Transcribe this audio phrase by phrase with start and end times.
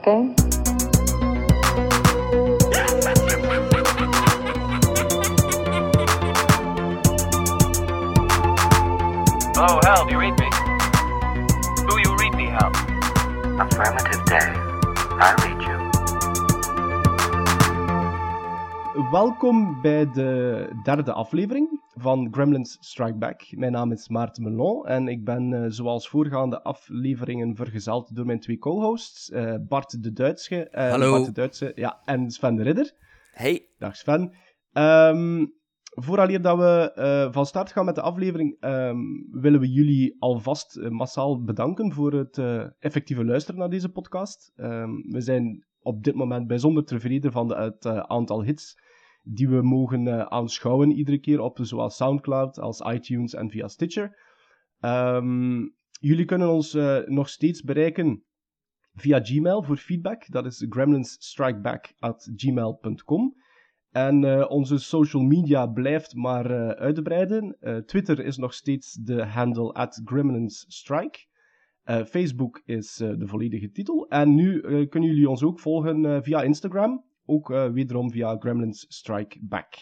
[0.00, 0.34] A game?
[9.62, 10.48] Oh, Hal, do you read me?
[11.88, 12.70] Do you read me, Hal?
[13.60, 14.56] Affirmative, Dave.
[15.20, 15.78] I read you.
[19.10, 23.42] Welkom bij de derde aflevering van Gremlins Strike Back.
[23.50, 28.40] Mijn naam is Maarten Melon en ik ben eh, zoals voorgaande afleveringen vergezeld door mijn
[28.40, 31.10] twee co-hosts, eh, Bart de Duitse, eh, Hallo.
[31.10, 32.92] Bart de Duitse ja, en Sven de Ridder.
[33.32, 34.34] Hey, Dag Sven.
[34.72, 35.46] Ehm
[35.92, 38.98] vooraleer dat we eh, van start gaan met de aflevering, ehm,
[39.30, 42.38] willen we jullie alvast massaal bedanken voor het
[42.78, 44.52] effectieve luisteren naar deze podcast.
[44.56, 48.76] Ehm, we zijn op dit moment bijzonder tevreden van de, het aantal hits
[49.34, 54.18] die we mogen eh, aanschouwen iedere keer op zowel Soundcloud als iTunes en via Stitcher.
[54.80, 55.58] Ehm,
[56.00, 58.24] jullie kunnen ons eh, nog steeds bereiken
[58.94, 60.30] via Gmail voor feedback.
[60.30, 63.34] Dat is gremlinsstrikeback@gmail.com.
[63.90, 67.56] En eh, onze social media blijft maar eh, uitbreiden.
[67.60, 71.28] Eh, Twitter is nog steeds de handle at gremlinsstrike.
[72.06, 74.08] Facebook is de volledige titel.
[74.08, 77.04] En nu kunnen jullie ons ook volgen via Instagram.
[77.30, 79.74] Ook eh, wederom via Gremlins Strike Back.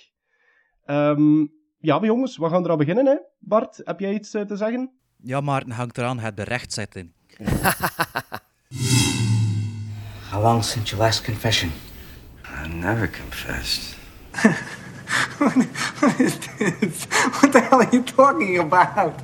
[0.85, 1.47] Ehm,
[1.79, 3.07] ja, jongens, we gaan eraan beginnen.
[3.07, 3.17] Hè?
[3.39, 4.93] Bart, heb jij iets eh, te zeggen?
[5.23, 7.13] ja, Maarten hangt eraan het berechtzetten.
[10.31, 11.73] How long since your last confession?
[12.65, 13.97] I never confessed.
[15.39, 17.07] What is this?
[17.07, 19.15] What the hell are you talking about?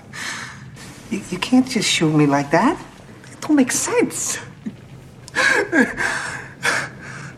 [1.08, 2.76] You, you can't just shoot me like that.
[3.32, 4.38] It don't make sense.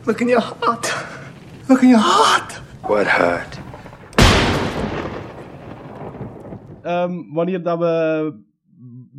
[0.06, 0.94] Look in your heart.
[1.68, 2.62] Look in your heart.
[2.80, 3.58] What hurt?
[6.82, 8.34] Ehm, wanneer dat we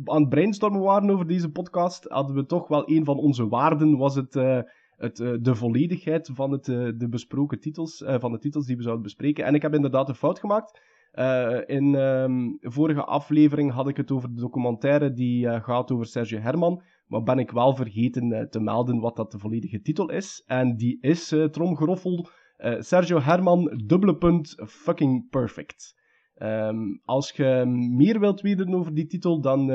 [0.04, 3.96] aan het brainstormen waren over deze podcast, hadden we toch wel een van onze waarden,
[3.96, 4.60] was het, eh,
[4.96, 8.76] het, eh, de volledigheid van het, eh, de besproken titels, eh, van de titels die
[8.76, 9.44] we zouden bespreken.
[9.44, 10.80] En ik heb inderdaad een fout gemaakt.
[11.12, 16.38] Eh, in ehm vorige aflevering had ik het over de documentaire die gaat over Sergio
[16.38, 20.42] Herman, maar ben ik wel vergeten eh, te melden wat dat de volledige titel is.
[20.46, 25.96] En die is, eh tromgeroffel, eh, Sergio Herman, dubbele punt, fucking perfect.
[26.34, 27.64] Ehm, als je
[27.96, 29.70] meer wilt weten over die titel, dan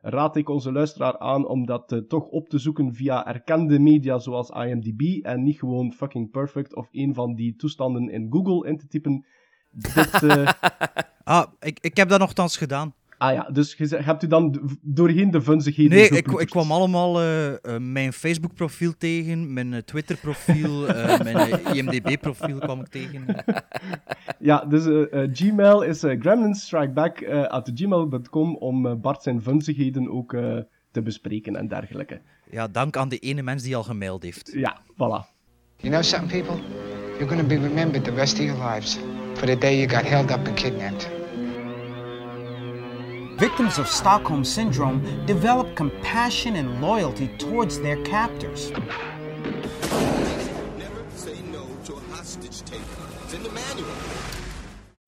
[0.00, 4.50] raad ik onze luisteraar aan om dat toch op te zoeken via erkende media zoals
[4.50, 8.86] IMDb en niet gewoon fucking perfect of een van die toestanden in Google in te
[8.86, 9.26] typen.
[9.94, 10.22] Dit,
[11.24, 12.94] Ah, ik, ik heb dat nogthans gedaan.
[13.18, 17.20] Ah ja, dus je hebt u dan doorheen de vunzigheden Nee, ik, ik kwam allemaal
[17.20, 23.44] eh, eh, mijn Facebook-profiel tegen, mijn eh, Twitter-profiel, eh, mijn IMDb-profiel kwam ik tegen.
[24.38, 24.84] Ja, dus
[25.32, 26.20] Gmail is uh,
[27.74, 30.58] gmail.com om Bart zijn vunzigheden ook eh,
[30.90, 32.20] te bespreken en dergelijke.
[32.50, 34.52] Ja, dank aan de ene mens die al gemaild heeft.
[34.52, 35.34] Ja, voilà.
[35.76, 36.64] You know something, people?
[37.18, 38.98] You're going to be remembered the rest of your lives
[39.34, 41.25] for the day you got held up and kidnapped.
[43.36, 48.70] Victims of Stockholm Syndrome develop compassion and loyalty towards their captors.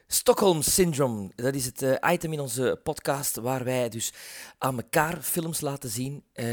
[0.06, 4.12] Stockholm Syndrome, dat is het eh, item in onze podcast waar wij dus
[4.58, 6.46] aan elkaar films laten zien eh,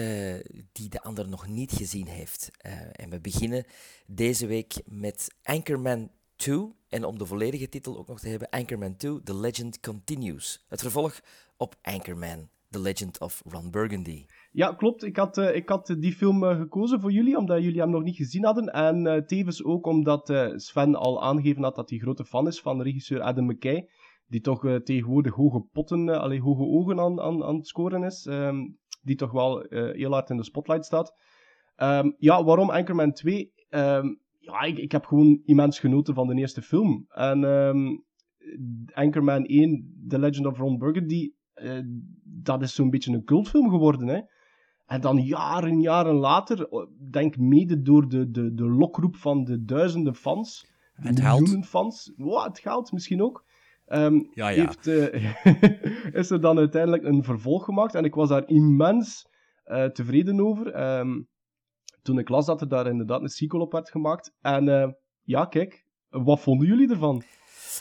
[0.72, 2.50] die de ander nog niet gezien heeft.
[2.58, 3.66] Eh, en we beginnen
[4.06, 6.74] deze week met Anchorman 2.
[6.90, 10.66] En om de volledige titel ook nog te hebben, Anchorman 2, The Legend Continues.
[10.68, 11.22] Het vervolg
[11.58, 14.26] op Anchorman, The Legend of Ron Burgundy.
[14.52, 15.04] Ja, klopt.
[15.04, 18.04] Ik had, eh, ik had die film eh, gekozen voor jullie, omdat jullie hem nog
[18.04, 18.66] niet gezien hadden.
[18.74, 22.62] En eh, tevens ook omdat eh, Sven al aangegeven had dat hij grote fan is
[22.62, 23.90] van regisseur Adam McKay.
[24.28, 28.04] Die toch eh, tegenwoordig hoge potten, eh, allee, hoge ogen aan, aan, aan het scoren
[28.04, 28.26] is.
[28.26, 28.58] ehm,
[29.02, 31.14] die toch wel eh, heel hard in de spotlight staat.
[31.76, 33.54] Ehm, ja, waarom Anchorman 2?
[33.70, 37.06] Ehm, ja, ik, ik heb gewoon immens genoten van de eerste film.
[37.10, 37.44] En
[38.94, 41.80] Anchorman 1, The Legend of Ron Burgundy, eh,
[42.24, 44.22] dat is zo'n beetje een cultfilm geworden, hè.
[44.86, 49.64] En dan jaren, jaren later, oh, denk mede door de, de, de lokroep van de
[49.64, 51.40] duizenden fans, de Het geld.
[51.40, 53.46] miljoenen fans, wow, het geld misschien ook,
[53.86, 54.66] ehm, Ja, ja.
[54.66, 57.96] Heeft, eh, is er dan uiteindelijk een vervolg gemaakt.
[57.96, 59.28] En ik was daar immens
[59.64, 60.72] eh, tevreden over.
[60.72, 61.22] Ehm,
[62.02, 64.34] toen ik las dat er daar inderdaad een sequel op werd gemaakt.
[64.42, 67.24] En ja, kijk, wat vonden jullie ervan?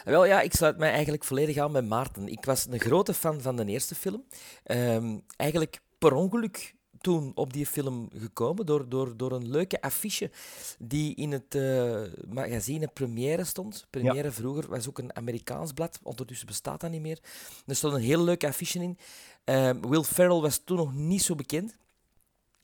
[0.05, 2.29] Wel ja, ik sluit mij eigenlijk volledig aan bij Maarten.
[2.29, 4.25] Ik was een grote fan van de eerste film.
[4.64, 6.75] Ehm, eigenlijk per ongeluk
[7.05, 10.31] toen op die film gekomen door, door, door een leuke affiche
[10.79, 13.87] die in het eh, magazine Première stond.
[13.91, 17.19] Première vroeger was ook een Amerikaans blad, ondertussen bestaat dat niet meer.
[17.67, 18.99] Er stond een heel leuke affiche in.
[19.44, 21.76] Ehm, Will Ferrell was toen nog niet zo bekend.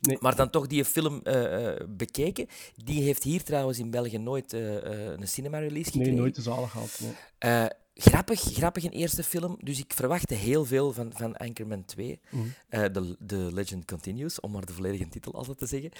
[0.00, 0.16] Nee.
[0.20, 2.46] Maar dan toch die film eh, eh, bekeken.
[2.76, 6.12] Die heeft hier trouwens in België nooit eh, een cinema-release gekregen.
[6.12, 7.00] Nee, nooit de zaal gehad.
[7.02, 7.12] Nee.
[7.38, 9.56] Eh, grappig, grappig een eerste film.
[9.60, 12.20] Dus ik verwachtte heel veel van, van Anchorman 2.
[12.30, 12.44] Mhm.
[12.68, 15.90] Eh, The, The Legend Continues, om maar de volledige titel altijd te zeggen.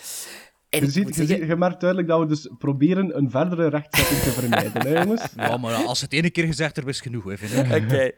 [0.70, 3.66] En Je, ziet, je, zeggen- ziet- je merkt duidelijk dat we dus proberen een verdere
[3.68, 5.22] rechtzetting te vermijden, hè, jongens?
[5.36, 7.82] Ja, maar als het ene keer gezegd er is genoeg, hè, vind ik.
[7.82, 8.10] Oké.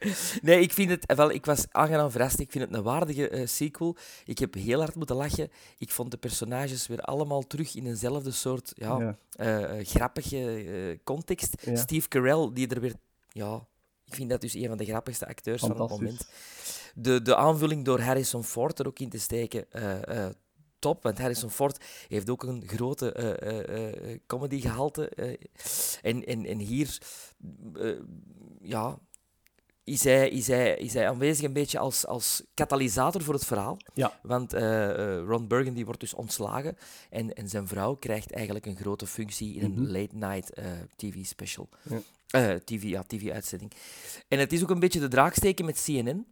[0.43, 1.15] Nee, ik vind het...
[1.17, 2.39] Wel, ik was aangenaam verrast.
[2.41, 3.97] Ik vind het een waardige eh, sequel.
[4.25, 5.49] Ik heb heel hard moeten lachen.
[5.79, 9.17] Ik vond de personages weer allemaal terug in eenzelfde soort ja, Ja.
[9.31, 11.63] eh, eh, grappige eh, context.
[11.65, 11.77] Ja.
[11.77, 12.95] Steve Carell, die er weer...
[13.29, 13.67] Ja,
[14.05, 16.29] ik vind dat dus een van de grappigste acteurs van het moment.
[16.95, 19.65] De, de aanvulling door Harrison Ford er ook in te steken...
[19.71, 20.31] eh, eh,
[20.83, 25.09] Top, want Harrison Ford heeft ook een grote eh, eh, eh, comedy-gehalte.
[25.09, 25.37] eh.
[26.03, 26.99] en, en, en hier
[28.63, 28.99] ja,
[29.85, 33.77] is hij, is, hij, is hij aanwezig een beetje als, als katalysator voor het verhaal.
[33.95, 34.19] Ja.
[34.23, 34.53] Want
[35.27, 36.77] Ron Burgundy wordt dus ontslagen
[37.11, 39.91] en, en zijn vrouw krijgt eigenlijk een grote functie in een Mhm.
[39.93, 40.65] late-night eh,
[40.97, 41.69] TV-special.
[41.83, 42.01] Ja.
[42.31, 43.73] Eh, TV, ja, TV-uitzending.
[44.29, 46.27] En het is ook een beetje de draaksteken met CNN.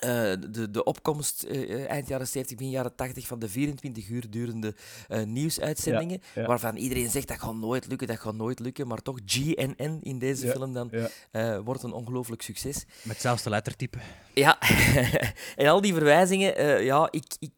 [0.00, 4.08] Eh, de, de opkomst eh, eh, eind jaren 70, begin jaren 80 van de 24
[4.08, 4.74] uur durende
[5.08, 6.46] eh, nieuwsuitzendingen, Ja, ja.
[6.48, 10.18] waarvan iedereen zegt dat gaat nooit lukken, dat gaat nooit lukken, maar toch GNN in
[10.18, 11.08] deze Ja, film dan ja.
[11.30, 12.84] eh, wordt een ongelooflijk succes.
[13.02, 13.98] Met hetzelfde lettertype.
[14.34, 14.58] Ja,
[15.56, 17.50] en al die verwijzingen, eh, ja, ik, ik,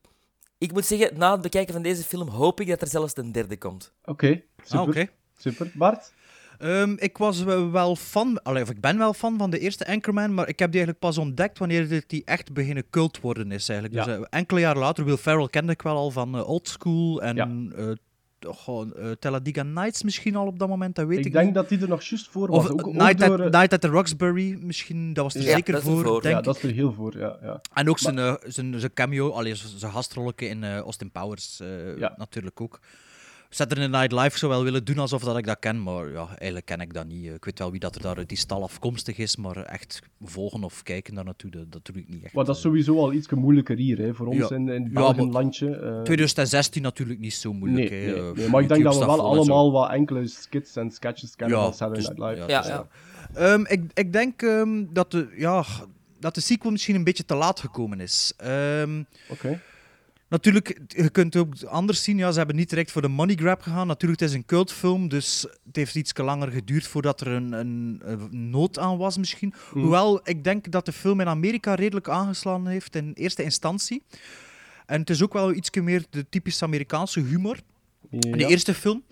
[0.58, 3.32] ik moet zeggen, na het bekijken van deze film hoop ik dat er zelfs een
[3.32, 3.92] derde komt.
[4.04, 4.78] Oké, super.
[4.78, 5.08] Ah, oké.
[5.38, 5.70] Super.
[5.74, 6.12] Bart?
[6.58, 10.34] Ehm, ik was wel- fan, allee, of ik ben wel fan van de eerste Anchorman,
[10.34, 13.68] maar ik heb die eigenlijk pas ontdekt wanneer dit die echt beginnen cult worden is
[13.68, 13.98] eigenlijk.
[14.00, 14.04] Ja.
[14.14, 17.22] Dus eh, enkele jaren later, Will Ferrell kende ik wel al van eh, Old School
[17.22, 17.50] en Ja.
[17.76, 21.54] eh, eh, Talladega Nights misschien al op dat moment, dat weet ik, Ik denk niet.
[21.54, 22.58] dat die er nog juist voor was.
[22.64, 25.50] Of ook, ook Night, door, at, Night at the Roxbury misschien, dat was er Ja,
[25.54, 26.22] zeker er voor, voor.
[26.22, 26.44] denk ja, ik.
[26.44, 27.36] dat is er heel voor, ja.
[27.42, 27.60] ja.
[27.74, 32.14] En ook zijn, zijn, zijn cameo, allee, zijn gastrolletje in eh, Austin Powers eh, Ja.
[32.16, 32.80] natuurlijk ook.
[33.50, 36.66] Saturday Night Live zou wel willen doen alsof dat ik dat ken, maar ja, eigenlijk
[36.66, 37.24] ken ik dat niet.
[37.32, 40.64] Ik weet wel wie dat er daar uit die stal afkomstig is, maar echt volgen
[40.64, 42.34] of kijken daar naartoe, dat, dat doe ik niet echt.
[42.34, 44.56] Maar dat is sowieso al iets moeilijker hier, hè, voor ons Ja.
[44.56, 45.76] in, in het Ja, landje.
[45.76, 47.90] eh, 2016 natuurlijk niet zo moeilijk.
[47.90, 48.12] nee, hè.
[48.12, 51.36] nee, Eh, nee, maar ik denk dat we wel allemaal wat enkele skits en sketches
[51.36, 52.50] kennen Ja, van Saturday dus- Night Live.
[52.50, 52.86] ja, Ja, dus ja.
[53.34, 55.64] Ehm, ik, ik denk ehm, dat, de, ja,
[56.20, 58.32] dat de sequel misschien een beetje te laat gekomen is.
[58.36, 59.60] Ehm, Oké.
[60.28, 62.16] Natuurlijk, je kunt het ook anders zien.
[62.16, 63.86] Ja, ze hebben niet direct voor de money grab gegaan.
[63.86, 68.00] Natuurlijk, het is een cultfilm, dus het heeft iets langer geduurd voordat er een, een,
[68.04, 69.54] een nood aan was misschien.
[69.70, 69.80] Mhm.
[69.80, 74.02] Hoewel, ik denk dat de film in Amerika redelijk aangeslagen heeft in eerste instantie.
[74.86, 77.56] En het is ook wel iets meer de typische Amerikaanse humor.
[78.10, 78.36] Ja.
[78.36, 79.02] De eerste film.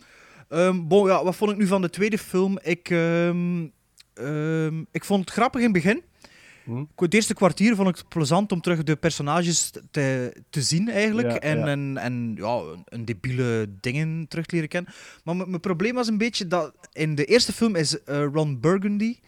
[0.89, 2.59] Bon, ja, wat vond ik nu van de tweede film?
[2.63, 3.67] Ik, ehm,
[4.15, 6.03] ehm, ik vond het grappig in het begin.
[6.65, 6.85] Hm.
[6.97, 11.31] Het eerste kwartier vond ik het plezant om terug de personages te, te zien, eigenlijk.
[11.31, 11.67] Ja, en ja.
[11.67, 14.93] En, en ja, een, debiele dingen terug te leren kennen.
[15.25, 19.19] Maar mijn probleem was een beetje dat in de eerste film is eh, Ron Burgundy.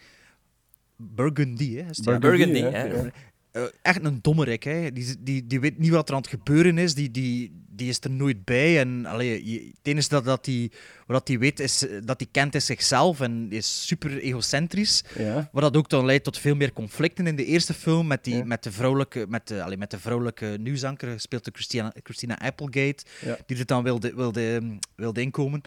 [0.95, 1.89] Burgundy, hè?
[1.89, 1.99] Is?
[2.03, 3.09] Ja, Burgundy, hè,
[3.51, 4.63] eh, echt een dommerik.
[4.63, 4.91] Hè.
[4.91, 6.93] Die, die, die weet niet wat er aan het gebeuren is.
[6.93, 8.79] Die, die, die is er nooit bij.
[8.79, 10.71] En allee, je- het enige dat, dat hij,
[11.07, 15.03] wat hij weet is eh, dat hij kent is zichzelf en is super egocentrisch.
[15.17, 15.49] Ja.
[15.51, 18.35] Wat dat ook dan leidt tot veel meer conflicten in de eerste film met, die,
[18.35, 18.43] Ja.
[18.43, 23.03] met, de, vrouwelijke, met, de, allee, met de vrouwelijke nieuwsanker, gespeeld door Christina, Christina Applegate,
[23.25, 23.37] Ja.
[23.45, 25.61] die er dan wilde, wilde, wilde inkomen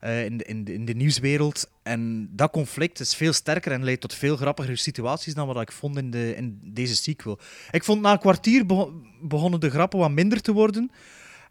[0.00, 1.68] eh, in, de, in, de, in de nieuwswereld.
[1.82, 5.72] En dat conflict is veel sterker en leidt tot veel grappigere situaties dan wat ik
[5.72, 7.38] vond in, de, in deze sequel.
[7.70, 10.90] Ik vond na een kwartier begon- begonnen de grappen wat minder te worden.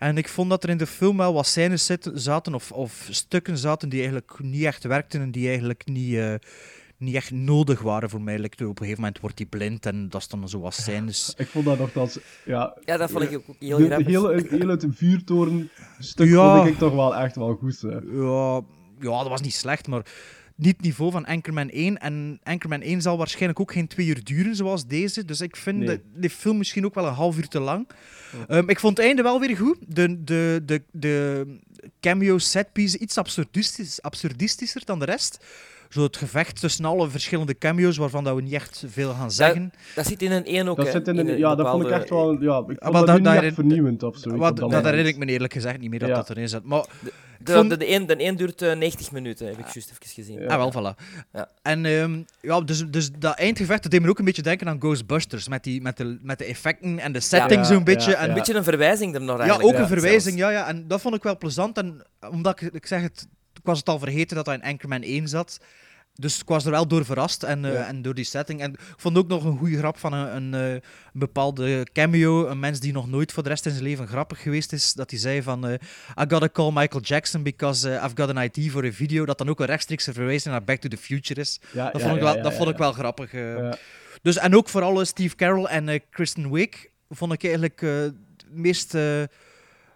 [0.03, 3.07] En ik vond dat er in de film wel wat scènes zitten, zaten of, of
[3.10, 6.33] stukken zaten die eigenlijk niet echt werkten en die eigenlijk niet, eh,
[6.98, 8.39] niet echt nodig waren voor mij.
[8.39, 11.33] Like, op een gegeven moment wordt hij blind en dat is dan zo wat scènes.
[11.38, 12.19] Ik vond dat nogthans...
[12.45, 14.05] Ja, Ja, dat vond ik ook heel de, de grappig.
[14.07, 15.69] hele, heel het vuurtoren
[16.00, 16.55] stuk Ja.
[16.57, 17.81] vond ik toch wel echt wel goed.
[17.81, 17.98] Hè.
[18.12, 18.62] Ja,
[19.00, 20.05] ja, dat was niet slecht, maar
[20.63, 21.98] niet het niveau van Anchorman 1.
[21.98, 25.25] En Anchorman 1 zal waarschijnlijk ook geen twee uur duren zoals deze.
[25.25, 26.00] Dus ik vind Nee.
[26.15, 27.88] de, film misschien ook wel een half uur te lang.
[28.48, 29.77] Ehm, ik vond het einde wel weer goed.
[29.88, 31.46] De, de, de, de
[32.00, 35.46] cameo setpiece iets absurdistisch, absurdistischer dan de rest.
[35.93, 39.73] Zo het gevecht tussen alle verschillende cameo's, waarvan dat we niet echt veel gaan zeggen.
[39.95, 41.83] Dat zit in een 1 ook, Dat zit in In een, een ja, dat vond
[41.85, 42.41] ik echt wel...
[42.41, 44.39] Ja, ik vond maar dat, niet daarin- echt vernieuwend of zoiets.
[44.41, 46.15] Wat, dat herinner ik me eerlijk gezegd niet meer dat Ja.
[46.15, 46.63] dat erin zit.
[46.63, 46.85] Maar
[47.39, 50.13] De, vond- de, de, een, de een duurt eh, 90 minuten, heb ik juist even
[50.13, 50.39] gezien.
[50.39, 50.47] Ja.
[50.47, 51.03] Ah, wel, voilà.
[51.33, 51.50] Ja.
[51.62, 54.79] En ehm, ja, dus, dus dat eindgevecht, dat deed me ook een beetje denken aan
[54.79, 55.47] Ghostbusters.
[55.47, 58.12] Met, die, met, de, met de effecten en de setting Ja, zo'n beetje.
[58.12, 59.75] ja, en Een beetje een verwijzing er nog Ja, eigenlijk.
[59.75, 60.67] ook een verwijzing, ja, ja.
[60.67, 61.77] En dat vond ik wel plezant.
[61.77, 65.01] En omdat ik, ik zeg het, ik was het al vergeten dat dat in Anchorman
[65.01, 65.59] 1 zat.
[66.15, 67.86] Dus ik was er wel door verrast en, eh, Ja.
[67.88, 68.62] en door die setting.
[68.62, 70.82] En ik vond ook nog een goede grap van een, een, eh, een
[71.13, 72.48] bepaalde cameo.
[72.48, 74.93] Een mens die nog nooit voor de rest in zijn leven grappig geweest is.
[74.93, 75.67] Dat hij zei van...
[75.67, 75.74] eh,
[76.22, 79.25] I gotta call Michael Jackson because I've got an ID for a video.
[79.25, 81.60] Dat dan ook een rechtstreekse verwijzing naar Back to the Future is.
[81.72, 83.32] Ja, dat ja, vond ik wel, dat vond ik wel grappig.
[84.22, 88.13] Dus, en ook vooral Steve Carell en Kristen Wiig vond ik eigenlijk het
[88.51, 88.93] meest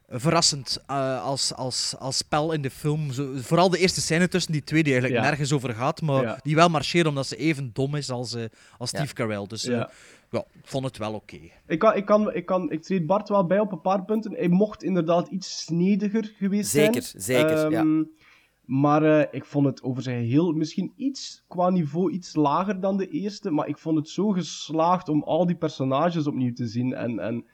[0.09, 3.11] verrassend eh, als, als, als spel in de film.
[3.11, 5.27] Zo, vooral de eerste scène tussen die twee, die eigenlijk Ja.
[5.29, 6.39] nergens over gaat, maar Ja.
[6.43, 8.43] die wel marcheren omdat ze even dom is als, eh,
[8.77, 8.97] als Ja.
[8.97, 9.45] Steve Carell.
[9.47, 9.89] Dus eh, Ja.
[10.31, 11.37] ja, ik vond het wel oké.
[11.67, 14.31] Ik, kan, ik, kan, ik, kan, ik treed Bart wel bij op een paar punten.
[14.33, 17.21] Hij mocht inderdaad iets snediger geweest Zeker, zijn.
[17.23, 17.79] zeker, ja.
[17.79, 18.03] Ehm,
[18.65, 22.97] Maar eh, ik vond het over zijn geheel misschien iets qua niveau iets lager dan
[22.97, 23.51] de eerste.
[23.51, 27.45] Maar ik vond het zo geslaagd om al die personages opnieuw te zien en, en,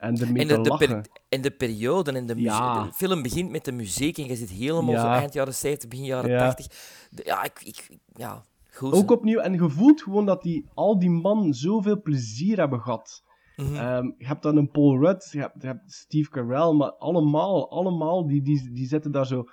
[0.00, 0.86] en ermee En de, de, lachen.
[0.88, 2.34] per- en de periode en de.
[2.36, 2.82] Ja.
[2.84, 5.00] De film begint met de muziek en je zit helemaal Ja.
[5.00, 6.38] zo eind jaren 70, begin jaren Ja.
[6.38, 6.66] 80.
[7.10, 8.42] De- ja, ik, ik, ja,
[8.72, 8.92] goed.
[8.92, 13.22] Ook opnieuw, en je voelt gewoon dat die, al die man zoveel plezier hebben gehad.
[13.56, 13.74] Mhm.
[13.74, 17.70] Ehm, je hebt dan een Paul Rudd, je hebt, je hebt Steve Carell, maar allemaal,
[17.70, 19.44] allemaal, die, die, die zitten daar zo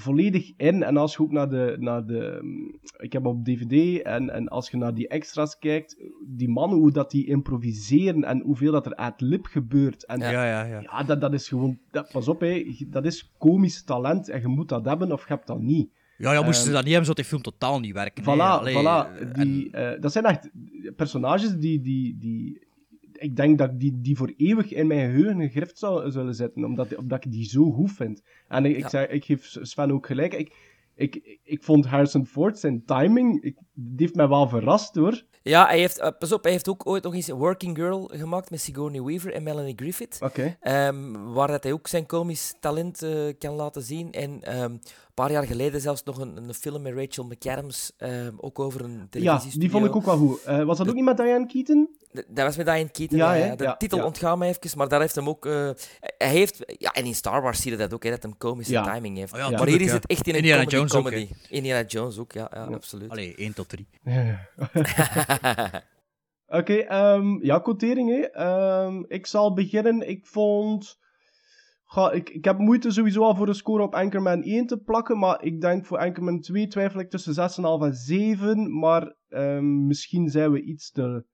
[0.00, 0.82] volledig in.
[0.82, 4.48] En als je ook naar de, naar de mm, ik heb op DVD, en, en
[4.48, 8.86] als je naar die extra's kijkt, die mannen, hoe dat die improviseren en hoeveel dat
[8.86, 10.06] er ad lib gebeurt.
[10.06, 10.80] En Ja, ja, ja.
[10.80, 14.48] ja, dat, dat is gewoon, dat, pas op, hè, dat is komisch talent en je
[14.48, 15.90] moet dat hebben of je hebt dat niet.
[16.18, 18.22] Ja, ja, moesten ze Ehm, dat niet hebben, zou die film totaal niet werken.
[18.24, 19.20] Voilà, Nee, voilà.
[19.20, 20.50] eh, Die, eh, dat zijn echt
[20.96, 22.65] personages die, die, die...
[23.18, 26.64] Ik denk dat ik die, die voor eeuwig in mijn geheugen gegrift zou, zullen zitten,
[26.64, 28.22] omdat, omdat ik die zo goed vind.
[28.48, 30.34] En ik, zeg, ik geef Sven ook gelijk.
[30.34, 30.54] Ik,
[30.94, 35.24] ik, ik vond Harrison Ford zijn timing, ik, die heeft mij wel verrast hoor.
[35.42, 38.10] Ja, hij heeft, eh, pas op, hij heeft ook ooit nog eens een Working Girl
[38.12, 40.18] gemaakt met Sigourney Weaver en Melanie Griffith.
[40.22, 40.56] Oké.
[40.60, 44.12] Ehm, waar dat hij ook zijn komisch talent eh, kan laten zien.
[44.12, 44.76] En ehm,
[45.24, 48.98] paar jaar geleden zelfs nog een, een film met Rachel McAdams, ehm, ook over een
[48.98, 49.60] Ja, televisiestudio.
[49.60, 50.42] die vond ik ook wel goed.
[50.42, 51.96] Eh, was dat ook niet met Diane Keaton?
[52.12, 53.18] Dat was met Diane Keaton.
[53.18, 53.46] Ja, Ja, hè?
[53.46, 53.56] ja.
[53.56, 54.04] De Ja, titel ja.
[54.04, 55.46] ontgaat me even, maar daar heeft hem ook...
[55.46, 55.70] eh,
[56.18, 56.74] hij heeft...
[56.78, 58.92] Ja, en in Star Wars zie je dat ook, hè, dat hem komische Ja.
[58.94, 59.32] timing heeft.
[59.32, 59.92] Oh ja, maar hier is ja.
[59.94, 60.76] het echt in een Indiana comedy.
[60.76, 61.28] Jones ook, comedy.
[61.48, 63.10] Indiana Jones ook, ja, ja, absoluut.
[63.10, 63.86] Allee, 1 tot 3.
[66.48, 68.20] Oké, ehm, ja, quotering, hè.
[68.30, 70.08] Ehm, ik zal beginnen.
[70.08, 70.98] Ik vond...
[71.96, 75.18] Ga, ik, ik heb moeite sowieso al voor een score op Anchorman 1 te plakken,
[75.18, 77.50] maar ik denk voor Anchorman 2 twijfel ik tussen
[77.80, 81.24] 6,5 en 7, maar ehm, misschien zijn we iets te...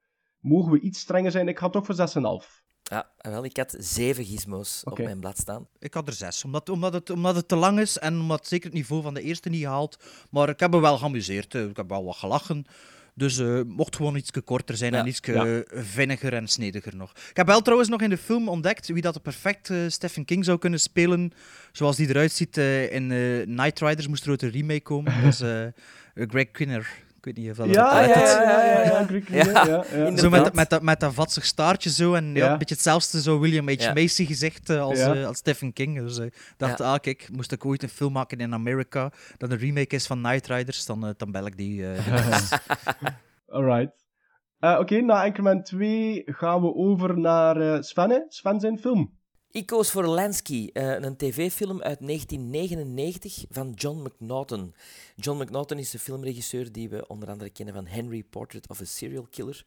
[0.40, 1.48] Mogen we iets strenger zijn?
[1.48, 1.94] Ik ga toch voor
[2.42, 2.62] 6,5.
[2.82, 5.68] Ja, wel, ik had zeven gizmos op mijn blad staan.
[5.78, 8.48] Ik had er zes, omdat, omdat, het, omdat het te lang is en omdat het
[8.48, 10.26] zeker het niveau van de eerste niet haalt.
[10.30, 12.66] Maar ik heb me wel geamuseerd, eh, ik heb wel wat gelachen.
[13.14, 14.98] Dus eh mocht gewoon iets korter zijn Ja.
[15.00, 15.62] en iets Ja.
[15.66, 17.10] vinniger en snediger nog.
[17.30, 20.24] Ik heb wel trouwens nog in de film ontdekt wie dat de perfect eh, Stephen
[20.24, 21.32] King zou kunnen spelen.
[21.72, 25.12] Zoals die eruit ziet eh, in eh Night Riders moest er ooit een remake komen.
[25.22, 25.66] Dat is eh,
[26.28, 26.86] Greg Kinnear.
[27.24, 30.16] Ik weet niet of dat Ja, dat ja, het- ja, ja, ja, ja.
[30.22, 32.14] Zo met, met, dat, met dat vatsig staartje zo.
[32.14, 32.44] En ja.
[32.44, 32.52] Ja.
[32.52, 33.72] een beetje hetzelfde zo William H.
[33.72, 33.92] Ja.
[33.92, 35.14] Macy gezegd eh, als, Ja.
[35.14, 35.98] eh, als Stephen King.
[35.98, 36.92] Dus eh, ik dacht, Ja.
[36.92, 40.20] ah kijk, moest ik ooit een film maken in Amerika dat een remake is van
[40.20, 41.86] Night Riders, dan, eh, dan bel ik die.
[41.92, 42.52] eh,
[43.46, 43.92] Alright.
[44.58, 48.20] Eh, Oké, na Anchorman 2 gaan we over naar eh Sven, hè.
[48.28, 49.18] Sven zijn film.
[49.52, 54.74] Ik koos voor Lansky, eh, een tv-film uit 1999 van John McNaughton.
[55.16, 58.84] John McNaughton is de filmregisseur die we onder andere kennen van Henry Portrait of a
[58.84, 59.64] Serial Killer.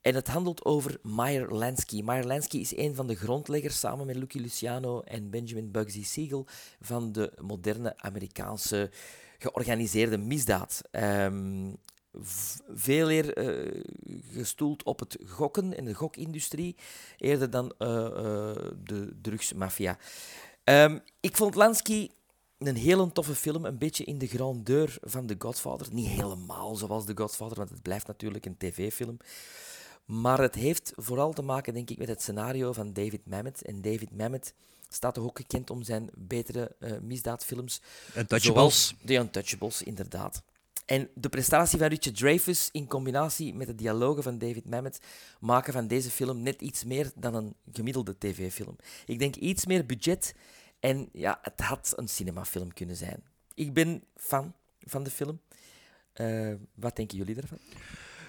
[0.00, 2.02] En het handelt over Meyer Lansky.
[2.02, 6.46] Meyer Lansky is een van de grondleggers, samen met Lucky Luciano en Benjamin Bugsy Siegel,
[6.80, 8.90] van de moderne Amerikaanse
[9.38, 10.82] georganiseerde misdaad.
[10.90, 11.72] Ehm,
[12.74, 13.82] veel eer eh,
[14.32, 16.76] gestoeld op het gokken en de gokindustrie,
[17.18, 19.98] eerder dan eh, eh, de drugsmafia.
[20.64, 22.10] Ehm, ik vond Lansky
[22.58, 25.86] een hele toffe film, een beetje in de grandeur van The Godfather.
[25.92, 29.16] Niet helemaal zoals The Godfather, want het blijft natuurlijk een tv-film.
[30.04, 33.62] Maar het heeft vooral te maken, denk ik, met het scenario van David Mamet.
[33.62, 34.54] En David Mamet
[34.88, 37.80] staat toch ook gekend om zijn betere eh, misdaadfilms.
[38.16, 38.86] Untouchables.
[38.86, 40.42] Zoals The Untouchables, inderdaad.
[40.86, 44.98] En de prestatie van Richard Dreyfuss in combinatie met de dialogen van David Mamet
[45.40, 48.76] maken van deze film net iets meer dan een gemiddelde tv-film.
[49.06, 50.34] Ik denk iets meer budget
[50.80, 53.22] en ja, het had een cinemafilm kunnen zijn.
[53.54, 55.40] Ik ben fan van de film.
[56.12, 57.58] Eh, wat denken jullie ervan?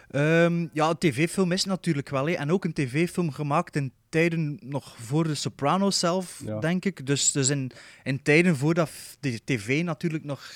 [0.10, 2.26] Ehm, ja, een tv-film is natuurlijk wel.
[2.26, 2.34] hè.
[2.34, 6.60] En ook een tv-film gemaakt in tijden nog voor de Sopranos zelf, Ja.
[6.60, 7.06] denk ik.
[7.06, 7.72] Dus, dus in,
[8.04, 10.52] in tijden voordat de tv natuurlijk nog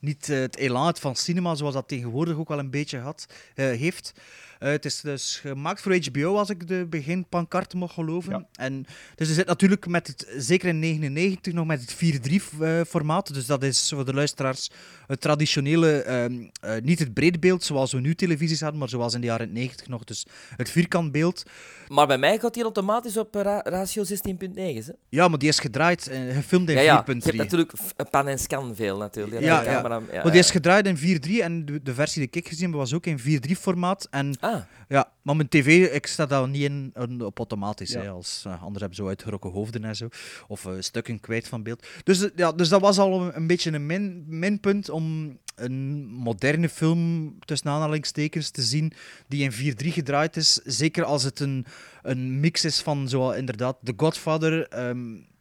[0.00, 3.64] niet eh, het elan van cinema, zoals dat tegenwoordig ook wel een beetje had, eh,
[3.64, 4.12] heeft.
[4.60, 8.32] Eh, het is dus gemaakt voor HBO, als ik de beginpancarte mag geloven.
[8.32, 8.46] Ja.
[8.64, 13.34] En, dus er zit natuurlijk, met het, zeker in 99, nog met het 4-3-formaat.
[13.34, 14.70] dus dat is voor de luisteraars
[15.06, 19.20] het traditionele, ehm, eh, niet het breedbeeld zoals we nu televisies hadden, maar zoals in
[19.20, 20.26] de jaren 90 nog, dus
[20.56, 21.42] het vierkantbeeld.
[21.88, 24.86] Maar bij mij gaat die automatisch op eh, ra- ratio 16.9.
[24.86, 24.92] hè?
[25.08, 27.04] Ja, maar die is gedraaid, eh, gefilmd in Ja, ja.
[27.04, 27.14] 4.3.
[27.16, 27.72] Je hebt natuurlijk
[28.10, 29.42] pan en scan veel, natuurlijk.
[29.42, 29.74] Ja, de ja.
[29.74, 32.66] camera- ja, maar die is gedraaid in 4.3 en de, de versie die ik gezien
[32.70, 34.06] heb was ook in 4.3-formaat.
[34.10, 34.49] En Ah,
[34.88, 36.92] ja, maar mijn tv, ik sta daar niet in
[37.24, 37.92] op automatisch.
[37.92, 38.00] Ja.
[38.00, 40.08] Hè, als, eh, anderen hebben zo uitgerokken hoofden en zo.
[40.48, 41.86] Of eh, stukken kwijt van beeld.
[42.04, 46.06] Dus, eh, ja, dus dat was al een, een beetje een min, minpunt om een
[46.06, 48.92] moderne film, tussen aanhalingstekens, te zien
[49.28, 50.52] die in 4.3 gedraaid is.
[50.64, 51.66] Zeker als het een,
[52.02, 54.68] een mix is van, zo, inderdaad, The Godfather,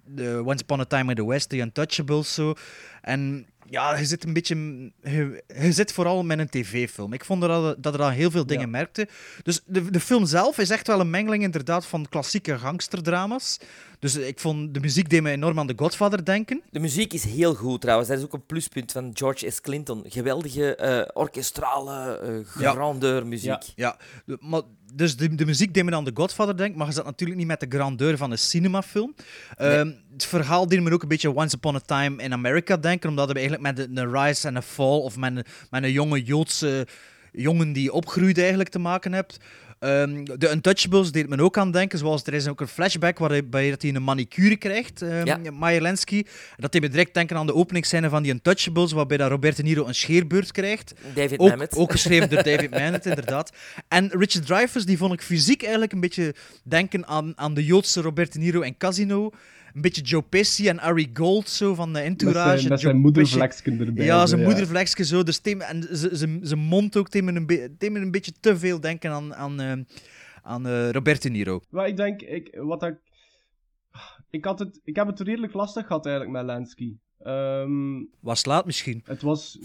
[0.06, 2.54] de Once Upon a Time in the West, The Untouchables, zo.
[3.02, 4.56] En ja, je zit een beetje...
[5.04, 7.14] Je, je zit vooral met een tv-film.
[7.14, 8.70] Ik vond dat, dat er al heel veel dingen Ja.
[8.70, 9.08] merkte.
[9.44, 13.58] Dus de, de film zelf is echt wel een mengeling inderdaad van klassieke gangsterdrama's.
[14.00, 16.62] Dus ik vond de muziek deed me enorm aan The Godfather denken.
[16.72, 18.10] de muziek is heel goed trouwens.
[18.10, 19.62] Dat is ook een pluspunt van George S.
[19.62, 20.04] Clinton.
[20.08, 22.72] Geweldige eh, orkestrale, eh Ja.
[22.72, 23.64] grandeur muziek.
[23.76, 24.62] Ja, de- maar,
[24.94, 27.48] dus de, de muziek deed me aan The Godfather denken, maar je zat natuurlijk niet
[27.48, 29.16] met de grandeur van een cinemafilm.
[29.58, 33.10] Ehm, Het verhaal deed me ook een beetje Once Upon a Time in America denken,
[33.10, 36.24] omdat we eigenlijk met een rise en een fall, of met een, met een jonge
[36.24, 36.88] Joodse
[37.32, 39.38] jongen die opgroeide eigenlijk te maken hebt.
[39.80, 43.70] Ehm, de Untouchables deed me ook aan denken, zoals er is ook een flashback waarbij
[43.70, 45.40] dat hij een manicure krijgt, um, Ja.
[46.58, 49.64] Dat deed me direct denken aan de openingsscène van die Untouchables, waarbij dat Robert De
[49.64, 50.94] Niro een scheerbeurt krijgt.
[51.14, 51.76] David Ook, Mamet.
[51.76, 53.52] ook geschreven door David Mamet, inderdaad.
[53.88, 58.02] En Richard Dreyfuss, die vond ik fysiek eigenlijk een beetje denken aan, aan de Joodse
[58.02, 59.32] Robert De Niro en Casino.
[59.80, 62.58] Een beetje Joe Pesci en Ari Gold, zo van de Met Entourage.
[62.58, 64.06] zijn, met zijn moedervleksken erbij.
[64.06, 65.24] Ja, zijn moedervleksje zo.
[65.24, 69.12] Dus en z- z- zijn mond ook me een, be- een beetje te veel denken
[69.12, 69.74] aan, aan, eh,
[70.44, 71.60] aan eh, Robert De Niro.
[71.70, 72.96] Maar ik denk, ik, wat ik,
[74.30, 76.96] ik, had het, ik heb het redelijk lastig gehad eigenlijk met Lansky.
[77.20, 79.02] Ehm, Was laat misschien.
[79.06, 79.60] het was,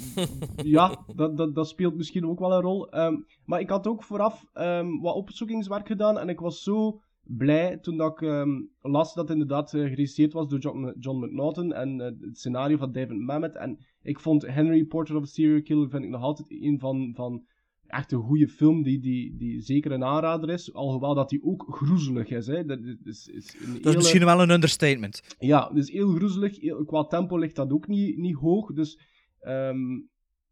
[0.65, 2.91] ja, dat, dat, dat speelt misschien ook wel een rol.
[2.91, 7.77] Ehm, maar ik had ook vooraf ehm, wat opzoekingswerk gedaan en ik was zo blij
[7.79, 11.73] toen dat ik ehm, las dat het inderdaad eh, geregisseerd was door John, John McNaughton
[11.73, 13.57] en eh, het scenario van David Mamet.
[13.57, 17.13] En ik vond Henry Portrait of a Serial Killer vind ik nog altijd een van,
[17.15, 17.45] van
[17.87, 20.75] echt een goede film die, die, die zeker een aanrader is.
[20.75, 22.47] Alhoewel dat die ook groezelig is.
[22.47, 22.65] Hè.
[22.65, 25.37] Dat is, is een Dat is misschien wel een understatement.
[25.39, 26.61] ja, dus heel groezelig.
[26.61, 28.73] Heel- qua tempo ligt dat ook niet, niet hoog.
[28.73, 29.01] Dus,
[29.41, 30.01] ehm,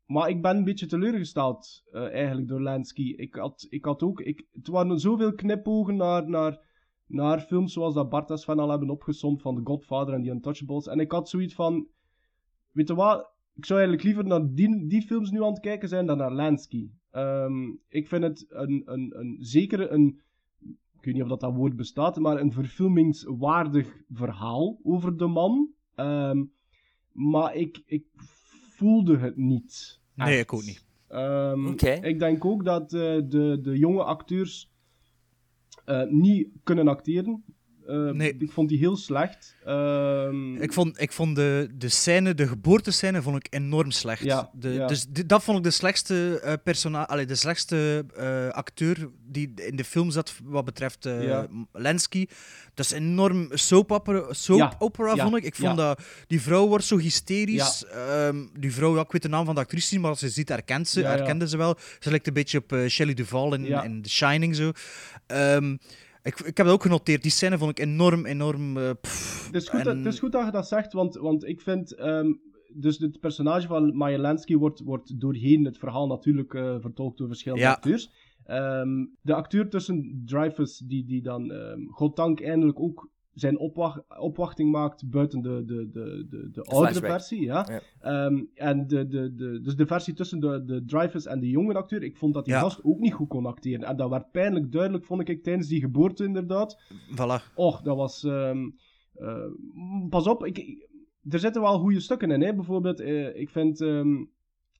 [0.07, 3.15] maar ik ben een beetje teleurgesteld eh, eigenlijk door Lansky.
[3.17, 4.21] Ik had, ik had ook...
[4.21, 6.61] Ik, het waren zoveel knipogen naar, naar,
[7.07, 10.31] naar films zoals dat Bart en Sven al hebben opgesomd van The Godfather en The
[10.31, 10.87] Untouchables.
[10.87, 11.87] En ik had zoiets van...
[12.71, 13.31] Weet je wat?
[13.55, 16.33] Ik zou eigenlijk liever naar die, die films nu aan het kijken zijn dan naar
[16.33, 16.91] Lansky.
[17.11, 20.21] Ehm, ik vind het een, een, een, zeker een
[21.03, 25.71] ik weet niet of dat, dat woord bestaat, maar een verfilmingswaardig verhaal over de man.
[25.95, 26.45] Ehm,
[27.13, 28.05] maar ik, ik
[28.83, 30.01] voelde het niet.
[30.15, 30.85] Nee, ik ook niet.
[31.09, 31.67] Ehm.
[32.03, 34.71] Ik denk ook dat eh, de, de jonge acteurs
[35.85, 37.45] eh, niet kunnen acteren.
[37.87, 38.37] Eh, Nee.
[38.39, 39.57] Ik vond die heel slecht.
[39.65, 44.23] Ehm, Ik vond, ik vond de, de scène, de geboortescène, vond ik enorm slecht.
[44.23, 44.87] Ja, de, ja.
[44.87, 49.77] Dus dat vond ik de slechtste, eh persona allee, de slechtste eh, acteur die in
[49.77, 51.47] de film zat wat betreft eh Ja.
[51.73, 52.27] Lensky.
[52.75, 55.45] Dat is enorm soap opera, soap opera vond ik.
[55.45, 57.85] Ik vond dat die vrouw wordt zo hysterisch.
[57.87, 60.49] Ehm, die vrouw, ik weet de naam van de actrice niet, maar als je ziet,
[60.49, 61.77] herkent ze, herkende ze wel.
[62.01, 64.71] Ze lijkt een beetje op Shelley Duvall in, in The Shining zo.
[65.27, 65.77] Ehm,
[66.23, 67.23] ik, ik heb dat ook genoteerd.
[67.23, 68.77] Die scène vond ik enorm, enorm.
[68.77, 71.45] eh, pff, Het is, goed en- het is goed dat je dat zegt, want, want
[71.45, 71.95] ik vind...
[71.95, 72.33] ehm,
[72.75, 77.29] dus het personage van Maya Lansky wordt, wordt doorheen het verhaal natuurlijk eh, vertolkt door
[77.29, 77.73] verschillende Ja.
[77.73, 78.11] acteurs.
[78.45, 84.71] Ehm, de acteur tussen Dreyfus, die, die dan, ehm goddank, eindelijk ook zijn opwacht, opwachting
[84.71, 87.11] maakt buiten de, de, de, de, de oudere flashback.
[87.11, 87.41] versie.
[87.45, 87.67] Ja.
[87.71, 87.81] Ja.
[88.27, 91.75] Ehm, en de, de, de, dus de versie tussen de, de Dreyfus en de jonge
[91.75, 92.61] acteur, ik vond dat die Ja.
[92.61, 93.87] gast ook niet goed kon acteren.
[93.89, 96.83] En dat werd pijnlijk duidelijk, vond ik, tijdens die geboorte inderdaad.
[97.11, 97.53] Voilà.
[97.55, 98.25] Och, dat was.
[98.25, 98.71] ehm,
[99.15, 99.45] eh,
[100.09, 100.89] pas op, ik,
[101.29, 102.43] er zitten wel goede stukken in.
[102.43, 102.55] Hè?
[102.55, 104.25] Bijvoorbeeld, eh, ik vind ehm,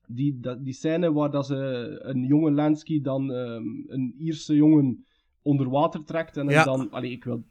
[0.07, 1.55] die, dat, die scène waar dat ze
[2.03, 5.05] een jonge Lansky dan ehm, een Ierse jongen
[5.41, 6.37] onder water trekt.
[6.37, 6.63] En Ja.
[6.63, 6.91] dan.
[6.91, 7.43] Allee, ik wil.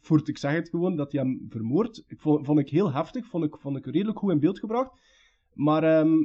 [0.00, 2.04] Voert, ik zeg het gewoon, dat hij hem vermoordt.
[2.06, 4.90] Ik vond, vond ik heel heftig, vond ik, vond ik redelijk goed in beeld gebracht.
[5.54, 6.24] Maar ehm,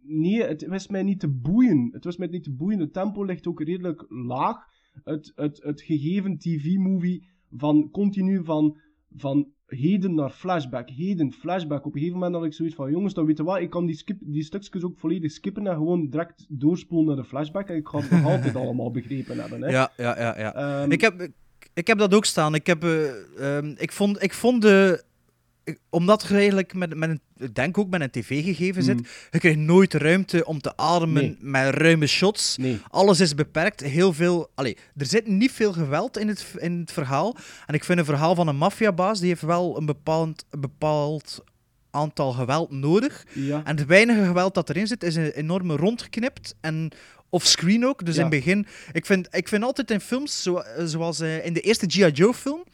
[0.00, 1.88] nee, het was mij niet te boeien.
[1.92, 2.80] Het was mij niet te boeien.
[2.80, 4.56] Het tempo ligt ook redelijk laag.
[5.04, 8.78] Het, het, het gegeven tv-movie van continu van,
[9.16, 11.86] van heden naar flashback, heden, flashback.
[11.86, 13.86] Op een gegeven moment had ik zoiets van, jongens, dan weet je wat, ik kan
[13.86, 17.68] die, skip, die stukjes ook volledig skippen en gewoon direct doorspoelen naar de flashback.
[17.68, 19.62] En ik ga het nog altijd allemaal begrepen hebben.
[19.62, 19.68] Hè.
[19.68, 20.38] Ja, ja, ja.
[20.38, 20.54] ja.
[20.54, 21.30] Ehm, ik, heb,
[21.74, 22.54] ik, heb dat ook staan.
[22.54, 25.04] Ik, heb, eh, ehm, ik, vond, ik vond de...
[25.64, 29.06] ik- omdat je eigenlijk met, met een, ik denk ook met een tv-gegeven zit, Mm.
[29.30, 31.36] je krijgt nooit ruimte om te ademen Nee.
[31.40, 32.56] met ruime shots.
[32.56, 32.80] Nee.
[32.90, 33.80] Alles is beperkt.
[33.80, 34.50] Heel veel...
[34.54, 37.36] Allee, er zit niet veel geweld in het, in het verhaal.
[37.66, 41.44] En ik vind een verhaal van een maffiabaas, die heeft wel een bepaald, een bepaald
[41.90, 43.24] aantal geweld nodig.
[43.32, 43.60] Ja.
[43.64, 46.54] En het weinige geweld dat erin zit, is een enorme rondgeknipt.
[46.60, 46.90] En
[47.32, 48.04] offscreen ook.
[48.04, 48.24] Dus Ja.
[48.24, 48.66] in het begin...
[48.92, 52.06] Ik vind, ik vind altijd in films, zo, zoals eh, in de eerste G.I.
[52.10, 52.64] Joe film,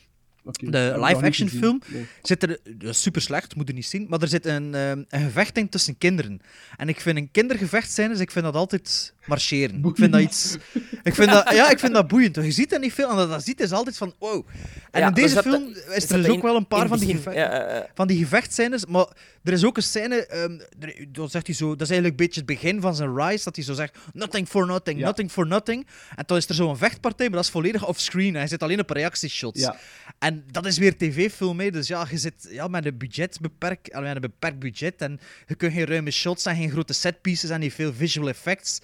[0.45, 2.07] Oké, de live-action film, Nee.
[2.23, 2.59] zit er...
[2.79, 4.07] Is super slecht, moet je niet zien.
[4.09, 6.41] Maar er zit een, eh, een gevecht in tussen kinderen.
[6.77, 9.85] En ik vind een kindergevecht zijn, dus ik vind dat altijd marcheren.
[9.85, 10.57] Ik vind dat iets...
[11.03, 12.35] Ik vind dat, ja, ik vind dat boeiend.
[12.35, 14.47] Je ziet dat niet veel, en dat je ziet is altijd van, wow.
[14.91, 16.99] En Ja, in deze zat- film is er dus in- ook wel een paar van
[16.99, 19.07] die, begin, ja, van die gevechtscènes, maar
[19.43, 22.27] er is ook een scène, ehm, er- dan zegt hij zo, dat is eigenlijk een
[22.27, 25.05] beetje het begin van zijn rise, dat hij zo zegt, nothing for nothing, Ja.
[25.07, 25.87] nothing for nothing.
[26.17, 28.35] En dan is er zo'n vechtpartij, maar dat is volledig offscreen.
[28.35, 29.61] Hij zit alleen op reactieshots.
[29.61, 29.77] Ja.
[30.19, 31.71] En dat is weer tv-film, hè.
[31.71, 35.55] dus ja, je zit ja, met een budget beperkt, met een beperkt budget en je
[35.55, 38.79] kunt geen ruime shots en geen grote setpieces en niet veel visual effects.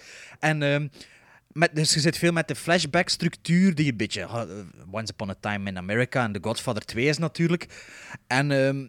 [0.44, 0.88] En ehm,
[1.52, 4.42] met, dus je zit veel met de flashback-structuur die een beetje uh,
[4.90, 7.66] Once Upon a Time in America en The Godfather 2 is natuurlijk.
[8.26, 8.86] En ehm,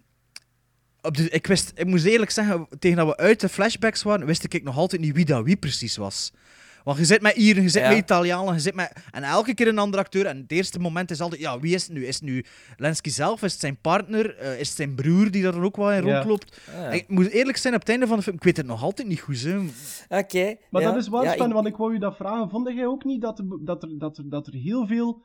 [1.01, 4.53] op ik, wist, ik moest eerlijk zeggen, tegen dat we uit de flashbacks waren, wist
[4.53, 6.31] ik nog altijd niet wie dat wie precies was.
[6.85, 7.87] Want je zit met Ieren, je zit Ja.
[7.89, 8.93] met Italianen, je zit met...
[9.11, 10.25] En elke keer een andere acteur.
[10.25, 12.05] En het eerste moment is altijd, ja, wie is het nu?
[12.05, 12.45] Is het nu
[12.77, 13.43] Lenski zelf?
[13.43, 14.37] Is het zijn partner?
[14.37, 16.15] Eh, is het zijn broer die daar ook wel in Ja.
[16.15, 16.59] rondloopt?
[16.75, 16.93] Ah.
[16.93, 19.07] Ik moet eerlijk zijn, op het einde van de film, ik weet het nog altijd
[19.07, 19.41] niet goed.
[19.41, 19.57] Hè.
[20.17, 20.55] Oké.
[20.69, 20.91] Maar ja.
[20.91, 22.49] dat is wel Ja, spannend, ik- want ik wou je dat vragen.
[22.49, 25.21] Vond jij ook niet dat er, dat er, dat er, dat er heel veel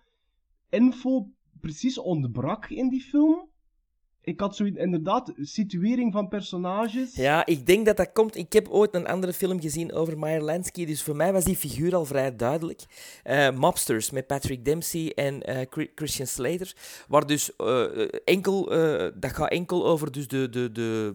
[0.69, 1.29] info
[1.61, 3.49] precies ontbrak in die film?
[4.31, 7.15] Ik had zo inderdaad situering van personages.
[7.15, 8.37] Ja, ik denk dat dat komt.
[8.37, 11.57] Ik heb ooit een andere film gezien over Meyer Lansky, dus voor mij was die
[11.57, 12.83] figuur al vrij duidelijk.
[13.23, 16.75] Eh, Mobsters met Patrick Dempsey en eh, Chri- Christian Slater,
[17.09, 17.85] waar dus eh,
[18.25, 21.15] enkel, eh, dat gaat enkel over dus de, de, de,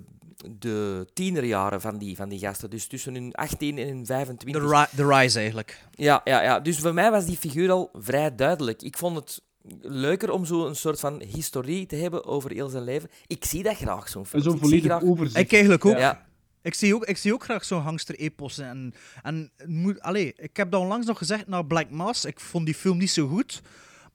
[0.59, 4.63] de tienerjaren van die, van die gasten, dus tussen hun 18 en hun De, 25.
[4.71, 5.79] ri- de Rise eigenlijk.
[5.91, 8.81] Ja, ja, ja, dus voor mij was die figuur al vrij duidelijk.
[8.81, 9.41] Ik vond het
[9.81, 13.09] leuker om zo een soort van historie te hebben over heel zijn leven.
[13.27, 14.43] Ik zie dat graag, zo'n film.
[14.43, 15.03] Zo'n volledig graag...
[15.03, 15.39] overzicht.
[15.39, 15.93] Ik eigenlijk ook.
[15.93, 15.99] Ja.
[15.99, 16.25] Ja.
[16.61, 18.57] Ik zie ook, ik zie ook graag zo'n gangster-epos.
[18.57, 22.25] En, en moet, allee, ik heb dat onlangs nog gezegd naar Black Mass.
[22.25, 23.61] Ik vond die film niet zo goed.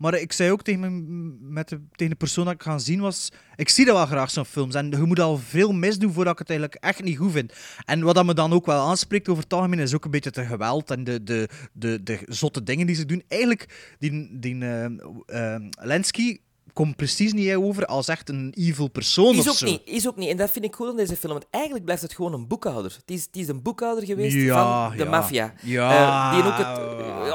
[0.00, 3.32] Maar ik zei ook tegen, met de, tegen de persoon dat ik gaan zien was...
[3.56, 4.74] Ik zie dat wel graag, zo'n films.
[4.74, 7.52] En je moet al veel misdoen voordat ik het eigenlijk echt niet goed vind.
[7.84, 10.30] En wat dat me dan ook wel aanspreekt over het algemeen is ook een beetje
[10.34, 13.22] het geweld en de, de, de, de zotte dingen die ze doen.
[13.28, 16.38] Eigenlijk, die, die eh, eh, Lensky
[16.72, 19.66] komt precies niet over als echt een evil persoon Is of ook, zo.
[19.66, 20.28] niet, is ook niet.
[20.28, 21.33] En dat vind ik goed aan deze film.
[21.33, 22.92] Want eigenlijk blijft het gewoon een boekhouder.
[22.96, 25.11] Het is, het is een boekhouder geweest Ja, van de ja.
[25.11, 25.52] maffia.
[25.62, 25.90] Ja.
[25.90, 26.78] Eh, die ook het...
[26.98, 27.26] eh,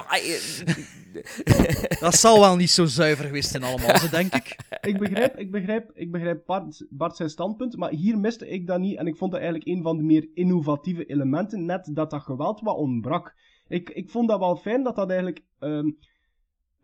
[1.89, 4.55] ja, Dat zal wel niet zo zuiver geweest zijn allemaal, zo denk ik.
[4.81, 8.79] ik begrijp, ik begrijp, ik begrijp Bart, Bart zijn standpunt, maar hier miste ik dat
[8.79, 8.97] niet.
[8.97, 12.61] En ik vond dat eigenlijk een van de meer innovatieve elementen, net dat dat geweld
[12.61, 13.35] wat ontbrak.
[13.67, 15.89] Ik, ik vond dat wel fijn dat dat eigenlijk ehm,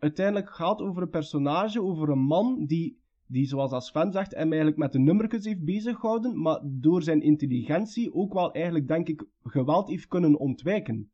[0.02, 4.48] uiteindelijk gaat over een personage, over een man die, die zoals als Sven zegt, hem
[4.48, 9.24] eigenlijk met de nummertjes heeft bezighouden, maar door zijn intelligentie ook wel eigenlijk, denk ik,
[9.42, 11.10] geweld heeft kunnen ontwijken.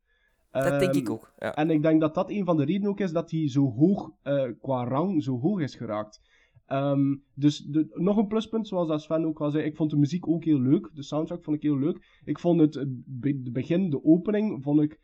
[0.51, 1.33] dat denk Ehm, ik ook.
[1.37, 1.55] Ja.
[1.55, 4.11] en ik denk dat dat een van de redenen ook is dat hij zo hoog,
[4.21, 6.21] eh, qua rang, zo hoog is geraakt.
[6.65, 10.27] Ehm, dus de, nog een pluspunt, zoals Sven ook al zei, ik vond de muziek
[10.27, 10.89] ook heel leuk.
[10.93, 12.21] De soundtrack vond ik heel leuk.
[12.25, 12.73] Ik vond het,
[13.21, 14.99] het begin, de opening, vond ik,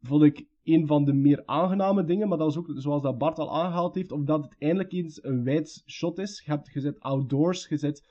[0.00, 2.28] vond ik een van de meer aangename dingen.
[2.28, 5.24] Maar dat is ook, zoals dat Bart al aangehaald heeft, of dat het eindelijk eens
[5.24, 6.42] een wijd shot is.
[6.44, 8.08] Je hebt gezet outdoors, gezet,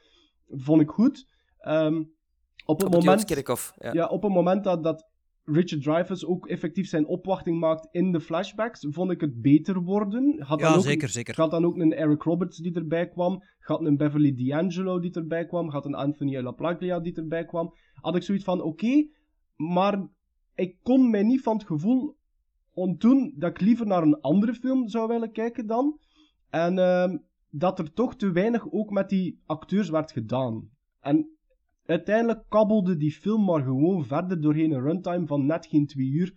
[0.47, 1.27] vond ik goed.
[1.57, 1.95] Ehm,
[2.65, 3.29] op het Op het moment...
[3.75, 3.93] Ja.
[3.93, 5.09] Ja, op het moment dat, dat
[5.43, 10.41] Richard Dreyfuss ook effectief zijn opwachting maakt in de flashbacks, vond ik het beter worden.
[10.41, 11.35] Had dan Ja, ook zeker, een, zeker.
[11.35, 13.43] Had dan ook een Eric Roberts die erbij kwam.
[13.59, 15.69] Had een Beverly D'Angelo die erbij kwam.
[15.69, 17.73] Had een Anthony LaPlaglia die erbij kwam.
[17.93, 19.07] Had ik zoiets van, oké,
[19.55, 20.07] maar
[20.57, 22.15] ik kon mij niet van het gevoel
[22.73, 25.99] ontdoen dat ik liever naar een andere film zou willen kijken dan.
[26.49, 27.17] En ehm,
[27.49, 30.69] dat er toch te weinig ook met die acteurs werd gedaan.
[30.99, 31.29] En
[31.85, 36.33] uiteindelijk kabbelde die film maar gewoon verder doorheen een runtime van net geen twee uur.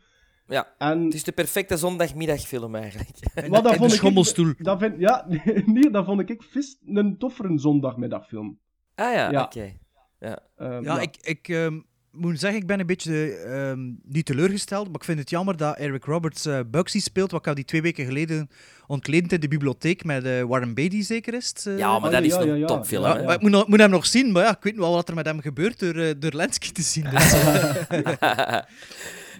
[0.46, 0.74] Ja.
[0.78, 3.10] En Het is de perfecte zondagmiddagfilm eigenlijk.
[3.34, 4.52] dat in vond de ik- schommelstoel.
[4.58, 5.26] dat vind, ja,
[5.66, 8.58] nee, dat vond ik vis een toffere zondagmiddagfilm.
[8.94, 9.42] Ah ja, Ja.
[9.44, 9.72] oké.
[10.18, 10.38] Ja.
[10.56, 11.80] Ehm, Ja, ik, ik, ehm,
[12.12, 15.76] moet zeggen, ik ben een beetje ehm, niet teleurgesteld, maar ik vind het jammer dat
[15.76, 18.50] Eric Roberts eh, Bugsy speelt, wat ik al die twee weken geleden
[18.86, 21.66] ontleden in de bibliotheek met eh, Warren Beatty, zeker is het?
[21.66, 21.78] eh?
[21.78, 22.66] Ja, maar dat is ja, een ja, ja.
[22.66, 23.04] topfilm.
[23.04, 25.40] Ja, ik moet, hem nog zien, maar ja, ik weet wel wat er met hem
[25.40, 27.10] gebeurt door, door Lenski te zien.
[27.10, 27.32] Dus,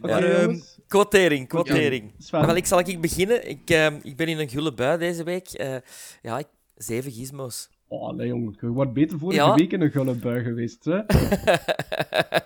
[0.00, 0.58] Maar, ehm.
[0.86, 2.12] Quotering, quotering.
[2.30, 3.48] Wel, ik zal ik beginnen.
[3.48, 5.48] Ik, ehm, ik ben in een gulle bui deze week.
[5.48, 5.76] Eh,
[6.22, 7.68] ja, ik, zeven gizmos.
[7.92, 8.56] Oh, nee, jongen.
[8.60, 9.54] Je wordt beter vorige Ja.
[9.54, 10.98] week in een gulle bui geweest, hè?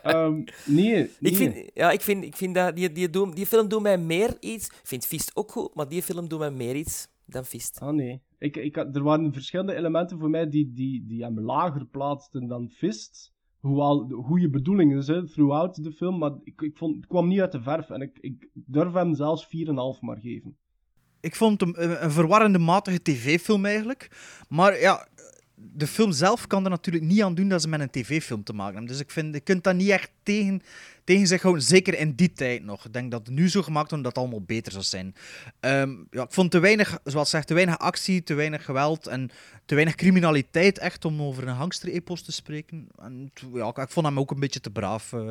[0.03, 0.35] Ehm,
[0.67, 1.09] nee, nee.
[1.21, 3.99] Ik vind, ja, ik vind, ik vind dat die, die, doen, die film doet mij
[3.99, 4.67] meer iets.
[4.67, 7.79] Ik vind Fist ook goed, maar die film doet mij meer iets dan Fist.
[7.81, 8.21] Ah, nee.
[8.39, 12.47] Ik, ik, had- er waren verschillende elementen voor mij die, die, die hem lager plaatsten
[12.47, 13.33] dan Fist.
[13.61, 17.41] Hoewel de goede bedoelingen zijn throughout de film, maar ik, ik vond, het kwam niet
[17.41, 17.91] uit de verf.
[17.91, 20.57] En ik, ik durf hem zelfs 4,5 maar geven.
[21.21, 24.11] ik vond hem een, een verwarrende matige tv-film eigenlijk.
[24.49, 25.09] Maar ja,
[25.55, 28.53] de film zelf kan er natuurlijk niet aan doen dat ze met een tv-film te
[28.53, 28.93] maken hebben.
[28.93, 30.63] Dus ik vind, je kunt dat niet echt tegen,
[31.05, 32.85] tegen zich houden, zeker in die tijd nog.
[32.85, 35.15] Ik denk dat het nu zo gemaakt wordt dat het allemaal beter zou zijn.
[35.61, 39.31] Ehm, ja, ik vond te weinig, zoals zegt, te weinig actie, te weinig geweld en
[39.65, 42.89] te weinig criminaliteit echt om over een gangster-epos te spreken.
[42.97, 45.31] En, ja, ik, vond hem ook een beetje te braaf, eh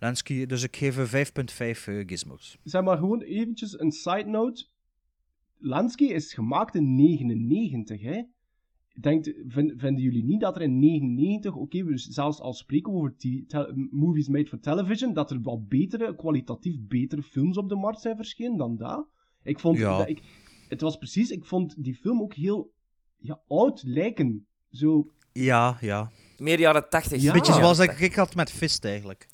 [0.00, 0.46] Lansky.
[0.46, 2.58] Dus ik geef een 5,5 eh, gizmos.
[2.64, 4.64] Zeg maar gewoon eventjes een side note.
[5.58, 8.22] Lansky is gemaakt in 99, hè?
[9.00, 12.92] Denkt, vind- vinden jullie niet dat er in 99, oké, we dus zelfs al spreken
[12.92, 17.74] we over movies made for television, dat er wel betere, kwalitatief betere films op de
[17.76, 19.06] markt zijn verschenen dan dat?
[19.42, 19.98] Ik vond, Ja.
[19.98, 20.22] dat ik,
[20.68, 22.72] het was precies, ik vond die film ook heel
[23.18, 24.46] ja, oud lijken.
[24.70, 26.10] Zo, Ja, ja.
[26.38, 27.22] Meer jaren tachtig.
[27.22, 27.32] Ja.
[27.32, 28.06] Beetje zoals ik, 80.
[28.06, 29.28] ik had met Fist eigenlijk.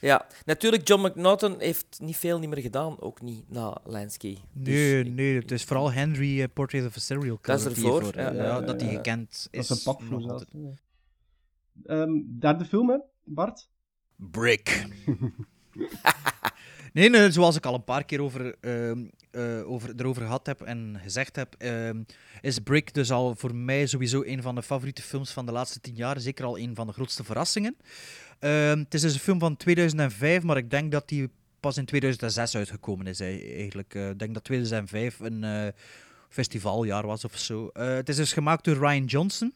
[0.00, 4.36] Ja, natuurlijk, John McNaughton heeft niet veel niet meer gedaan, ook niet na Lansky.
[4.52, 7.62] Dus Nee, ik- nee, het is vooral Henry, eh, Portrait of a Serial Dat is
[7.62, 7.76] Killer.
[7.86, 8.32] ervoor, voor, eh, ja.
[8.32, 8.96] ja, Ja, dat hij ja.
[8.96, 9.70] gekend dat is.
[9.70, 10.44] is een pak voor nog zelfs.
[10.52, 10.80] altijd.
[11.84, 13.68] Ehm, derde film, hè, Bart?
[14.16, 14.86] Brick.
[16.92, 21.00] nee, zoals ik al een paar keer over, ehm, eh, over, erover gehad heb en
[21.02, 22.02] gezegd heb, ehm,
[22.40, 25.80] is Brick dus al voor mij sowieso een van de favoriete films van de laatste
[25.80, 26.20] tien jaar.
[26.20, 27.76] Zeker al een van de grootste verrassingen.
[28.38, 31.84] Ehm, het is dus een film van 2005, maar ik denk dat die pas in
[31.84, 33.18] 2006 uitgekomen is.
[33.18, 33.94] hè, Eigenlijk.
[33.94, 35.66] Eh, ik denk dat 2005 een eh,
[36.28, 37.68] festivaljaar was of zo.
[37.68, 39.54] Eh, het is dus gemaakt door Ryan Johnson.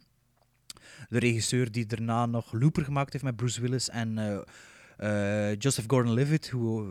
[1.08, 4.44] De regisseur die daarna nog Looper gemaakt heeft met Bruce Willis en
[4.96, 6.82] eh, Joseph Gordon-Levitt, hoe,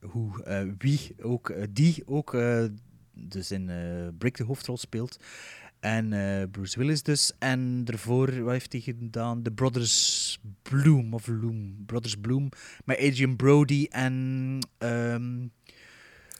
[0.00, 2.64] eh, hoe, eh, wie ook, die ook eh,
[3.12, 5.16] dus in eh, Brick de hoofdrol speelt.
[5.80, 7.32] En eh, Bruce Willis dus.
[7.38, 9.42] En daarvoor, wat heeft hij gedaan?
[9.42, 11.84] The Brothers Bloom, of Loom.
[11.86, 12.48] Brothers Bloom,
[12.84, 14.58] met Adrian Brody en...
[14.78, 15.46] ehm,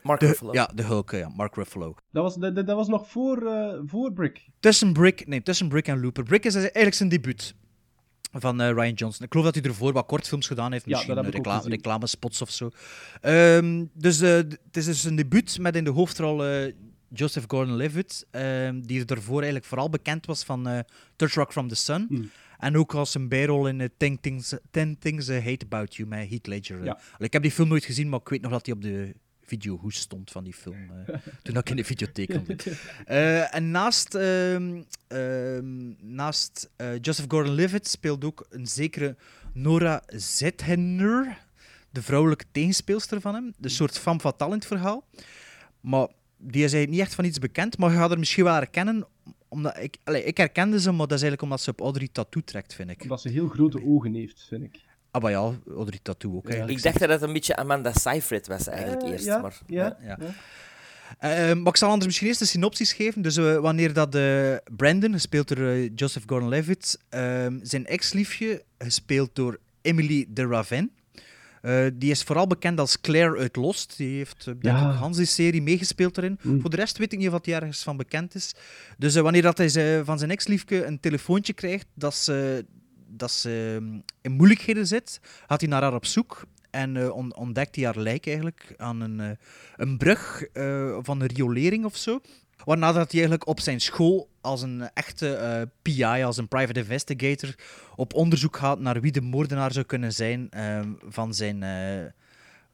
[0.03, 0.53] Mark de, Ruffalo.
[0.53, 1.95] Ja, de Hulk, ja, Mark Ruffalo.
[2.11, 4.49] Dat was, dat, dat was nog voor, eh, voor Brick.
[4.61, 6.25] Tussen Brick, nee, tussen Brick en Looper.
[6.25, 7.55] Brick is eigenlijk zijn debuut
[8.41, 9.25] van eh, Ryan Johnson.
[9.25, 11.45] Ik geloof dat hij ervoor wat kortfilms gedaan heeft, Ja, misschien dat heb ik ook
[11.45, 11.73] recla- gezien.
[11.75, 12.71] reclamespots of zo.
[13.21, 16.73] Ehm, dus eh, het is dus een debuut met in de hoofdrol eh,
[17.09, 20.79] Joseph Gordon-Levitt, ehm, die ervoor eigenlijk vooral bekend was van eh
[21.17, 22.07] Touch Rock from the Sun.
[22.09, 22.31] Hmm.
[22.59, 26.09] En ook als een bijrol in eh, 10 Things, 10 Things I Hate About You
[26.09, 26.85] met Heath Ledger.
[26.85, 26.99] Ja.
[27.19, 29.15] Ik heb die film nooit gezien, maar ik weet nog dat hij op de
[29.47, 30.91] videohoes stond van die film.
[31.07, 32.45] eh, toen ik in de videotheek kwam.
[33.07, 39.17] Eh, en naast, ehm, ehm, naast eh, Joseph Gordon-Levitt speelt ook een zekere
[39.53, 41.39] Nora Zethenner,
[41.91, 43.55] de vrouwelijke tegenspeelster van hem.
[43.59, 45.05] De soort femme fatale in het verhaal.
[45.81, 48.55] Maar die is eigenlijk niet echt van iets bekend, maar je gaat er misschien wel
[48.55, 49.07] herkennen.
[49.49, 52.43] Omdat ik, allee, ik herkende ze, maar dat is eigenlijk omdat ze op Audrey Tattoo
[52.45, 53.03] trekt, vind ik.
[53.03, 54.81] Omdat ze heel grote ogen heeft, vind ik.
[55.17, 56.79] Ah, maar ja, Audrey Tattoo ook eigenlijk.
[56.79, 59.25] Ik dacht dat het een beetje Amanda Seyfried was eigenlijk Eh, eerst.
[59.25, 59.97] ja, maar, ja.
[60.03, 60.19] Ja.
[61.19, 63.23] Eh, maar ik zal anders misschien eerst een synopsis geven.
[63.23, 69.31] Dus eh, wanneer dat eh, Brandon, gespeeld door eh, Joseph Gordon-Levitt, ehm, zijn ex-liefje, gespeeld
[69.33, 70.91] door Emily de Ravin,
[71.63, 73.97] eh, die is vooral bekend als Claire uit Lost.
[73.97, 74.91] Die heeft eh, denk Ja.
[74.93, 76.39] ik Hans die serie meegespeeld erin.
[76.43, 76.61] Mm.
[76.61, 78.55] Voor de rest weet ik niet of hij ergens van bekend is.
[78.99, 82.65] Dus eh, wanneer dat hij van zijn ex-liefje een telefoontje krijgt dat ze,
[83.17, 86.45] dat ze mm, in moeilijkheden zit, gaat hij naar haar op zoek.
[86.71, 89.31] En eh, on- ontdekt hij haar lijk eigenlijk aan een, eh,
[89.77, 92.21] een brug eh, van een riolering of zo.
[92.65, 97.55] Waarna dat hij eigenlijk op zijn school als een echte PI, als een private investigator,
[97.97, 101.65] op onderzoek gaat naar wie de moordenaar zou kunnen zijn ehm, van zijn,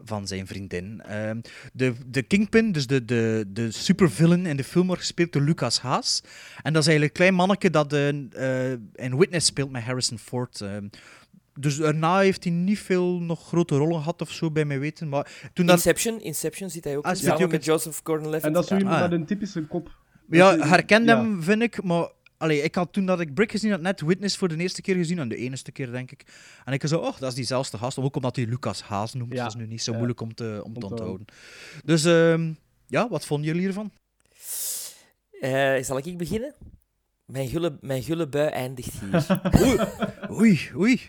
[0.04, 1.00] van zijn vriendin.
[1.00, 1.40] Ehm,
[1.72, 5.80] de, de Kingpin, dus de, de, de supervillain in de film, wordt gespeeld door Lucas
[5.80, 6.22] Haas.
[6.62, 8.08] En dat is eigenlijk een klein manneke dat eh,
[8.94, 10.60] in Witness speelt met Harrison Ford.
[10.60, 10.86] ehm.
[11.54, 15.08] dus daarna heeft hij niet veel nog grote rollen gehad of zo, bij mij weten.
[15.08, 15.76] Maar toen dat...
[15.76, 18.44] Inception, Inception zit hij ook Ah, in, samen ook met Joseph Gordon-Levitt.
[18.46, 18.80] En dat is zo Ja.
[18.80, 19.90] iemand Ah, met een typische kop.
[20.30, 21.18] Ja, herkende ja.
[21.20, 22.08] hem, vind ik, maar
[22.42, 24.94] allee, ik had toen dat ik Brick gezien had, net Witness voor de eerste keer
[24.96, 25.18] gezien.
[25.18, 26.24] En de enige keer, denk ik.
[26.64, 27.98] En ik zo, oh, dat is diezelfde gast.
[27.98, 29.32] Ook omdat hij Lucas Haas noemt.
[29.32, 29.42] Ja.
[29.44, 29.96] Dat is nu niet zo Ja.
[29.96, 31.26] moeilijk om te, om te Onthouden.
[31.84, 32.52] Dus ehm,
[32.86, 33.92] ja, wat vonden jullie ervan?
[35.40, 36.54] Eh, zal ik beginnen?
[37.26, 39.26] Mijn gulle, mijn gulle bui eindigt hier.
[39.60, 39.78] Oei,
[40.30, 41.00] oei, oei.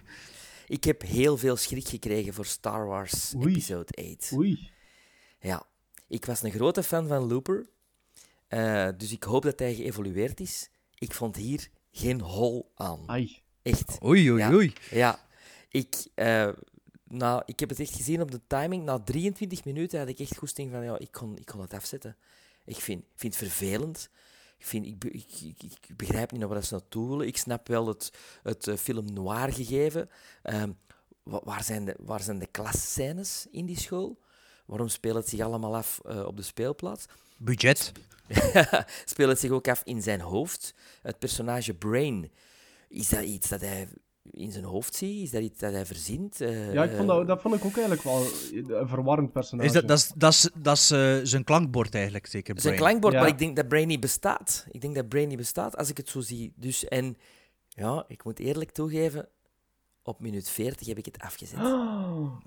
[0.67, 3.48] Ik heb heel veel schrik gekregen voor Star Wars Oei.
[3.52, 4.32] Episode 8.
[4.34, 4.69] Oei.
[5.39, 5.65] Ja,
[6.08, 7.65] ik was een grote fan van Looper,
[8.48, 10.69] eh, dus ik hoop dat hij geëvolueerd is.
[11.04, 13.04] Ik vond hier geen hol aan.
[13.06, 13.42] Ai.
[13.62, 14.04] Echt.
[14.04, 14.54] Oei, oei, Ja.
[14.54, 14.74] oei.
[14.92, 15.20] Ja,
[15.70, 16.50] ik, eh,
[17.08, 18.84] nou, ik heb het echt gezien op de timing.
[18.84, 22.18] Na 23 minuten had ik echt goesting van, ja, ik kon, ik kon het afzetten.
[22.66, 24.10] Ik vind, vind het vervelend.
[24.58, 27.28] Ik, vind, ik, ik, ik, ik begrijp niet naar waar ze naartoe willen.
[27.28, 28.12] Ik snap wel het,
[28.44, 30.10] het eh, film noir gegeven.
[30.44, 30.72] Ehm,
[31.24, 34.20] wa- waar, zijn de, waar zijn de klasscènes in die school?
[34.65, 37.06] Waarom speelt het zich allemaal af eh, op de speelplaats?
[37.38, 37.91] Budget.
[39.06, 40.73] speelt het zich ook af in zijn hoofd?
[41.02, 42.32] Het personage Brain,
[42.89, 43.88] is dat iets dat hij
[44.32, 45.23] in zijn hoofd ziet?
[45.23, 46.41] Is dat iets dat hij verzint?
[46.41, 48.26] Eh, Ja, ik vond dat, dat vond ik ook eigenlijk wel
[48.80, 49.67] een verwarrend personage.
[49.67, 52.60] Is dat, dat, is, dat, is, dat is eh, zijn klankbord eigenlijk, zeker.
[52.62, 52.88] zijn Brain.
[52.89, 53.19] klankbord, Ja.
[53.19, 54.65] maar ik denk dat Brain niet bestaat.
[54.71, 56.54] Ik denk dat Brain niet bestaat als ik het zo zie.
[56.56, 57.17] Dus, en
[57.67, 59.28] ja, ik moet eerlijk toegeven,
[60.04, 61.60] op minuut 40 heb ik het afgezet.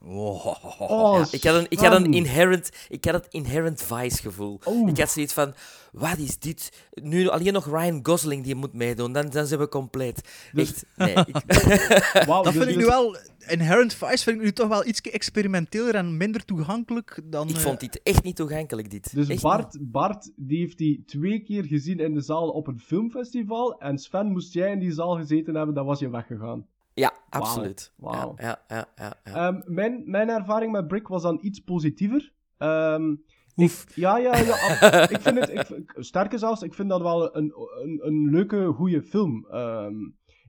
[0.09, 0.47] Oh.
[0.79, 4.61] Oh, Ja, ik, had een, ik, had een inherent, ik had het inherent vice gevoel.
[4.67, 4.91] Oeh.
[4.91, 5.55] Ik had zoiets van,
[5.93, 6.89] wat is dit?
[6.93, 10.29] Nu alleen nog Ryan Gosling die moet meedoen, dan, dan zijn we compleet.
[10.53, 11.15] Dus- Echt, nee.
[11.27, 11.47] ik-
[12.27, 13.17] Dat dus- vind ik nu wel...
[13.47, 17.49] Inherent Vice vind ik nu toch wel iets experimenteler en minder toegankelijk dan...
[17.49, 19.15] ik eh, vond dit echt niet toegankelijk, dit.
[19.15, 22.81] Dus Echt Bart, Bart die heeft die twee keer gezien in de zaal op een
[22.81, 23.79] filmfestival.
[23.81, 26.67] En Sven, moest jij in die zaal gezeten hebben, dan was je weggegaan.
[26.97, 27.93] Ja, absoluut.
[27.97, 28.35] Wauw.
[28.37, 29.47] Ja, ja, ja, ja, ja.
[29.49, 32.33] Ehm, mijn, mijn ervaring met Brick was dan iets positiever.
[32.59, 33.19] Ehm, ik,
[33.57, 33.87] Oef.
[33.95, 34.53] ja, ja, ja.
[34.91, 38.67] ab- ik vind het, ik, sterker zelfs, ik vind dat wel een, een, een leuke,
[38.73, 39.47] goede film.
[39.51, 39.95] Ehm,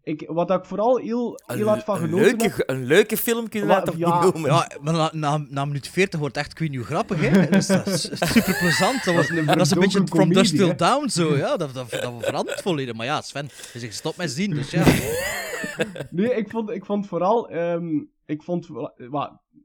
[0.08, 2.70] ik, wat ik vooral heel, Een, heel hard van een genoten leuke, heb...
[2.70, 4.24] een leuke film kunnen we Wa- dat toch ja.
[4.24, 4.52] niet noemen?
[4.52, 7.48] Ja, maar na, na, na minuut 40 wordt echt, ik weet niet hoe grappig, hè.
[7.50, 9.04] Dus dat is super plezant.
[9.04, 10.76] Dat, was- is een dat is een beetje From Dust Till.
[10.76, 11.36] Down, zo.
[11.36, 12.96] Ja, dat, dat, dat verandert volledig.
[12.96, 14.84] Maar ja, Sven, je zegt stop met zien, dus ja.
[16.10, 17.50] Nee, ik vond, ik vond vooral...
[17.50, 18.68] ehm, ik vond...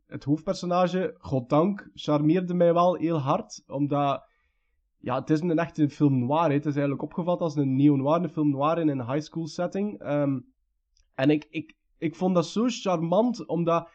[0.06, 3.62] het hoofdpersonage, goddank, charmeerde mij wel heel hard.
[3.66, 4.30] Omdat...
[5.02, 6.52] Ja, het is een echte film noir.
[6.52, 9.98] Het is eigenlijk opgevat als een neo-noir, een film noir in een high school setting.
[9.98, 10.38] Ehm,
[11.14, 13.88] en ik, ik, ik vond dat zo charmant, omdat...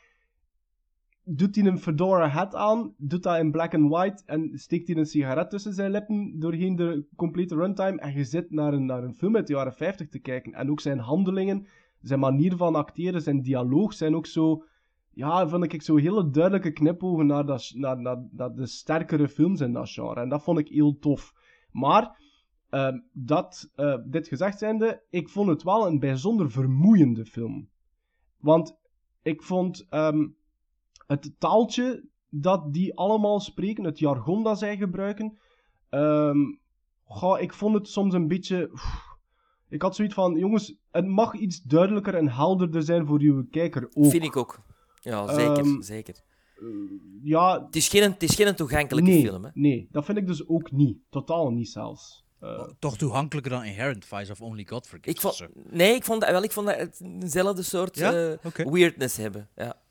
[1.29, 4.97] Doet hij een fedora hat aan, doet dat in black and white en steekt hij
[4.97, 9.03] een sigaret tussen zijn lippen doorheen de complete runtime en je zit naar een, naar
[9.03, 10.53] een film uit de jaren 50 te kijken.
[10.53, 11.67] En ook zijn handelingen,
[12.01, 14.63] zijn manier van acteren, zijn dialoog zijn ook zo...
[15.17, 19.61] Ja, vond ik zo hele duidelijke knipogen naar, dat, naar, naar, naar de sterkere films
[19.61, 20.21] in dat genre.
[20.21, 21.33] En dat vond ik heel tof.
[21.71, 22.19] Maar,
[22.69, 27.69] ehm, dat, eh, dit gezegd zijnde, ik vond het wel een bijzonder vermoeiende film.
[28.39, 28.77] Want
[29.21, 30.27] ik vond ehm,
[31.07, 35.37] het taaltje dat die allemaal spreken, het jargon dat zij gebruiken,
[37.03, 38.71] goh, ik vond het soms een beetje...
[39.69, 43.89] ik had zoiets van, jongens, het mag iets duidelijker en helderder zijn voor uw kijker
[43.93, 44.09] ook.
[44.09, 44.65] Vind ik ook.
[45.07, 45.57] Ja, zeker.
[45.57, 46.15] Ehm, zeker.
[47.23, 49.49] Ja, Het is geen, het is geen toegankelijke nee, film, hè?
[49.53, 50.97] nee, dat vind ik dus ook niet.
[51.09, 52.25] Totaal niet zelfs.
[52.39, 55.13] Eh, Toch toegankelijker dan Inherent Vice of Only God Forgives.
[55.13, 58.13] Ik vond, nee, ik vond dat, wel, ik vond dat het eenzelfde soort Ja?
[58.31, 59.49] eh, weirdness hebben.
[59.55, 59.81] Ja.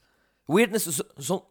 [0.45, 1.47] Weirdness zo-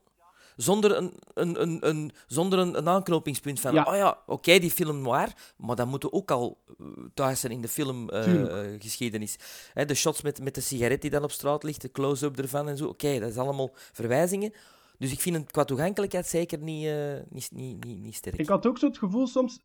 [0.56, 3.84] zonder, een, een, een, een, zonder een, een aanknopingspunt van, Ja.
[3.84, 7.62] oh ja, oké, die film noir, maar dat moeten ook al eh, thuis zijn in
[7.62, 8.82] de filmgeschiedenis.
[8.84, 9.38] Geschiedenis.
[9.74, 12.68] Hè, de shots met, met de sigaret die dan op straat ligt, de close-up ervan
[12.68, 14.54] en zo, oké, dat is allemaal verwijzingen.
[14.98, 18.38] Dus ik vind het qua toegankelijkheid zeker niet, eh, niet, niet, niet, niet sterk.
[18.38, 19.60] Ik had ook zo het gevoel soms,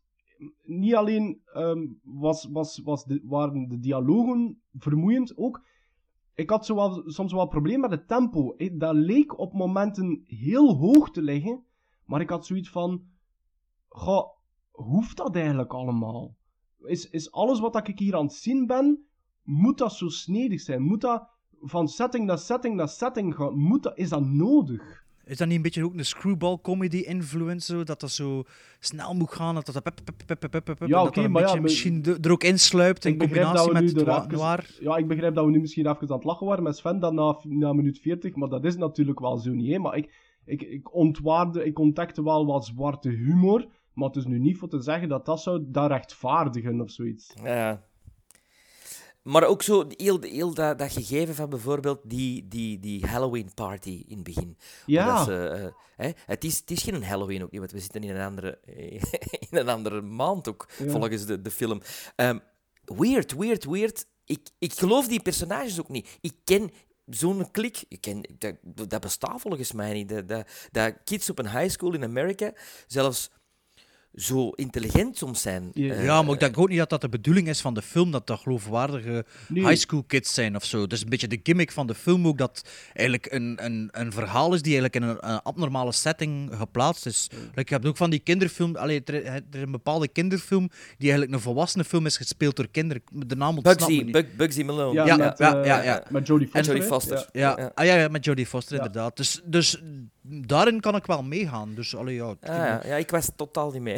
[0.63, 5.61] niet alleen ehm, was, was, was de, waren de dialogen vermoeiend, ook
[6.41, 8.55] ik had zo wel, soms wel problemen met het tempo.
[8.73, 11.63] Dat leek op momenten heel hoog te liggen,
[12.05, 13.03] maar ik had zoiets van,
[13.87, 14.27] goh,
[14.71, 16.35] hoeft dat eigenlijk allemaal?
[16.79, 19.05] Is, is alles wat ik hier aan het zien ben,
[19.43, 20.81] moet dat zo snedig zijn?
[20.81, 23.57] Moet dat van setting naar setting naar setting gaan?
[23.57, 25.00] Moet dat, is dat nodig?
[25.25, 27.73] Is dat niet een beetje ook een screwball comedy influence?
[27.75, 28.43] zo, Dat dat zo
[28.79, 31.15] snel moet gaan, dat dat pep, pep, pep, pep, pep, pep, Ja, en dat oké,
[31.15, 33.73] dat een maar ja, maar- misschien de- er ook insluipt in Ik begrijp dat combinatie
[33.89, 34.83] we met het er wa- even-.
[34.83, 37.15] Ja, ik begrijp dat we nu misschien even aan het lachen waren met Sven dan
[37.15, 39.71] na, na minuut 40, maar dat is natuurlijk wel zo niet.
[39.71, 39.79] Hè?
[39.79, 40.11] Maar ik,
[40.45, 44.69] ik, ik ontwaarde, ik ontdekte wel wat zwarte humor, maar het is nu niet voor
[44.69, 47.33] te zeggen dat dat zou dat rechtvaardigen of zoiets.
[47.43, 47.83] Ja.
[49.23, 54.03] Maar ook zo heel, heel dat, dat gegeven van bijvoorbeeld die, die, die Halloween party
[54.07, 54.57] in het begin.
[54.85, 55.23] Ja.
[55.23, 55.71] Ze, eh,
[56.05, 58.59] hè, het, is, het is geen Halloween ook niet, want we zitten in een andere,
[59.49, 60.89] in een andere maand ook, Ja.
[60.91, 61.81] volgens de, de film.
[62.15, 62.39] Ehm,
[62.85, 64.05] weird, weird, weird.
[64.25, 66.17] Ik, ik geloof die personages ook niet.
[66.21, 66.71] Ik ken
[67.05, 68.55] zo'n klik, ik ken, dat,
[68.89, 70.09] dat bestaat volgens mij niet.
[70.09, 72.53] Dat, dat, dat kids op een high school in Amerika
[72.87, 73.29] zelfs
[74.15, 75.69] zo intelligent soms zijn.
[75.73, 75.93] Ja.
[75.93, 78.11] Eh, Ja, maar ik denk ook niet dat dat de bedoeling is van de film,
[78.11, 79.67] dat dat geloofwaardige Nee.
[79.67, 80.79] high school kids zijn of zo.
[80.81, 82.61] Dat is een beetje de gimmick van de film ook, dat
[82.93, 87.27] eigenlijk een, een, een verhaal is die eigenlijk in een, een abnormale setting geplaatst is.
[87.31, 91.09] Like, je hebt ook van die kinderfilm, allee, er, er is een bepaalde kinderfilm die
[91.09, 93.03] eigenlijk een volwassene film is gespeeld door kinderen.
[93.13, 94.11] De naam ontsnapt me Bugsy, niet.
[94.11, 94.93] Bug, Bugsy Malone.
[94.93, 96.03] Ja, Ja, met, ja, eh, ja, ja.
[96.09, 96.73] met Jodie Foster.
[96.73, 96.87] Jodie?
[96.89, 97.29] Foster.
[97.31, 97.49] Ja.
[97.49, 97.71] Ja, Ja.
[97.75, 98.83] Ah, ja, ja, met Jodie Foster Ja.
[98.85, 99.17] inderdaad.
[99.17, 99.81] Dus, dus
[100.31, 101.73] daarin kan ik wel meegaan.
[101.75, 102.81] Dus, allee, ja, het- Ah, ja.
[102.85, 103.95] ja, ik was totaal niet mee.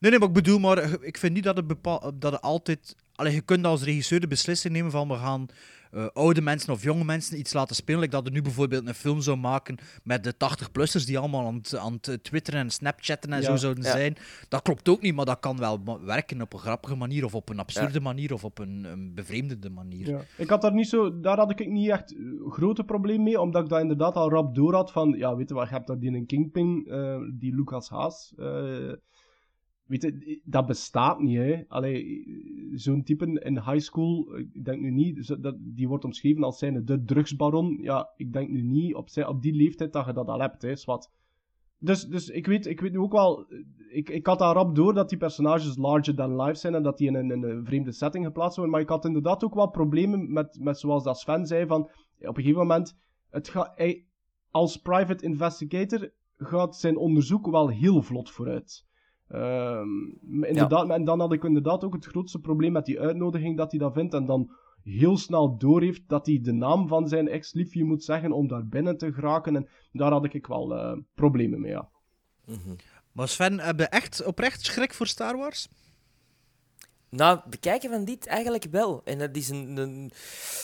[0.00, 2.96] Nee, nee, maar ik bedoel, maar ik vind niet dat het, bepaal, dat het altijd...
[3.18, 5.46] Allee, je kunt als regisseur de beslissing nemen van we gaan
[5.90, 8.00] eh, oude mensen of jonge mensen iets laten spelen.
[8.00, 11.54] Like dat er nu bijvoorbeeld een film zou maken met de 80-plussers die allemaal aan
[11.54, 13.44] het, aan het twitteren en snapchatten en Ja.
[13.46, 13.90] zo zouden Ja.
[13.90, 14.16] zijn.
[14.48, 17.48] Dat klopt ook niet, maar dat kan wel werken op een grappige manier of op
[17.48, 20.08] een absurde manier of op een, een bevreemdende manier.
[20.08, 20.20] Ja.
[20.36, 23.62] Ik had daar niet zo, daar had ik niet echt eh, grote probleem mee, omdat
[23.62, 25.98] ik dat inderdaad al rap door had van, ja, weet je wat, je hebt daar
[25.98, 28.92] die een Kingpin, eh, die Lucas Haas, eh,
[29.88, 31.62] weet je, dat bestaat niet, hè.
[32.74, 36.84] Zo'n type in high school, ik denk nu niet, dat, die wordt omschreven als zijn
[36.84, 40.40] de drugsbaron, ja, ik denk nu niet op, op die leeftijd dat je dat al
[40.40, 41.10] hebt, hè, zwart.
[41.80, 43.46] Dus, dus ik, weet, ik weet nu ook wel,
[43.88, 46.98] ik, ik had daar rap door dat die personages larger than life zijn en dat
[46.98, 48.74] die in een, een vreemde setting geplaatst worden.
[48.74, 51.82] Maar ik had inderdaad ook wel problemen met, met zoals dat Sven zei, van
[52.18, 52.98] op een gegeven moment,
[53.30, 54.04] het hij,
[54.50, 58.86] als private investigator gaat zijn onderzoek wel heel vlot vooruit.
[59.28, 59.88] Ehm,
[60.40, 63.80] inderdaad, En dan had ik inderdaad ook het grootste probleem met die uitnodiging dat hij
[63.80, 64.50] dat vindt en dan
[64.82, 68.98] heel snel doorheeft dat hij de naam van zijn ex-liefje moet zeggen om daar binnen
[68.98, 69.56] te geraken.
[69.56, 71.88] En daar had ik wel eh, problemen mee, ja.
[73.12, 75.68] Maar Sven, heb je echt oprecht schrik voor Star Wars?
[77.08, 79.00] Na het bekijken van dit eigenlijk wel.
[79.04, 80.10] En dat is een, een,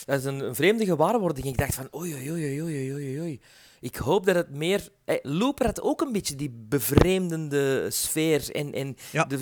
[0.05, 1.47] dat is een, een vreemde gewaarwording.
[1.47, 3.41] Ik dacht van oei, oei, oei, oei, oei, oei, oei.
[3.85, 4.89] Ik hoop dat het meer...
[5.05, 9.25] Eh, Looper had ook een beetje die bevreemdende sfeer en, en Ja.
[9.25, 9.37] de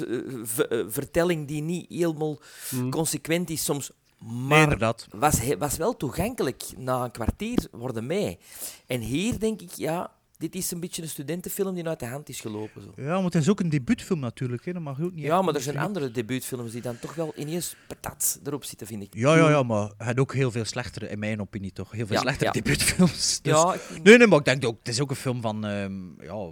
[0.69, 2.39] eh, eh, vertelling die niet helemaal
[2.69, 2.91] Hmm.
[2.91, 3.91] consequent is soms.
[4.19, 6.63] Maar was, was wel toegankelijk.
[6.77, 8.39] Na een kwartier worden mee.
[8.87, 10.11] En hier denk ik, ja,
[10.43, 12.83] dit is een beetje een studentenfilm die uit de hand is gelopen.
[12.83, 12.93] Zo.
[12.97, 14.65] Ja, maar het is ook een debuutfilm natuurlijk.
[14.65, 14.73] Hè.
[14.73, 17.77] Dat mag ook niet Ja, maar er zijn andere debuutfilms die dan toch wel ineens
[17.89, 19.15] patat erop zitten, vind ik.
[19.15, 22.07] Ja, ja, ja, maar hij had ook heel veel slechtere, in mijn opinie toch, heel
[22.07, 22.61] veel Ja, slechtere ja.
[22.61, 23.41] debuutfilms.
[23.43, 23.53] Dus...
[23.53, 26.23] Ja, ik- Nee, nee, maar ik denk ook, het is ook een film van, ehm
[26.23, 26.51] ja,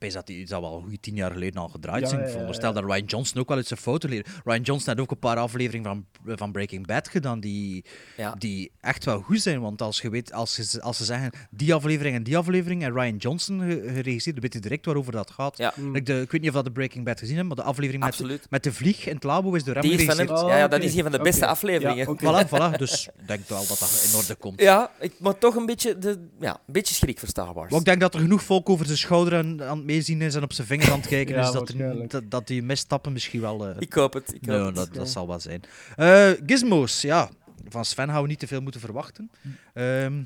[0.00, 2.20] ik weet dat die zal wel een goede tien jaar geleden al gedraaid Ja, zijn.
[2.20, 2.80] ja, Ik ja, veronderstel ja.
[2.80, 4.28] dat Ryan Johnson ook wel uit zijn fouten leert.
[4.44, 7.84] Ryan Johnson had ook een paar afleveringen van, van Breaking Bad gedaan die,
[8.16, 8.34] Ja.
[8.38, 9.60] die echt wel goed zijn.
[9.60, 12.92] Want als je weet, als, je, als ze zeggen die aflevering en die aflevering en
[12.92, 15.56] Ryan Johnson ge- geregisseerd, dan weet je direct waarover dat gaat.
[15.56, 18.46] De, ik weet niet of dat de Breaking Bad gezien hebt, maar de aflevering met,
[18.50, 20.14] met de vlieg in het labo is door hem Die is van hem.
[20.16, 20.50] geregisseerd.
[20.50, 22.06] Oh, ja, ja, dat is een van de beste afleveringen.
[22.18, 22.78] Voilà, voilà.
[22.78, 24.60] Dus ik denk wel dat dat in orde komt.
[24.60, 27.70] Ja, ik, maar toch een beetje, de, ja, een beetje schrik voor Star Wars.
[27.70, 30.52] Maar ik denk dat er genoeg volk over zijn schouder aan, meezien is en op
[30.52, 31.52] zijn vingers aan het kijken Ja, is.
[31.52, 33.66] Dat, er, dat, dat die misstappen misschien wel...
[33.68, 34.34] eh, Ik hoop het.
[34.34, 34.74] Ik hoop het.
[34.74, 35.62] dat, dat zal wel zijn.
[35.96, 37.28] Eh, gizmos, ja.
[37.68, 39.30] Van Sven gaan we niet te veel moeten verwachten.
[39.74, 40.22] Ehm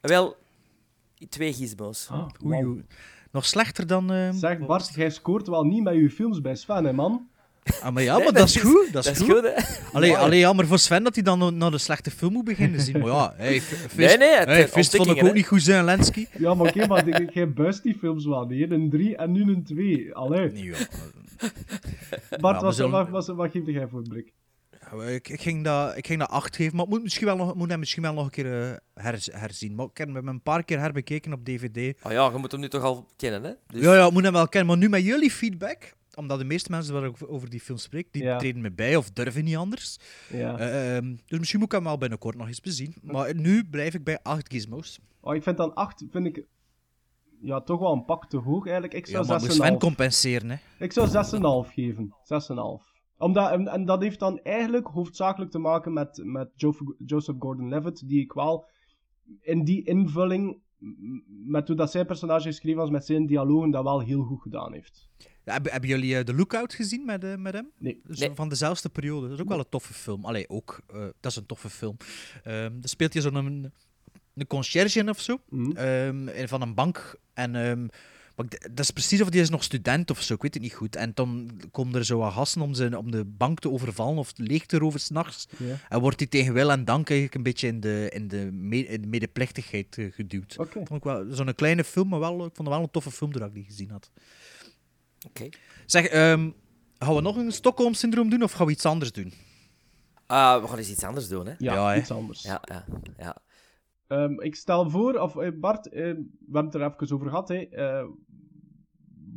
[0.00, 0.36] Wel,
[1.28, 2.08] twee gizmos.
[2.10, 2.68] Ah, oei, wauw.
[2.72, 2.84] oei.
[3.30, 4.12] Nog slechter dan...
[4.12, 7.28] eh, Zeg, Bart, jij scoort wel niet met je films bij Sven, hè, man?
[7.82, 8.92] Ah, maar ja, Nee, maar dat, is goed.
[8.92, 9.42] Dat is goed.
[9.42, 9.52] hè?
[9.92, 12.98] Allee, allee, jammer voor Sven dat hij dan naar de slechte film moet beginnen zien.
[12.98, 15.62] Maar ja, hey, Fist, Nee, nee, het- hey, het Fist vond ik ook niet goed
[15.62, 16.26] zijn, Lensky.
[16.38, 18.66] Ja, maar oké, maar ik- jij buist die films wel hè.
[18.70, 20.14] Een 3 en nu een 2.
[20.14, 20.50] Allee.
[20.52, 20.74] Nee, ja.
[22.40, 24.32] Bart, wat, zullen- wat, wat, wat geef jij voor een blik?
[25.08, 27.54] Ik, ik, ging dat, ik ging dat 8 geven, maar ik moet, misschien wel nog,
[27.54, 29.74] moet hem misschien wel nog een keer eh, her- herzien.
[29.74, 31.96] Maar ik heb hem een paar keer herbekeken op DVD.
[32.02, 33.50] Oh ja, je moet hem nu toch al kennen, hè?
[33.66, 34.68] Dus, Ja, ja, ik moet hem wel kennen.
[34.68, 38.12] Maar nu met jullie feedback, omdat de meeste mensen waar ik over die film spreek,
[38.12, 38.36] die Ja.
[38.38, 39.98] treden me bij of durven niet anders.
[40.32, 40.58] Ja.
[40.58, 42.94] Eh, ehm, dus misschien moet ik hem wel binnenkort nog eens bezien.
[43.02, 44.98] Maar nu blijf ik bij 8 gizmos.
[45.20, 46.46] Oh, ik vind dan 8, vind ik...
[47.40, 48.94] Ja, toch wel een pak te hoog eigenlijk.
[48.94, 49.78] Ik Ja, zou maar moet Sven 6,5.
[49.78, 50.56] compenseren, hè.
[50.78, 51.08] Ik zou
[51.66, 52.14] 6,5 geven.
[52.22, 52.92] 6,5.
[53.18, 58.08] Omdat, en, en dat heeft dan eigenlijk hoofdzakelijk te maken met, met Jo- Joseph Gordon-Levitt,
[58.08, 58.68] die ik wel
[59.40, 60.58] in die invulling,
[61.46, 64.72] met hoe dat zijn personage geschreven was, met zijn dialogen, dat wel heel goed gedaan
[64.72, 65.08] heeft.
[65.44, 67.70] Hebben, hebben jullie eh, The Lookout gezien met, eh, met hem?
[67.78, 68.00] Nee.
[68.06, 68.30] Nee.
[68.34, 69.26] Van dezelfde periode.
[69.28, 70.24] Dat is ook wel een toffe film.
[70.24, 70.80] Allee, ook.
[70.92, 71.96] eh, dat is een toffe film.
[72.44, 73.72] Ehm dan speelt je zo'n een,
[74.34, 75.40] een conciërge in of zo.
[75.48, 75.76] Mhm.
[75.76, 77.14] ehm, van een bank.
[77.34, 77.86] En ehm,
[78.36, 80.34] maar dat is precies of die is nog student of zo.
[80.34, 80.96] Ik weet het niet goed.
[80.96, 84.32] En dan komen er zo wat gasten om, zijn, om de bank te overvallen of
[84.36, 85.46] leeg te roven s'nachts.
[85.88, 88.86] En wordt hij tegen wil en dank eigenlijk een beetje in de, in de, me-
[88.86, 90.54] in de medeplichtigheid eh, geduwd.
[90.58, 90.72] Oké.
[90.72, 93.30] Vond ik wel zo'n kleine film, maar wel, ik vond het wel een toffe film
[93.32, 94.10] doordat ik die gezien had.
[95.26, 95.48] Oké.
[95.86, 96.50] Zeg, ehm,
[96.98, 99.32] gaan we nog een Stockholm-syndroom doen of gaan we iets anders doen?
[100.26, 101.54] Ah, we gaan eens iets anders doen, hè?
[101.58, 101.98] Ja, Ja, hè.
[101.98, 102.42] iets anders.
[102.42, 102.84] Ja, ja,
[103.16, 103.36] ja.
[104.06, 107.48] Ehm, ik stel voor, of eh, Bart, eh, we hebben het er even over gehad.
[107.48, 108.06] Hè, eh,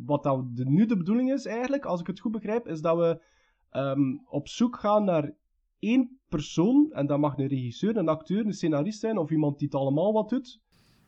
[0.06, 2.98] wat dat de, nu de bedoeling is eigenlijk, als ik het goed begrijp, is dat
[2.98, 3.22] we
[3.70, 5.34] ehm, op zoek gaan naar
[5.80, 6.92] één persoon.
[6.92, 10.14] En dat mag een regisseur, een acteur, een scenarist zijn of iemand die het allemaal
[10.14, 10.62] wat doet.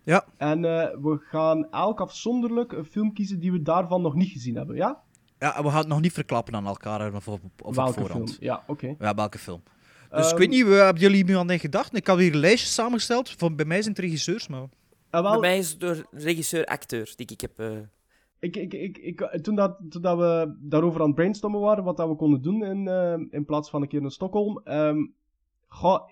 [0.09, 0.25] Ja.
[0.37, 4.55] En eh, we gaan elk afzonderlijk een film kiezen die we daarvan nog niet gezien
[4.55, 4.75] hebben.
[4.75, 5.01] Ja?
[5.39, 7.99] Ja, en we gaan het nog niet verklappen aan elkaar of op, op, op Welke
[7.99, 8.29] voorhand.
[8.29, 8.43] film?
[8.43, 8.95] Ja, oké.
[8.99, 9.61] Ja, welke film.
[10.09, 11.95] Dus ik Ehm, weet niet, we- hebben jullie nu aan gedacht?
[11.95, 13.29] Ik had hier een lijstje samengesteld.
[13.29, 14.65] Van, bij mij zijn het regisseurs, maar...
[15.09, 17.59] Ah, wel, Bij mij is het door regisseur-acteur die ik heb...
[17.59, 17.71] eh,
[18.39, 21.97] Ik, ik, ik, ik, toen, dat, toen dat we daarover aan het brainstormen waren, wat
[21.97, 24.61] dat we konden doen in, eh, in plaats van een keer in Stockholm.
[24.63, 24.97] ehm
[25.67, 26.09] goh,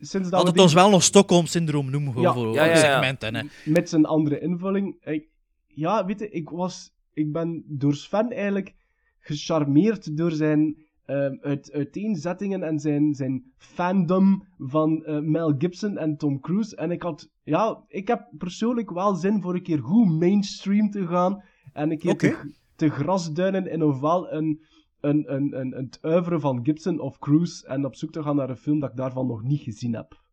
[0.00, 3.34] sinds dat we het ons wel nog Stockholm-syndroom noemen, gewoon voor Ja, segmenten.
[3.34, 3.42] Hè.
[3.64, 4.96] met zijn andere invulling.
[5.04, 5.28] Ik,
[5.66, 8.74] ja, weet je, ik, was, ik ben door Sven eigenlijk
[9.20, 16.16] gecharmeerd door zijn ehm, uit, uiteenzettingen en zijn, zijn fandom van eh, Mel Gibson en
[16.16, 16.76] Tom Cruise.
[16.76, 21.06] En ik had, ja, ik heb persoonlijk wel zin voor een keer goed mainstream te
[21.06, 21.42] gaan
[21.72, 24.60] en een keer te, te grasduinen in ofwel een,
[25.00, 28.36] een, een, een, een het oeuvre van Gibson of Cruise en op zoek te gaan
[28.36, 30.24] naar een film dat ik daarvan nog niet gezien heb.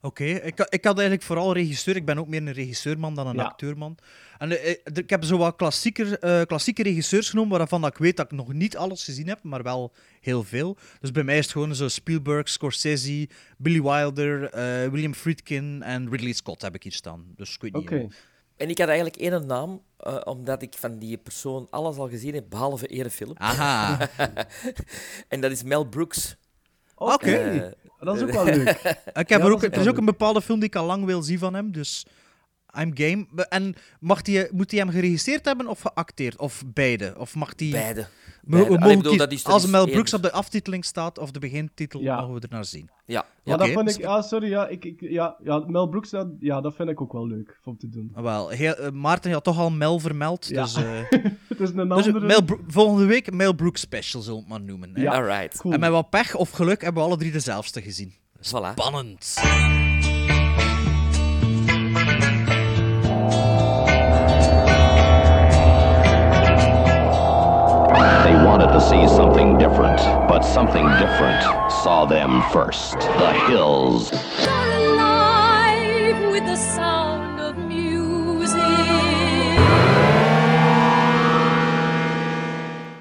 [0.00, 1.96] Oké, ik, ik had eigenlijk vooral regisseur.
[1.96, 3.44] Ik ben ook meer een regisseurman dan een Ja.
[3.44, 3.98] acteurman.
[4.38, 7.98] En eh, eh, ik heb zo wat klassieker, eh, klassieke regisseurs genomen, waarvan dat ik
[7.98, 10.76] weet dat ik nog niet alles gezien heb, maar wel heel veel.
[11.00, 16.10] Dus bij mij is het gewoon zo Spielberg, Scorsese, Billy Wilder, eh, William Friedkin en
[16.10, 17.24] Ridley Scott heb ik hier staan.
[17.36, 17.82] Dus ik weet niet.
[17.82, 18.06] Oké.
[18.56, 22.34] En ik had eigenlijk één naam, eh, omdat ik van die persoon alles al gezien
[22.34, 23.34] heb, behalve één film.
[23.36, 24.08] Aha.
[25.28, 26.36] en dat is Mel Brooks.
[26.94, 27.74] Oké.
[28.00, 28.68] Dat is ook wel leuk.
[28.68, 30.86] Ik heb Ja, er, ook, is er is ook een bepaalde film die ik al
[30.86, 32.06] lang wil zien van hem, dus
[32.80, 33.26] I'm game.
[33.48, 36.36] En mag die, moet hij hem geregisseerd hebben of geacteerd?
[36.38, 37.14] Of beide?
[37.18, 37.70] Of mag die...
[37.72, 38.06] Beide.
[38.42, 38.78] Beide.
[38.78, 39.86] Allee, bedoel, dat is- dat Als Mel.
[39.86, 42.20] Brooks op de aftiteling staat of de begintitel, Ja.
[42.20, 42.90] mogen we er naar zien.
[43.06, 43.24] Ja.
[43.44, 43.98] Ja, dat vind ik...
[43.98, 47.12] Ja, sorry, ja, ik, ik, ja, ja, Mel Brooks, dat, ja, dat vind ik ook
[47.12, 48.10] wel leuk om te doen.
[48.14, 50.62] Ah, Wel, heel, eh, Maarten had toch al Mel vermeld, Ja.
[50.62, 50.74] dus...
[50.76, 50.84] eh,
[51.48, 52.26] Het is een dus andere...
[52.26, 54.90] Mel Bro- volgende week een Mel Brooks special, zullen we het maar noemen.
[54.94, 55.02] Hè?
[55.02, 55.12] Ja.
[55.12, 55.60] Alright.
[55.60, 55.74] Cool.
[55.74, 58.12] En met wat pech of geluk hebben we alle drie dezelfde gezien.
[58.38, 58.70] Voilà.
[58.74, 59.36] Spannend.
[68.88, 71.42] See something different, but something different
[71.82, 72.98] saw them first.
[73.00, 74.10] The Hills.
[74.46, 78.58] alive with the sound of music.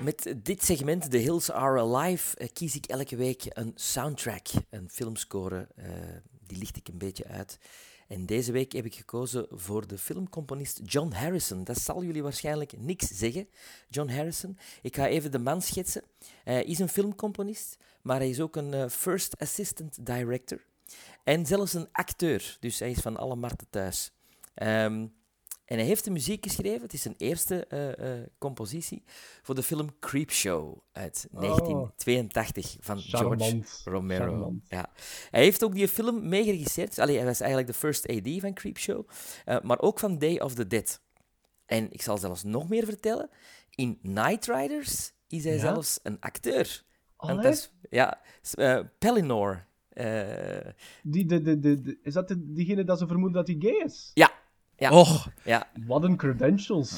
[0.01, 4.89] Met dit segment, The Hills Are Alive, eh, kies ik elke week een soundtrack, een
[4.91, 5.67] filmscore.
[5.75, 5.85] eh,
[6.47, 7.57] die licht ik een beetje uit.
[8.07, 11.63] En deze week heb ik gekozen voor de filmcomponist John Harrison.
[11.63, 13.49] Dat zal jullie waarschijnlijk niks zeggen,
[13.89, 14.57] John Harrison.
[14.81, 16.03] Ik ga even de man schetsen.
[16.43, 20.65] Hij is een filmcomponist, maar hij is ook een eh, first assistant director.
[21.23, 24.11] En zelfs een acteur, dus hij is van alle markten thuis.
[24.53, 25.07] Ehm,
[25.67, 29.03] en hij heeft de muziek geschreven, het is zijn eerste eh, eh, compositie,
[29.41, 33.61] voor de film Creepshow uit 1982 van George.
[33.83, 34.23] Romero.
[34.25, 34.63] Charmant.
[34.67, 34.89] Ja.
[35.31, 36.99] Hij heeft ook die film meegeregisseerd.
[36.99, 39.07] Allee, hij was eigenlijk de first AD van Creepshow,
[39.45, 41.01] eh, maar ook van Day of the Dead.
[41.65, 43.29] En ik zal zelfs nog meer vertellen.
[43.69, 45.59] In Night Riders is hij Ja?
[45.59, 46.83] zelfs een acteur.
[47.43, 48.21] Is, ja,
[48.99, 49.65] Pellinor.
[51.03, 54.11] Die, de, de, de, is dat de, diegene dat ze vermoeden dat hij gay is?
[54.13, 54.36] ja.
[54.77, 54.91] Ja.
[54.91, 55.67] Och, ja.
[55.87, 56.91] Wat een credentials.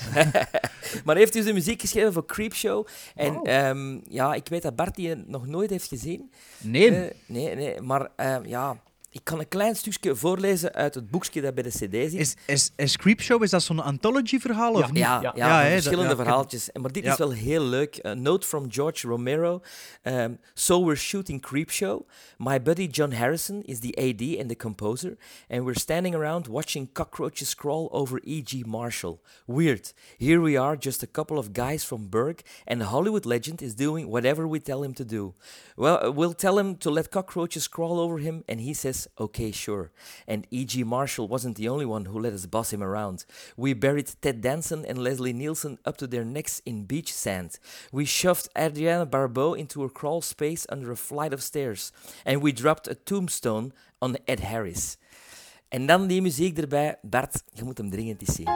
[1.05, 2.87] maar hij heeft dus de muziek geschreven voor Creepshow.
[3.15, 6.31] En ehm, ja, ik weet dat Bart die nog nooit heeft gezien.
[6.57, 6.95] nee.
[6.95, 8.77] Eh, nee, nee, maar ehm, ja,
[9.11, 12.13] ik kan een klein stukje voorlezen uit het boekje dat bij de CD zit.
[12.13, 14.97] Is, is, is Creepshow, is dat zo'n anthology-verhaal of niet?
[14.97, 15.61] Ja, ja, Ja.
[15.63, 16.71] dat- verschillende verhaaltjes.
[16.71, 17.11] En Maar dit Ja.
[17.11, 18.05] is wel heel leuk.
[18.05, 19.61] A note from George Romero.
[20.03, 22.07] Um, so we're shooting Creepshow.
[22.37, 25.17] My buddy John Harrison is the AD and the composer.
[25.49, 28.63] And we're standing around watching cockroaches crawl over E.G.
[28.67, 29.19] Marshall.
[29.45, 29.93] Weird.
[30.17, 33.73] Here we are, just a couple of guys from Berg, and the Hollywood legend is
[33.75, 35.33] doing whatever we tell him to do.
[35.75, 39.51] Well, uh, we'll tell him to let cockroaches crawl over him, and he says, okay,
[39.51, 39.91] sure.
[40.27, 40.83] And E.G.
[40.83, 43.25] Marshall wasn't the only one who let us boss him around.
[43.55, 47.59] We buried Ted Danson and Leslie Nielsen up to their necks in beach sand.
[47.91, 51.91] We shoved Adriana Barbeau into a crawl space under a flight of stairs.
[52.25, 54.97] And we dropped a tombstone on Ed Harris.
[55.69, 56.95] En dan die muziek erbij.
[57.01, 58.47] Bart, je moet hem dringend eens zien.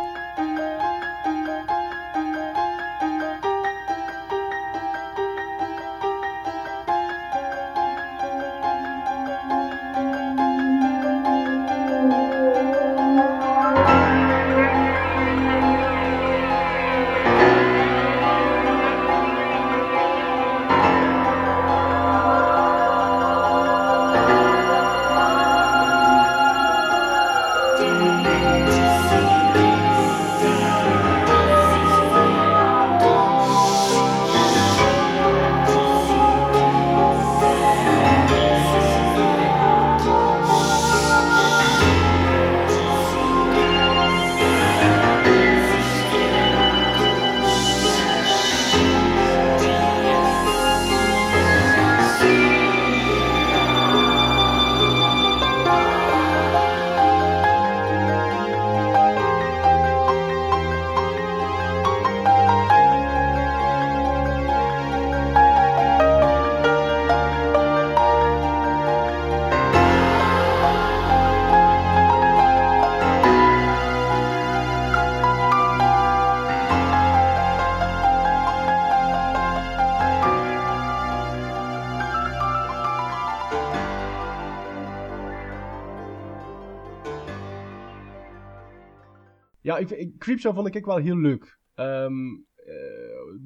[89.73, 91.59] Ja, ik, ik, Creepshow vond ik wel heel leuk.
[91.75, 92.13] Ehm,
[92.55, 92.73] eh,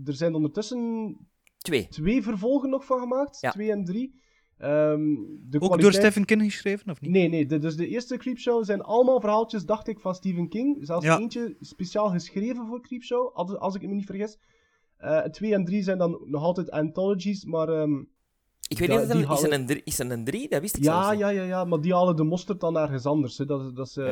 [0.05, 1.17] er zijn ondertussen
[1.57, 1.87] Twee.
[1.87, 3.39] twee vervolgen nog van gemaakt.
[3.41, 3.51] Ja.
[3.51, 4.21] Twee en drie.
[4.57, 4.99] Ehm,
[5.49, 7.11] de Ook door Stephen King geschreven, of niet?
[7.11, 7.45] Nee, nee.
[7.45, 10.77] De, dus de eerste Creepshow zijn allemaal verhaaltjes, dacht ik, van Stephen King.
[10.85, 11.19] Zelfs Ja.
[11.19, 14.37] eentje speciaal geschreven voor Creepshow, als, als ik me niet vergis.
[14.97, 17.69] Eh twee en drie zijn dan nog altijd anthologies, maar...
[17.69, 17.99] ehm,
[18.69, 19.81] Ik weet niet, of is halen- een drie?
[19.83, 20.49] Is er een drie?
[20.49, 21.19] Dat wist ik zelfs Ja, niet.
[21.19, 23.37] ja, ja, ja, maar die halen de mosterd dan ergens anders.
[23.37, 23.45] Hè.
[23.45, 24.05] Dat, dat is, eh,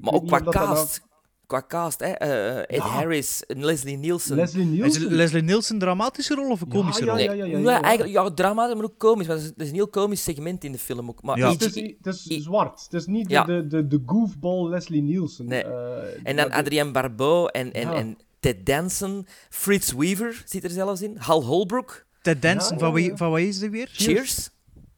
[0.00, 1.05] Maar ook qua of dat dan cast.
[1.46, 2.06] Qua cast, hè.
[2.06, 2.82] eh, Ed Ja.
[2.82, 4.36] Harris, Leslie Nielsen.
[4.36, 5.12] Leslie Is Nielsen.
[5.14, 7.20] Leslie Nielsen een dramatische rol of een komische ja, rol?
[7.20, 9.26] ja, ja, ja, eigenlijk, ja, drama, maar ook komisch.
[9.26, 11.22] Want het is- het is een heel komisch segment in de film ook.
[11.22, 12.82] Maar Het is, het is zwart.
[12.82, 13.44] Het is niet de, Ja.
[13.44, 15.46] de, de, de goofball Leslie Nielsen.
[15.46, 15.64] Nee.
[15.64, 17.94] Eh, En dan Adrien Barbeau en, en, Ja.
[17.94, 19.26] en Ted Danson.
[19.50, 21.16] Fritz Weaver zit er zelfs in.
[21.18, 22.04] Hal Holbrook.
[22.22, 23.16] Ted Danson, Ja, van, ja, wie, ja.
[23.16, 23.88] van wat is die weer?
[23.92, 24.50] Cheers.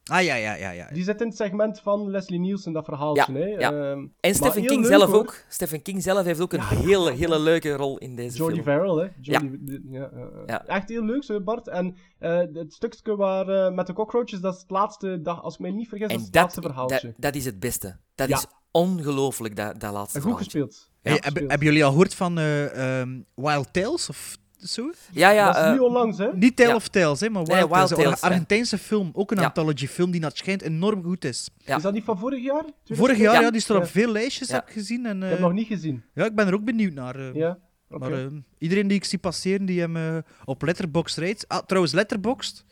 [0.09, 0.69] Ah, ja, ja, ja.
[0.71, 0.87] ja.
[0.93, 3.33] Die zit in het segment van Leslie Nielsen, dat verhaaltje.
[3.33, 3.45] Ja, hè.
[3.45, 3.71] ja.
[3.91, 5.19] Ehm, En Stephen King leuk, zelf hoor.
[5.19, 5.43] ook.
[5.47, 8.65] Stephen King zelf heeft ook een hele, hele leuke rol in deze Jordy film.
[8.65, 9.07] Verrill, hè?
[9.21, 9.57] Jordy, Ja.
[9.59, 10.41] de- ja, ja, ja.
[10.45, 10.65] Ja.
[10.65, 11.67] Echt heel leuk, zo, Bart.
[11.67, 15.53] En eh, het stukje waar, eh, met de cockroaches, dat is het laatste, dag, als
[15.53, 17.07] ik mij niet vergis, dat is En het dat, laatste verhaaltje.
[17.07, 17.97] dat, dat is het beste.
[18.15, 18.37] Dat Ja.
[18.37, 20.43] is ongelooflijk, dat, dat laatste goed verhaaltje.
[20.59, 20.89] gespeeld.
[21.01, 21.49] Hey, Goed hebben, gespeeld.
[21.49, 24.37] hebben jullie al gehoord van eh, ehm, Wild Tales of
[24.67, 24.91] zo?
[25.11, 25.45] Ja, ja.
[25.45, 26.27] dat is eh, nu onlangs, hè?
[26.33, 26.75] Niet Tale Ja.
[26.75, 28.05] of Tales, hè, maar Wild, Nee, Wild Tales.
[28.05, 28.17] Een ja.
[28.27, 29.43] Argentijnse film, ook een Ja.
[29.45, 31.49] anthology film die naar het schijnt enorm goed is.
[31.57, 31.75] Ja.
[31.75, 32.63] Is dat niet van vorig jaar?
[32.85, 33.41] Vorig jaar, Ja.
[33.41, 33.89] ja, die staat op Ja.
[33.89, 34.55] veel lijstjes, Ja.
[34.55, 35.05] heb ik gezien.
[35.05, 36.03] En, Ik eh, heb nog niet gezien.
[36.13, 37.15] Ja, ik ben er ook benieuwd naar.
[37.15, 37.33] eh.
[37.33, 37.57] Ja?
[37.89, 37.99] Oké.
[38.09, 38.25] Maar eh,
[38.57, 41.47] iedereen die ik zie passeren, die hem eh, op Letterboxd rijdt.
[41.47, 42.65] Ah, trouwens, Letterboxd.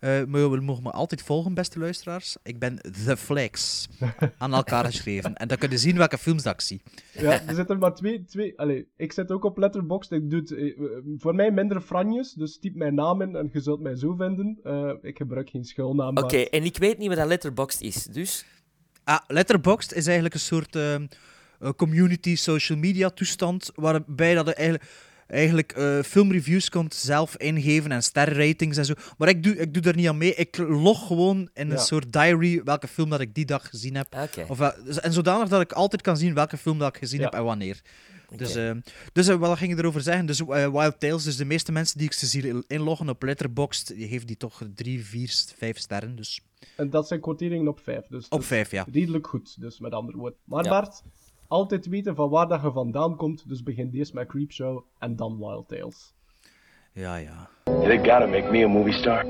[0.00, 2.36] Eh, maar we mogen me altijd volgen, beste luisteraars.
[2.42, 3.88] Ik ben The Flex
[4.38, 5.34] aan elkaar geschreven.
[5.34, 6.82] En dan kun je zien welke films dat ik zie.
[7.12, 8.24] Ja, er zitten maar twee...
[8.24, 10.12] twee allee, ik zit ook op Letterboxd.
[10.12, 10.74] Ik doe het, eh, eh,
[11.18, 14.58] voor mij minder franjes, dus typ mijn naam in en je zult mij zo vinden.
[14.62, 16.16] Eh, ik gebruik geen schuilnaam.
[16.16, 18.44] Oké, en ik weet niet wat dat Letterboxd is, dus...
[19.04, 21.06] Ah, Letterboxd is eigenlijk een soort ehm,
[21.60, 24.90] eh, community social media toestand waarbij dat je eigenlijk,
[25.30, 28.94] eigenlijk eh, filmreviews kunt zelf ingeven en sterrenratings en zo.
[29.18, 30.34] Maar ik doe, ik doe er niet aan mee.
[30.34, 34.14] Ik log gewoon in een soort diary welke film dat ik die dag gezien heb.
[34.22, 34.44] Oké.
[34.48, 34.68] Of, eh,
[35.04, 37.24] en zodanig dat ik altijd kan zien welke film dat ik gezien Ja.
[37.24, 37.80] heb en wanneer.
[38.36, 38.68] Dus, Oké.
[38.70, 38.76] eh,
[39.12, 40.26] dus eh, wat ging ik erover zeggen?
[40.26, 43.94] Dus eh, Wild Tales, dus de meeste mensen die ik ze zie inloggen op Letterboxd,
[43.96, 46.16] die geven die toch drie, vier, vijf sterren.
[46.16, 46.40] Dus
[46.76, 48.06] En dat zijn quoteringen op vijf.
[48.06, 48.86] Dus op vijf, ja.
[48.92, 50.38] redelijk goed, dus met andere woorden.
[50.44, 50.70] Maar Ja.
[50.70, 51.02] Bart,
[51.50, 53.48] altijd weten van waar dat je vandaan komt.
[53.48, 56.14] Dus begin eerst met Creepshow en dan Wild Tales.
[56.92, 57.48] Ja, ja.
[57.64, 59.24] They gotta make me a movie star.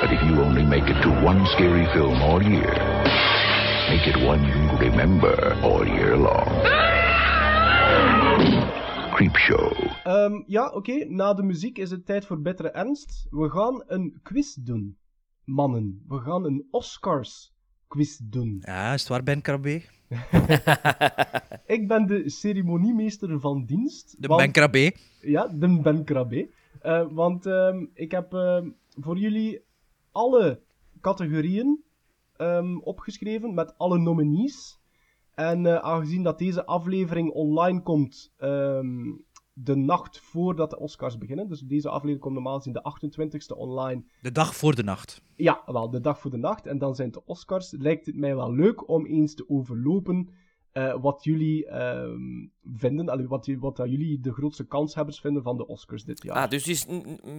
[0.00, 2.74] But if you only make it to one scary film all year,
[3.88, 6.48] make it one you remember all year long.
[9.14, 9.72] Creepshow.
[10.04, 11.04] Ehm, ja, oké.
[11.04, 13.26] Na de muziek is het tijd voor bittere ernst.
[13.30, 14.98] We gaan een quiz doen.
[15.44, 17.52] Mannen, we gaan een Oscars
[17.90, 18.62] quiz doen.
[18.64, 19.82] Ja, is het waar, Ben Krabbe?
[21.76, 24.14] Ik ben de ceremoniemeester van dienst.
[24.22, 24.94] De want- Ben Krabbe.
[25.20, 26.48] Ja, de Ben Krabbe.
[26.80, 28.68] Eh, want ehm, ik heb ehm,
[29.00, 29.60] voor jullie
[30.12, 30.60] alle
[31.00, 31.82] categorieën
[32.36, 34.78] ehm, opgeschreven met alle nominees.
[35.34, 38.32] En eh, aangezien dat deze aflevering online komt
[39.62, 42.92] de nacht voordat de Oscars beginnen, dus deze aflevering komt normaal gezien de
[43.52, 44.04] 28e online.
[44.22, 45.22] De dag voor de nacht.
[45.36, 46.66] Ja, wel, de dag voor de nacht.
[46.66, 47.70] En dan zijn het de Oscars.
[47.70, 50.28] Lijkt het mij wel leuk om eens te overlopen
[50.72, 53.08] eh, wat jullie ehm, vinden.
[53.08, 56.36] Allee, wat, wat jullie de grootste kanshebbers vinden van de Oscars dit jaar.
[56.36, 56.86] Ah, dus het is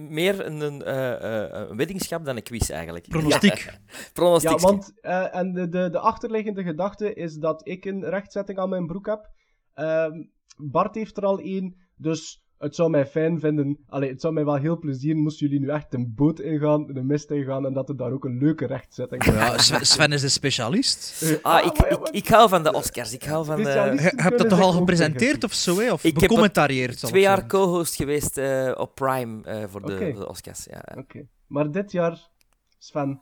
[0.08, 3.08] meer een, een, eh, eh, een weddingschap dan een quiz eigenlijk.
[3.08, 3.78] Pronostiek.
[4.12, 4.50] Pronostiek.
[4.50, 8.68] Ja, want eh, en de, de, de achterliggende gedachte is dat ik een rechtzetting aan
[8.68, 9.30] mijn broek heb.
[9.74, 10.22] Ehm,
[10.56, 13.78] Bart heeft er al één, dus het zou mij fijn vinden.
[13.88, 17.02] Allee, het zou mij wel heel plezier moesten jullie nu echt een boot ingaan, de
[17.02, 20.28] mist ingaan en dat er daar ook een leuke rechtzetting Ja, Sven, Sven is de
[20.28, 21.22] specialist.
[21.22, 23.12] Eh, Ah, ik, ik, ik hou van de Oscars.
[23.12, 23.58] Ik hou van...
[23.58, 24.02] eh, Specialist.
[24.16, 25.92] Je hebt dat toch al gepresenteerd of zo, hè?
[25.92, 27.02] Of Ik heb becommentarieerd?
[27.02, 30.64] ik twee jaar co-host geweest eh, op Prime eh, voor, de, voor de Oscars.
[30.70, 30.84] Ja.
[30.98, 32.28] Oké, maar dit jaar,
[32.78, 33.20] Sven,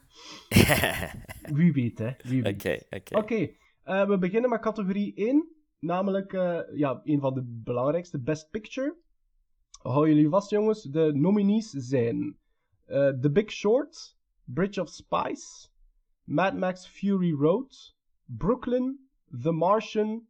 [1.59, 2.55] wie weet hè, wie weet.
[2.55, 3.17] Oké, oké.
[3.19, 3.49] Oké,
[3.85, 5.49] eh, we beginnen met categorie 1.
[5.81, 8.97] Namelijk, eh, ja, een van de belangrijkste, Best Picture.
[9.83, 10.83] Hou jullie vast, jongens.
[10.83, 12.37] De nominees zijn
[12.85, 15.71] eh, The Big Short, Bridge of Spies,
[16.25, 19.09] Mad Max Fury Road, Brooklyn,
[19.43, 20.27] The Martian,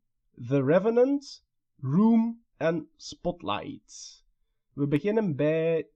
[0.48, 1.44] The Revenant,
[1.80, 4.24] Room en Spotlight.
[4.72, 5.88] We beginnen bij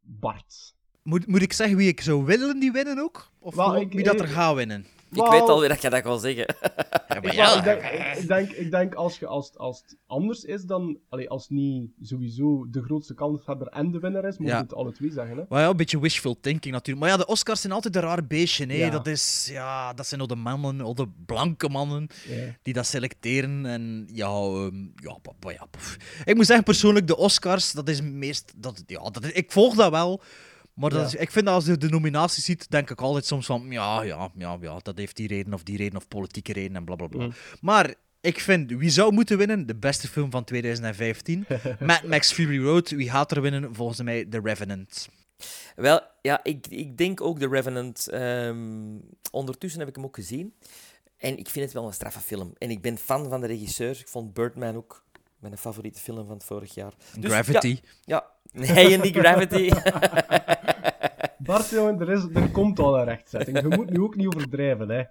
[0.00, 0.74] Bart.
[1.02, 3.30] Moet, moet ik zeggen wie ik zou willen die winnen ook?
[3.38, 4.86] Of ik- wie dat er gaat winnen?
[5.14, 6.46] Ik weet alweer dat je dat wil zeggen.
[7.22, 10.62] Ik, wel, ik, denk, ik- denk, ik denk als, je, als, als het anders is
[10.62, 10.98] dan...
[11.08, 14.60] Allee, als niet sowieso de grootste kanshebber en de winnaar is, moet je Ja.
[14.60, 15.36] het alle twee zeggen.
[15.36, 15.42] Hè?
[15.48, 17.06] Maar ja, een beetje wishful thinking natuurlijk.
[17.06, 18.66] Maar ja, de Oscars zijn altijd een raar beestje.
[18.66, 18.74] Hè.
[18.74, 18.90] Ja.
[18.90, 22.56] Dat, is, ja, dat zijn al de mannen, al de blanke mannen, Ja.
[22.62, 23.66] die dat selecteren.
[23.66, 25.96] En ja, ehm, ja, pa- pa- ja, pff.
[26.24, 28.52] ik moet zeggen, persoonlijk, de Oscars, dat is meest...
[28.56, 30.22] Dat, ja, dat ik volg dat wel.
[30.74, 31.06] Maar dat Ja.
[31.06, 33.66] is, ik vind dat als je de nominaties ziet, denk ik altijd soms van...
[33.70, 36.84] Ja, ja, ja, ja, dat heeft die reden of die reden of politieke reden en
[36.84, 37.18] blablabla.
[37.18, 37.56] Bla, bla.
[37.60, 37.94] Maar...
[38.24, 39.66] Ik vind, wie zou moeten winnen?
[39.66, 41.46] De beste film van 2015.
[41.80, 42.90] Mad Max Fury Road.
[42.90, 43.74] Wie gaat er winnen?
[43.74, 45.08] Volgens mij The Revenant.
[45.76, 48.08] Wel, ja, ik, ik denk ook The Revenant.
[48.08, 48.96] ehm,
[49.30, 50.54] ondertussen heb ik hem ook gezien.
[51.16, 52.52] En ik vind het wel een straffe film.
[52.58, 53.98] En ik ben fan van de regisseur.
[54.00, 55.04] Ik vond Birdman ook
[55.42, 56.92] mijn favoriete film van het vorig jaar.
[57.18, 57.80] Dus, Gravity.
[58.04, 58.72] Ja, ja.
[58.72, 59.70] nee, niet Gravity.
[61.46, 63.60] Bart, jongen, er, is, er komt al een rechtzetting.
[63.60, 65.02] Je moet nu ook niet overdrijven, hè.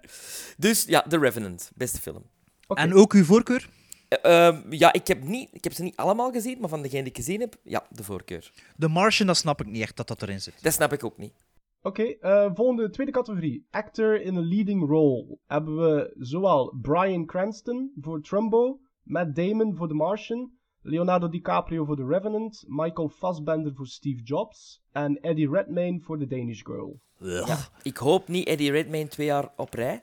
[0.56, 2.22] dus ja, The Revenant, beste film.
[2.68, 3.68] En ook uw voorkeur?
[4.08, 7.02] Eh, ehm, ja, ik heb, niet, ik heb ze niet allemaal gezien, maar van degene
[7.02, 8.52] die ik gezien heb, ja, de voorkeur.
[8.78, 10.62] The Martian, dat snap ik niet echt dat dat erin zit.
[10.62, 11.32] Dat snap ik ook niet.
[11.82, 13.66] Oké, eh, volgende, tweede categorie.
[13.70, 15.38] Actor in a leading role.
[15.46, 20.50] Hebben we zowel Bryan Cranston voor Trumbo, Matt Damon voor The Martian,
[20.80, 26.26] Leonardo DiCaprio voor The Revenant, Michael Fassbender voor Steve Jobs en Eddie Redmayne voor The
[26.26, 27.00] Danish Girl.
[27.24, 30.00] Ja, ik hoop niet Eddie Redmayne twee jaar op rij.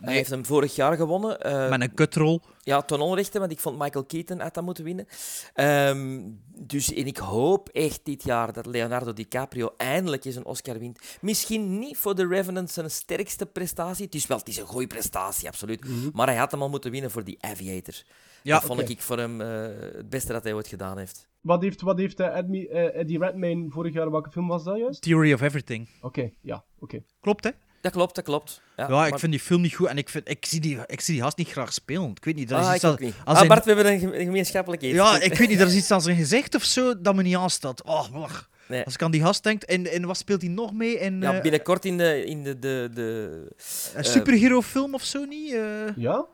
[0.00, 1.40] Hij heeft hem vorig jaar gewonnen.
[1.40, 2.40] eh, Met een kutrol.
[2.60, 5.06] Ja, ten onrechte, want ik vond Michael Keaton had dat moeten winnen.
[5.54, 6.20] Ehm,
[6.58, 10.98] dus en ik hoop echt dit jaar dat Leonardo DiCaprio eindelijk eens een Oscar wint.
[11.20, 14.04] Misschien niet voor The Revenant zijn sterkste prestatie.
[14.04, 15.84] Het is wel het is een goede prestatie, absoluut.
[16.12, 17.94] Maar hij had hem al moeten winnen voor The Aviator.
[18.42, 18.90] Ja, dat vond oké.
[18.90, 19.48] ik voor hem eh,
[19.96, 21.28] het beste dat hij ooit gedaan heeft.
[21.42, 24.78] Wat heeft, wat heeft eh, Edmi- eh, Eddie Redmayne vorig jaar, welke film was dat
[24.78, 25.02] juist?
[25.02, 25.88] Theory of Everything.
[26.00, 27.02] Oké, ja, oké.
[27.20, 27.50] Klopt, hè?
[27.80, 28.62] Dat klopt, dat klopt.
[28.76, 31.00] Ja, Ja, ik vind die film niet goed en ik, vind, ik, zie die, ik
[31.00, 32.10] zie die gast niet graag spelen.
[32.10, 33.14] Ik weet niet, er is Ah, iets dat- niet.
[33.24, 34.94] als Ah, Bart, we hebben een gem- een gemeenschappelijk iets.
[34.94, 37.36] Ja, ik weet niet, er is iets aan zijn gezicht of zo dat me niet
[37.36, 37.82] aanstaat.
[37.82, 38.50] Oh, wach.
[38.68, 38.84] Nee.
[38.84, 40.98] Als ik aan die gast denk, en, en wat speelt hij nog mee?
[40.98, 42.24] In, Ja, eh, binnenkort in de...
[42.24, 43.46] In de, de, de
[43.94, 45.52] een superhero film of zo niet?
[45.52, 46.26] Eh, Ja?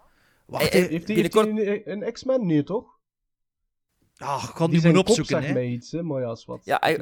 [0.47, 0.71] Wacht, Eh.
[0.89, 1.51] Heeft hij, hij
[1.87, 2.47] een, een X-Men?
[2.47, 2.98] Nee, toch?
[4.19, 5.35] Ah, ik ga het moeten kop opzoeken.
[5.37, 5.53] zegt Hè.
[5.53, 6.61] mij iets, hè, maar ja, wat.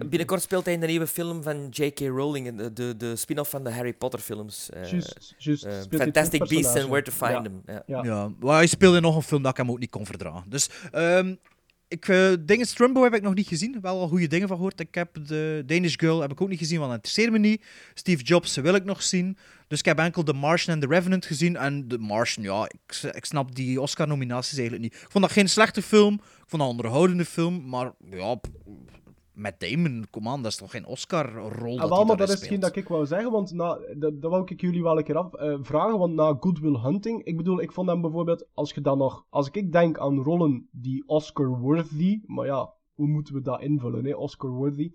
[0.08, 1.98] Binnenkort speelt hij in de nieuwe film van J.K.
[2.00, 4.70] Rowling, de, de, de spin-off van de Harry Potter films.
[4.70, 5.64] eh, Juist, juist.
[5.64, 7.42] eh, Speelt hij Fantastic Beasts and Where to Find Ja.
[7.42, 7.62] Them.
[7.66, 7.82] Ja.
[7.86, 8.02] Ja.
[8.04, 10.50] Ja, maar hij speelde nog een film dat ik hem ook niet kon verdragen.
[10.50, 11.34] Dus, ehm
[11.96, 13.78] ik, eh dingen Trumbo heb ik nog niet gezien.
[13.80, 14.80] Wel al goede dingen van gehoord.
[14.80, 17.64] Ik heb de Danish Girl heb ik ook niet gezien, want dat interesseert me niet.
[17.94, 19.36] Steve Jobs wil ik nog zien.
[19.68, 21.56] Dus ik heb enkel The Martian en The Revenant gezien.
[21.56, 25.02] En The Martian, ja, ik, ik snap die Oscar-nominaties eigenlijk niet.
[25.02, 26.14] Ik vond dat geen slechte film.
[26.14, 27.68] Ik vond dat een onderhoudende film.
[27.68, 28.40] Maar ja,
[29.36, 32.60] met Damon, kom aan, dat is toch geen Oscar-rol Ah, wel, maar dat is hetgeen
[32.60, 35.34] dat ik wou zeggen, want na, dat, dat wou ik jullie wel een keer af,
[35.34, 38.80] eh, vragen, want na Good Will Hunting, ik bedoel, ik vond hem bijvoorbeeld, als je
[38.80, 43.60] dan nog, als ik denk aan rollen die Oscar-worthy, maar ja, hoe moeten we dat
[43.60, 44.90] invullen, hè, Oscar-worthy,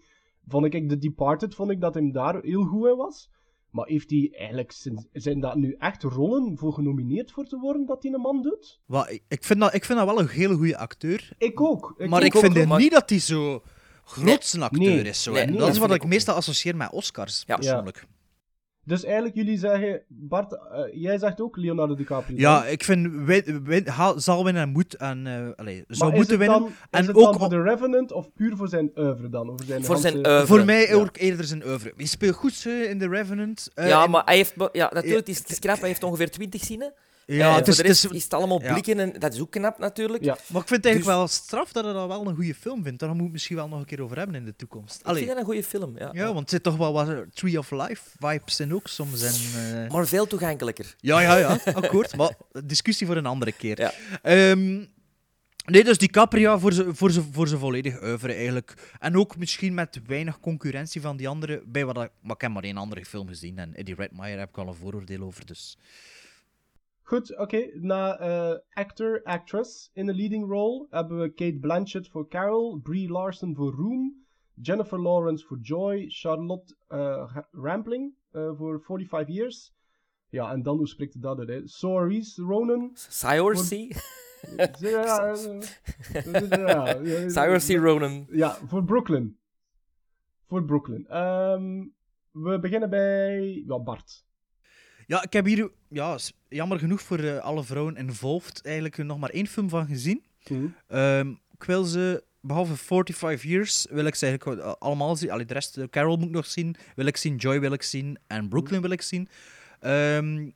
[0.47, 3.29] vond ik The Departed, vond ik dat hem daar heel goed in was.
[3.69, 7.85] Maar heeft hij eigenlijk, zijn, zijn dat nu echt rollen voor genomineerd voor te worden,
[7.85, 8.79] dat hij een man doet?
[8.85, 11.31] Wel, ik- ik, vind dat, ik vind dat wel een hele goede acteur.
[11.37, 11.95] Ik ook.
[12.07, 13.61] maar ik ook, vind maar- niet dat hij zo
[14.11, 15.03] groot een acteur Nee.
[15.03, 15.23] is.
[15.23, 15.31] Zo.
[15.31, 18.05] Nee, En nee, dat dat is wat ik meestal associeer met Oscars, persoonlijk.
[18.85, 22.37] Dus eigenlijk, jullie zeggen, Bart, eh, jij zegt ook Leonardo DiCaprio.
[22.37, 24.95] Ja, ik vind, win, win- ha- zal winnen en moet.
[24.95, 26.59] En, eh allee, zou moeten winnen.
[26.59, 29.49] dan, is en het ook dan voor The Revenant of puur voor zijn oeuvre dan?
[29.49, 30.47] Over zijn Voor zijn ganse- oeuvre.
[30.47, 30.93] Voor mij Ja.
[30.93, 31.93] ook eerder zijn oeuvre.
[31.97, 33.69] Hij speelt goed eh, in The Revenant.
[33.73, 34.53] eh, ja, maar hij heeft...
[34.71, 35.79] Ja, natuurlijk, het is, het is knap.
[35.79, 36.93] Hij heeft ongeveer 20 zinnen.
[37.35, 38.71] Ja, Eh, het is- voor de rest het is- is het allemaal ja.
[38.71, 40.23] blikken en dat is ook knap natuurlijk.
[40.23, 40.37] Ja.
[40.47, 42.83] Maar ik vind het eigenlijk Dus- wel straf dat hij dat wel een goede film
[42.83, 42.99] vindt.
[42.99, 44.99] Daar moet ik misschien wel nog een keer over hebben in de toekomst.
[44.99, 46.09] Ik Allee, vind dat een goede film, ja.
[46.13, 49.21] ja, want het zit toch wel wat eh, Tree of Life vibes in ook soms.
[49.23, 50.95] En, eh, Maar veel toegankelijker.
[50.99, 52.15] Ja, ja, ja, akkoord.
[52.15, 52.33] Maar
[52.65, 53.79] discussie voor een andere keer.
[53.79, 53.93] Ja.
[54.21, 54.85] Ehm,
[55.65, 58.73] nee, dus DiCaprio voor zijn voor ze, voor ze volledig oeuvre eigenlijk.
[58.99, 61.63] En ook misschien met weinig concurrentie van die andere.
[61.65, 63.57] Bij wat, ik- maar ik heb maar één andere film gezien.
[63.57, 65.45] En Eddie Redmayne heb ik al een vooroordeel over.
[65.45, 65.77] Dus.
[67.11, 67.69] Goed, oké.
[67.73, 73.09] Na eh, actor, actress in a leading role hebben we Kate Blanchett voor Carol, Brie
[73.09, 74.25] Larson voor Room,
[74.61, 79.73] Jennifer Lawrence voor Joy, Charlotte eh, Rampling eh, voor 45 Years.
[80.29, 81.47] Ja, en dan, hoe spreekt het dat uit?
[81.47, 81.67] hè?
[81.67, 82.91] Saoirse Ronan.
[84.57, 84.73] Eh,
[87.27, 88.27] Saoirse Ronan.
[88.29, 89.37] Ja, voor Brooklyn.
[90.47, 91.07] Voor Brooklyn.
[91.07, 91.85] Ehm,
[92.31, 94.29] we beginnen bij ja, Bart.
[95.07, 96.17] Ja, ik heb hier, ja,
[96.49, 100.23] jammer genoeg voor eh, alle vrouwen involved, eigenlijk nog maar één film van gezien.
[100.47, 100.65] Mhm.
[100.87, 105.31] Ehm, ik wil ze, behalve 45 Years, wil ik ze eigenlijk wel allemaal zien.
[105.31, 107.83] Allee, de rest, eh, Carol moet ik nog zien, wil ik zien, Joy wil ik
[107.83, 109.29] zien en Brooklyn wil ik zien.
[109.79, 110.49] Ehm,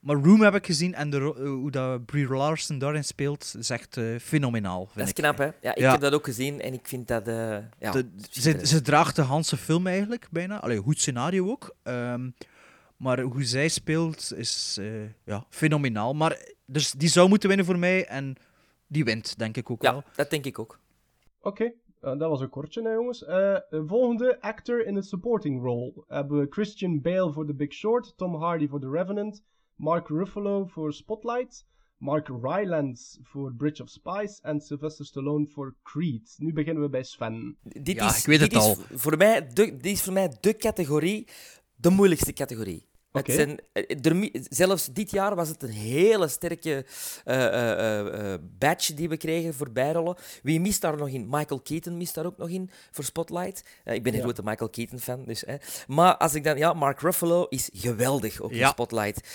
[0.00, 3.70] Maar Room heb ik gezien en de, eh, hoe dat Brie Larson daarin speelt, is
[3.70, 4.84] echt eh, fenomenaal.
[4.84, 5.14] Vind Dat is ik.
[5.16, 5.44] knap, hè?
[5.44, 5.90] Ja, ik Ja.
[5.90, 7.28] heb dat ook gezien en ik vind dat...
[7.28, 10.60] eh ja, De- ze, ze draagt de Hanse film eigenlijk bijna.
[10.60, 11.76] Allee, goed scenario ook.
[11.82, 12.30] Ehm,
[13.00, 16.14] maar hoe zij speelt is eh, ja, fenomenaal.
[16.14, 18.36] Maar, dus die zou moeten winnen voor mij en
[18.86, 19.94] die wint, denk ik ook wel.
[19.94, 20.78] ja, dat denk ik ook.
[21.40, 21.64] Oké,
[22.00, 23.24] eh, dat was een kortje, hè, jongens.
[23.24, 23.28] Eh,
[23.70, 28.12] de volgende actor in a supporting role hebben we Christian Bale voor The Big Short,
[28.16, 29.42] Tom Hardy voor The Revenant,
[29.74, 36.34] Mark Ruffalo voor Spotlight, Mark Rylance voor Bridge of Spies en Sylvester Stallone voor Creed.
[36.38, 37.56] Nu beginnen we bij Sven.
[37.62, 38.98] Dit Ja, is, ik weet dit het is al.
[38.98, 41.28] Voor mij de, dit is voor mij de categorie,
[41.76, 42.88] de moeilijkste categorie.
[43.12, 46.84] Het zijn, eh, er zelfs dit jaar was het een hele sterke
[47.24, 50.16] eh, eh, badge die we kregen voor bijrollen.
[50.42, 51.26] Wie mist daar nog in?
[51.30, 53.64] Michael Keaton mist daar ook nog in voor Spotlight.
[53.84, 54.24] Ik ben een Ja.
[54.24, 55.24] grote Michael Keaton-fan.
[55.24, 55.56] Dus, hè.
[55.86, 56.56] Maar als ik dan...
[56.58, 58.68] Ja, Mark Ruffalo is geweldig Ja.
[58.68, 59.28] Spotlight.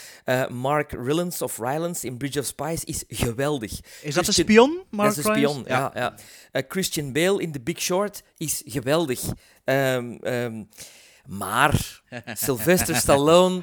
[0.49, 3.71] Mark Rylance of Rylance in Bridge of Spies is geweldig.
[4.01, 5.69] Is dat Christian- spion, Mark dat is een spion, Rylance?
[5.99, 6.15] ja.
[6.51, 6.63] ja.
[6.67, 9.21] Christian Bale in The Big Short is geweldig.
[9.63, 10.63] Ehm,
[11.27, 12.01] maar
[12.33, 13.61] Sylvester Stallone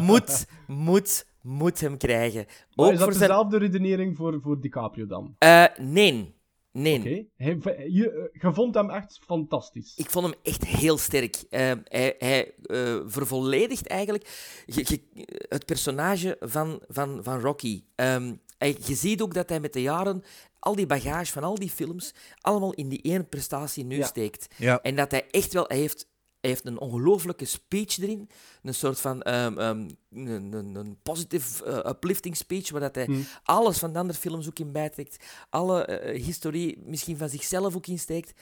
[0.00, 2.46] moet, moet, moet hem krijgen.
[2.74, 3.28] Maar Ook is dat voor zijn...
[3.28, 5.34] dezelfde redenering voor, voor DiCaprio dan?
[5.38, 6.42] Eh, nee.
[6.72, 6.98] Nee.
[6.98, 7.24] Oké.
[7.36, 7.58] Hij-
[7.90, 9.96] Je, je vond hem echt fantastisch.
[9.96, 11.36] Ik vond hem echt heel sterk.
[11.50, 14.28] Eh, hij hij eh, vervolledigt eigenlijk
[14.66, 17.84] je- je- het personage van, van, van Rocky.
[17.94, 20.22] Ehm, hij- je ziet ook dat hij met de jaren
[20.58, 24.06] al die bagage van al die films allemaal in die ene prestatie nu Ja.
[24.06, 24.46] steekt.
[24.56, 24.80] Ja.
[24.82, 25.64] En dat hij echt wel...
[25.68, 26.08] Hij heeft,
[26.44, 28.28] hij heeft een ongelooflijke speech erin.
[28.62, 33.04] Een soort van ehm, ehm, een, een, een positive eh, uplifting speech, waar dat hij
[33.04, 33.24] Hmm.
[33.42, 35.24] alles van de andere films ook in bijtrekt.
[35.50, 38.32] Alle eh, historie misschien van zichzelf ook insteekt.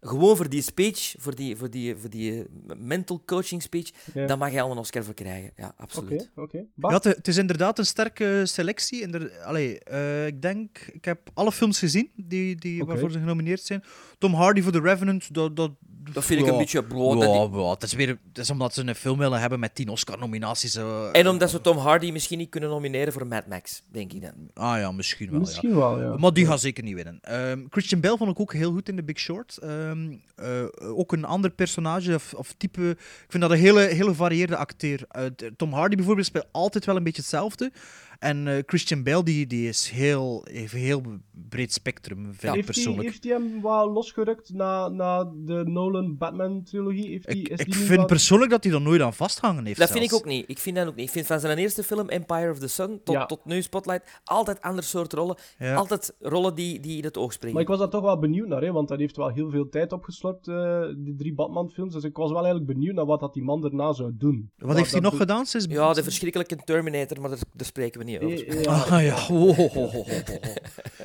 [0.00, 2.46] Gewoon voor die speech, voor die, voor die, voor die eh,
[2.76, 4.26] mental coaching speech, Ja.
[4.26, 5.50] daar mag hij al een Oscar voor krijgen.
[5.56, 6.30] Ja, absoluut.
[6.36, 6.56] oké.
[6.56, 7.04] Ja, Bart?
[7.04, 9.00] het, het is inderdaad een sterke selectie.
[9.02, 13.60] Inder, allee, eh, ik denk, ik heb alle films gezien die, die, waarvoor ze genomineerd
[13.62, 13.84] zijn.
[14.18, 15.70] Tom Hardy voor The Revenant, dat, dat,
[16.12, 17.18] Dat vind ik ja, een beetje brood.
[17.22, 19.60] Ja, dat die- ja, het, is weer, het is omdat ze een film willen hebben
[19.60, 20.74] met 10 Oscar-nominaties.
[20.76, 21.08] eh.
[21.12, 24.32] En omdat ze Tom Hardy misschien niet kunnen nomineren voor Mad Max, denk ik dan.
[24.54, 25.40] Ah ja, misschien wel.
[25.40, 25.74] Misschien ja.
[25.76, 26.16] wel, ja.
[26.16, 27.18] Maar die gaat zeker niet winnen.
[27.22, 29.56] Ehm, Christian Bale vond ik ook heel goed in The Big Short.
[29.58, 32.88] Ehm, eh, ook een ander personage of, of type.
[32.90, 35.04] Ik vind dat een hele, hele gevarieerde acteur.
[35.08, 35.24] Eh,
[35.56, 37.72] Tom Hardy bijvoorbeeld speelt altijd wel een beetje hetzelfde.
[38.18, 41.02] En eh, Christian Bale die, die is heel, heeft een heel
[41.48, 43.08] breed spectrum, vind ik heeft, hij, persoonlijk.
[43.08, 47.08] heeft hij hem wel losgerukt na, na de Nolan Batman-trilogie?
[47.08, 49.78] Heeft die- Ik, is ik die vind persoonlijk dat hij er nooit aan vasthangen heeft.
[49.78, 50.44] Dat vind ik ook niet.
[50.48, 51.06] Ik vind dat ook niet.
[51.06, 53.26] Ik vind van zijn eerste film, Empire of the Sun, tot, Ja.
[53.26, 55.36] tot nu Spotlight, altijd ander soort rollen.
[55.58, 55.74] Ja.
[55.74, 57.54] Altijd rollen die, die in het oog springen.
[57.54, 59.68] Maar ik was daar toch wel benieuwd naar, hè, want hij heeft wel heel veel
[59.68, 61.92] tijd opgeslopt, eh die drie Batman-films.
[61.92, 64.50] Dus ik was wel eigenlijk benieuwd naar wat dat die man daarna zou doen.
[64.56, 65.66] Wat Maar heeft hij dat nog doet- gedaan sinds...
[65.66, 68.46] Ja, de verschrikkelijke Terminator, maar daar, daar spreken we niet over.
[68.48, 68.72] Eh, ja.
[68.96, 70.06] Ah ja, oh.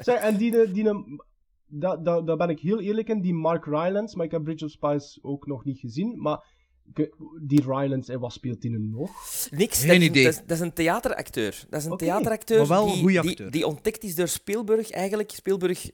[0.01, 0.83] Zeg, en die, die,
[1.67, 4.65] daar daar daar ben ik heel eerlijk in, die Mark Rylance, maar ik heb Bridge
[4.65, 6.21] of Spies ook nog niet gezien.
[6.21, 6.43] Maar
[6.93, 9.09] ik- die Rylance, en wat speelt die nu nog?
[9.51, 9.79] Niks.
[9.83, 10.23] Geen dat, is een- idee.
[10.23, 11.65] dat, is, dat is een theateracteur.
[11.69, 14.89] Dat is een theateracteur maar wel een die, die, die ontdekt is door Spielberg.
[14.91, 15.89] Eigenlijk, Spielberg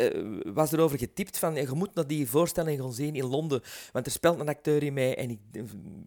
[0.00, 3.60] eh, was erover getipt van je moet naar die voorstelling gaan zien in Londen,
[3.92, 5.38] want er speelt een acteur in mij en ik,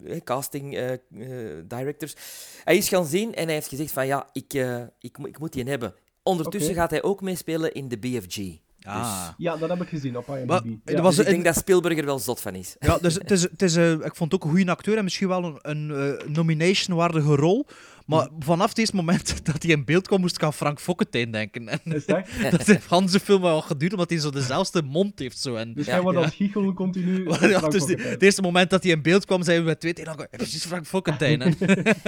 [0.06, 1.00] eh, casting eh, eh,
[1.68, 2.16] directors.
[2.64, 4.54] Hij is gaan zien en hij heeft gezegd van ja, ik,
[5.00, 5.94] ik, moet- ik moet die hebben.
[6.24, 8.38] Ondertussen gaat hij ook meespelen in de BFG.
[8.86, 9.28] Ah.
[9.38, 10.48] Ja, dat heb ik gezien op IMDb.
[10.48, 11.02] Maar, Ja.
[11.02, 12.76] was Dus ik een- denk dat Spielberg er wel zot van is.
[12.80, 15.04] Ja, dus het is, het is, eh, ik vond het ook een goede acteur en
[15.04, 17.66] misschien wel een, een nomination-waardige rol.
[18.06, 21.68] Maar vanaf dit moment dat hij in beeld kwam, moest ik aan Frank Fokkentijn denken.
[21.68, 22.06] En Is
[22.52, 25.40] dat heeft Hans de film wel geduurd, omdat hij zo dezelfde mond heeft.
[25.40, 25.56] Zo.
[25.56, 27.30] En, Dus hij wordt giechelen continu.
[27.50, 29.94] Ja, dus die- het eerste moment dat hij in beeld kwam, zeiden we met twee
[29.94, 31.42] tegen elkaar, precies Frank Fokkentijn.
[31.42, 31.56] En-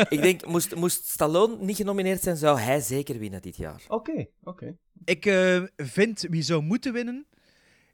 [0.10, 3.82] ik denk, moest, moest Stallone niet genomineerd zijn, zou hij zeker winnen dit jaar.
[3.88, 4.76] Oké, oké.
[5.06, 7.26] ik eh, vind wie zou moeten winnen,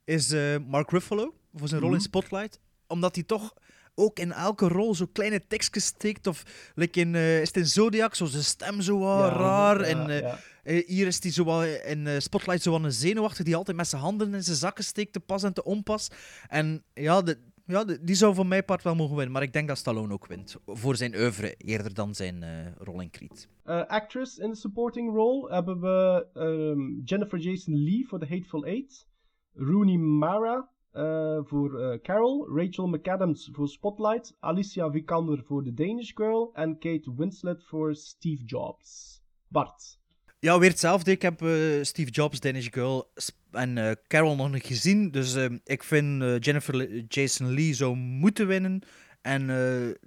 [0.05, 2.05] is eh, Mark Ruffalo, voor zijn rol in Mhm.
[2.05, 2.59] Spotlight.
[2.87, 3.53] Omdat hij toch
[4.01, 6.27] ook in elke rol zo kleine tekstjes steekt.
[6.27, 6.43] Of
[6.75, 9.79] like in, eh, is het in Zodiac, zo zijn stem zo Ja, raar.
[9.79, 10.39] ja, en eh, ja.
[10.63, 14.01] eh, hier is hij zo in eh, Spotlight zo een zenuwachtig die altijd met zijn
[14.01, 16.07] handen in zijn zakken steekt, te pas en te onpas.
[16.47, 19.33] En ja, de, ja de- die zou voor mij part wel mogen winnen.
[19.33, 20.55] Maar ik denk dat Stallone ook wint.
[20.65, 23.47] Voor zijn oeuvre, eerder dan zijn eh, rol in Creed.
[23.63, 28.65] Eh, actress in the supporting role hebben we ehm, Jennifer Jason Lee voor The Hateful
[28.65, 29.07] Eight,
[29.53, 36.11] Rooney Mara eh, voor eh, Carol, Rachel McAdams voor Spotlight, Alicia Vikander voor The Danish
[36.13, 39.21] Girl en Kate Winslet voor Steve Jobs.
[39.47, 39.99] Bart.
[40.39, 41.11] Ja, weer hetzelfde.
[41.11, 43.11] Ik heb eh, Steve Jobs, Danish Girl
[43.51, 45.11] en Carol nog niet gezien.
[45.11, 48.81] Dus ik vind Jennifer Le- Jason Lee zou moeten winnen.
[49.21, 49.47] En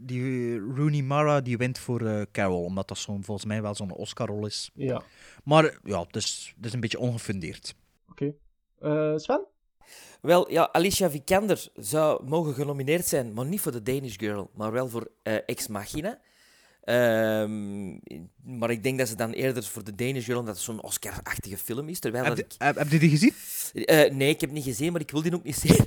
[0.00, 4.46] die Rooney Mara die wint voor Carol, omdat dat zo'n, volgens mij wel zo'n Oscar-rol
[4.46, 4.70] is.
[4.74, 5.02] Ja.
[5.44, 7.74] Maar ja, het is, het is een beetje ongefundeerd.
[8.10, 8.34] Oké.
[9.18, 9.46] Sven?
[10.24, 14.72] Wel, ja, Alicia Vikander zou mogen genomineerd zijn, maar niet voor de Danish Girl, maar
[14.72, 16.18] wel voor eh, Ex Machina.
[16.84, 17.88] Ehm,
[18.58, 21.56] maar ik denk dat ze dan eerder voor de Danish Girl, omdat het zo'n Oscar-achtige
[21.58, 21.98] film is.
[21.98, 23.34] Terwijl Heb, dat je- heb, heb je die gezien?
[23.72, 23.82] ik...
[23.88, 25.74] Eh, nee, ik heb niet gezien, maar ik wil die ook niet zien.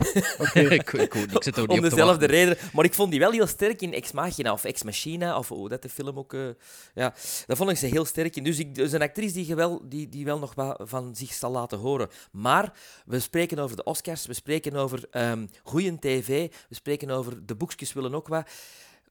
[0.72, 2.58] ik, ik, ik zit er ook niet Om op dezelfde reden.
[2.74, 5.70] Maar ik vond die wel heel sterk in Ex Machina of Ex Machina, of hoe
[5.70, 6.34] dat de film ook...
[6.34, 6.42] eh,
[6.96, 7.14] ja,
[7.46, 8.44] daar vond ik ze heel sterk in.
[8.44, 11.52] Dus ik, dus een actrice die, wel, die, die wel nog wat van zich zal
[11.52, 12.10] laten horen.
[12.32, 12.74] Maar
[13.06, 17.56] we spreken over de Oscars, we spreken over ehm goede tv, we spreken over de
[17.56, 18.50] boekjes willen ook wat.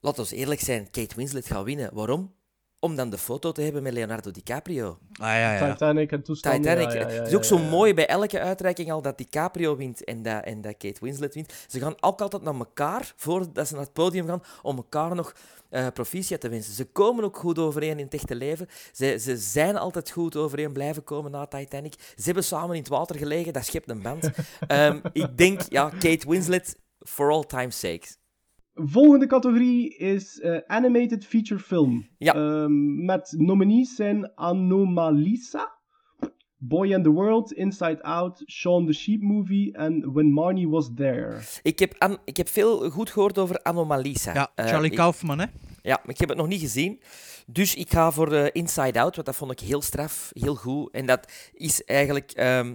[0.07, 1.91] Laat ons eerlijk zijn, Kate Winslet gaat winnen.
[1.95, 2.35] Waarom?
[2.79, 4.99] Om dan de foto te hebben met Leonardo DiCaprio.
[5.13, 5.73] Ah ja, ja.
[5.73, 6.61] Titanic en toestanden.
[6.61, 6.93] Titanic.
[6.93, 7.69] ja, ja, ja, het is ook ja, zo ja.
[7.69, 11.53] mooi bij elke uitreiking al dat DiCaprio wint en dat, en dat Kate Winslet wint.
[11.67, 15.35] Ze gaan ook altijd naar elkaar, voordat ze naar het podium gaan, om elkaar nog
[15.69, 16.75] eh proficiat te wensen.
[16.75, 18.67] Ze komen ook goed overeen in het echte leven.
[18.93, 21.95] Ze, ze zijn altijd goed overeen blijven komen na Titanic.
[22.17, 24.31] Ze hebben samen in het water gelegen, dat schept een band.
[24.67, 28.17] Ehm, ik denk, ja, Kate Winslet, for all time's sakes.
[28.79, 32.07] Volgende categorie is eh, Animated Feature Film.
[32.19, 32.35] Ja.
[32.35, 35.75] Ehm, met nominees zijn Anomalisa,
[36.59, 41.39] Boy and the World, Inside Out, Shaun the Sheep Movie en When Marnie Was There.
[41.63, 44.35] Ik heb, an- ik heb veel goed gehoord over Anomalisa.
[44.35, 45.47] Ja, Eh, Charlie ik- Kaufman, hè?
[45.83, 47.01] Ja, maar ik heb het nog niet gezien.
[47.47, 50.91] Dus ik ga voor eh, Inside Out, want dat vond ik heel straf, heel goed.
[50.93, 52.75] En dat is eigenlijk ehm,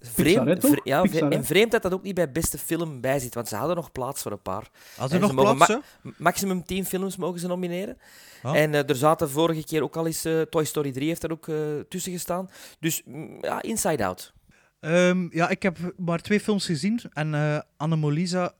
[0.00, 0.66] vreemd.
[0.84, 3.56] ja, Pixar, en vreemd dat dat ook niet bij beste film bij zit, want ze
[3.56, 4.68] hadden nog plaats voor een paar.
[4.96, 5.72] Hadden er nog mogen plaats,
[6.02, 7.98] ma- maximum 10 films mogen ze nomineren.
[8.42, 8.56] Ah.
[8.56, 10.24] En eh, er zaten vorige keer ook al eens...
[10.24, 11.56] eh, Toy Story 3 heeft er ook eh,
[11.88, 12.50] tussen gestaan.
[12.80, 14.32] Dus mm, ja, Inside Out.
[14.80, 17.00] Ehm, ja, ik heb maar twee films gezien.
[17.12, 18.52] En eh Anomalisa,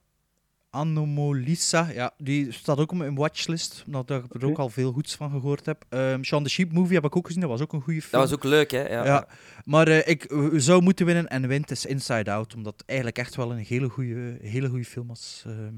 [0.71, 3.83] Anomalisa, ja, die staat ook op mijn watchlist.
[3.87, 5.85] Omdat ik er ook al veel goeds van gehoord heb.
[5.89, 7.41] Ehm Shaun the Sheep Movie heb ik ook gezien.
[7.41, 8.21] Dat was ook een goede film.
[8.21, 8.89] Dat was ook leuk, hè?
[8.89, 9.05] Ja.
[9.05, 9.29] Ja,
[9.65, 12.55] maar eh, ik zou moeten winnen en wint is Inside Out.
[12.55, 15.45] Omdat het eigenlijk echt wel een hele goede hele goede film was.
[15.47, 15.75] Ehm,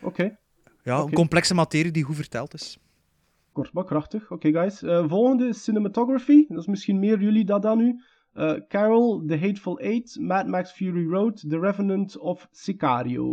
[0.00, 0.36] Oké,
[0.82, 2.78] ja, een complexe materie die goed verteld is.
[3.52, 4.30] kort maar krachtig.
[4.30, 4.82] Oké, guys.
[4.82, 6.44] Eh, volgende is Cinematography.
[6.48, 8.00] Dat is misschien meer jullie dat dan nu.
[8.32, 13.24] Eh, Carol, The Hateful Eight, Mad Max Fury Road, The Revenant of Sicario.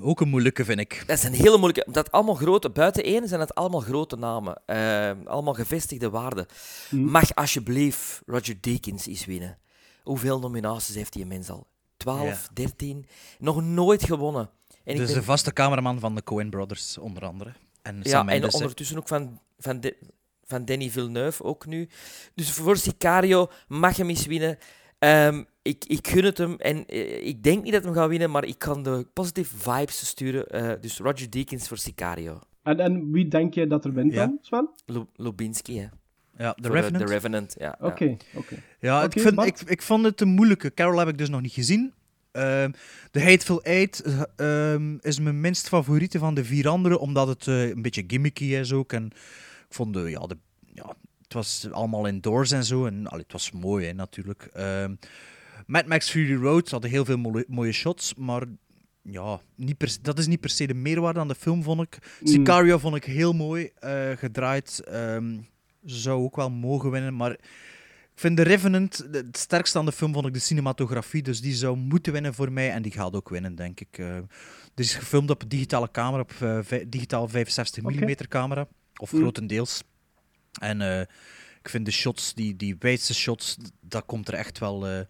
[0.00, 1.02] Ook een moeilijke, vind ik.
[1.06, 1.92] Dat is een hele moeilijke...
[1.92, 2.70] Dat allemaal grote...
[2.70, 4.62] Buiten één zijn het allemaal grote namen.
[4.66, 6.46] Eh, allemaal gevestigde waarden.
[6.88, 6.96] Hm.
[7.04, 9.58] Mag alsjeblieft Roger Deakins eens winnen.
[10.02, 11.66] Hoeveel nominaties heeft die mens al?
[11.96, 12.38] 12, Ja.
[12.52, 13.06] 13?
[13.38, 14.50] Nog nooit gewonnen.
[14.84, 17.52] En ik dus ben- de vaste cameraman van de Coen Brothers, onder andere.
[17.82, 19.96] En Ja, en ondertussen ook van, van, de,
[20.44, 21.88] van Danny Villeneuve ook nu.
[22.34, 24.58] Dus voor Sicario mag hem eens winnen.
[24.98, 28.08] Ehm, ik, ik gun het hem en eh, ik denk niet dat hij hem gaat
[28.10, 30.46] winnen, maar ik kan de positive vibes sturen.
[30.46, 32.38] Eh, dus Roger Deakins voor Sicario.
[32.62, 34.26] En, en wie denk jij dat er wint Ja.
[34.26, 34.68] dan, Sven?
[34.86, 35.86] Lu- Lubinski, hè.
[36.38, 37.06] Ja, The Voor, Revenant.
[37.06, 37.76] The Revenant, ja.
[37.80, 37.86] ja.
[37.86, 38.56] Oké, oké.
[38.78, 40.74] Ja, ik, vind, ik, ik vond het een moeilijke.
[40.74, 41.92] Carol heb ik dus nog niet gezien.
[42.32, 42.70] Ehm
[43.10, 44.22] The Hateful Eight eh,
[44.72, 48.44] ehm, is mijn minst favoriete van de vier andere, omdat het eh, een beetje gimmicky
[48.44, 48.92] is ook.
[48.92, 49.06] En
[49.68, 50.36] ik vond de, ja, de,
[50.74, 52.86] ja, het was allemaal indoors en zo.
[52.86, 54.48] En allee, het was mooi hè, natuurlijk.
[55.70, 58.42] Mad Max Fury Road hadden heel veel mooie, shots, maar
[59.02, 61.98] ja, niet per, dat is niet per se de meerwaarde aan de film, vond ik.
[62.20, 62.26] Mm.
[62.26, 64.80] Sicario vond ik heel mooi eh, gedraaid.
[64.84, 65.38] Ehm,
[65.84, 67.40] zou ook wel mogen winnen, maar ik
[68.14, 71.76] vind The Revenant, het sterkste aan de film vond ik de cinematografie, dus die zou
[71.76, 73.96] moeten winnen voor mij en die gaat ook winnen, denk ik.
[74.74, 76.32] Dit is gefilmd op digitale camera, op
[76.66, 79.18] vij- digitaal 65 mm camera, of Mm.
[79.20, 79.82] grotendeels.
[80.60, 80.80] En
[81.62, 85.06] ik vind de shots, die, die wijdste shots, dat komt er echt wel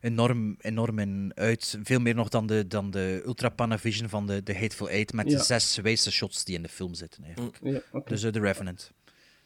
[0.00, 1.78] enorm, enorm in uit.
[1.82, 5.30] Veel meer nog dan de, dan de Ultra Panavision van de, de Hateful Eight, met
[5.30, 5.36] Ja.
[5.36, 7.24] de zes wijdste shots die in de film zitten.
[7.24, 7.58] Eigenlijk.
[7.62, 8.08] Ja, oké.
[8.10, 8.92] Dus eh, The Revenant.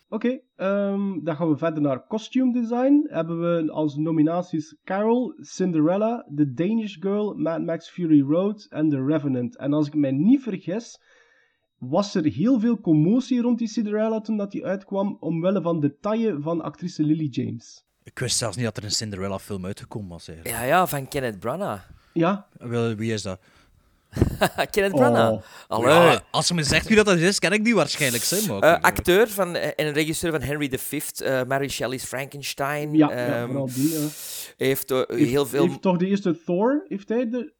[0.08, 3.06] Oké, ehm, dan gaan we verder naar costume design.
[3.08, 9.04] Hebben we als nominaties Carol, Cinderella, The Danish Girl, Mad Max Fury Road en The
[9.04, 9.56] Revenant.
[9.56, 11.00] En als ik mij niet vergis,
[11.78, 15.98] was er heel veel commotie rond die Cinderella toen dat die uitkwam, omwille van de
[16.00, 17.83] taille van actrice Lily James.
[18.04, 20.28] Ik wist zelfs niet dat er een Cinderella-film uitgekomen was.
[20.28, 20.58] Eigenlijk.
[20.58, 21.82] Ja, ja, van Kenneth Branagh.
[22.12, 23.38] Ja, Wel, Wie is dat?
[24.70, 25.32] Kenneth Branagh.
[25.32, 25.42] Oh.
[25.68, 25.88] Allee.
[25.94, 28.22] Ja, als je me zegt wie dat is, ken ik die waarschijnlijk.
[28.22, 28.58] Zeg, maar.
[28.60, 32.94] Eh, acteur van, eh, en regisseur van Henry V, eh Mary Shelley's Frankenstein.
[32.94, 33.98] ja, ja Ehm, vooral die.
[34.56, 35.66] heeft eh, Heeft, heel veel...
[35.66, 37.52] heeft toch de eerste Thor, heeft hij de...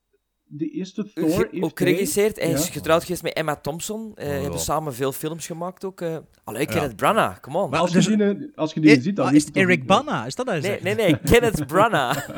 [0.47, 2.41] de eerste Ge- Thor heeft ook geregisseerd.
[2.41, 2.73] Hij is Ja.
[2.73, 4.13] getrouwd geweest met Emma Thompson.
[4.15, 4.41] Eh ja.
[4.43, 6.01] hebben samen veel films gemaakt ook.
[6.01, 6.67] eh Allee, Ja.
[6.73, 7.71] Kenneth Branagh, come on.
[7.71, 9.87] Maar Als dus- je die, als je die Eh, ziet, dan ah, is het Eric
[9.87, 10.27] Bana?
[10.27, 12.29] Is dat hij Nee, nee, nee, Kenneth Branagh.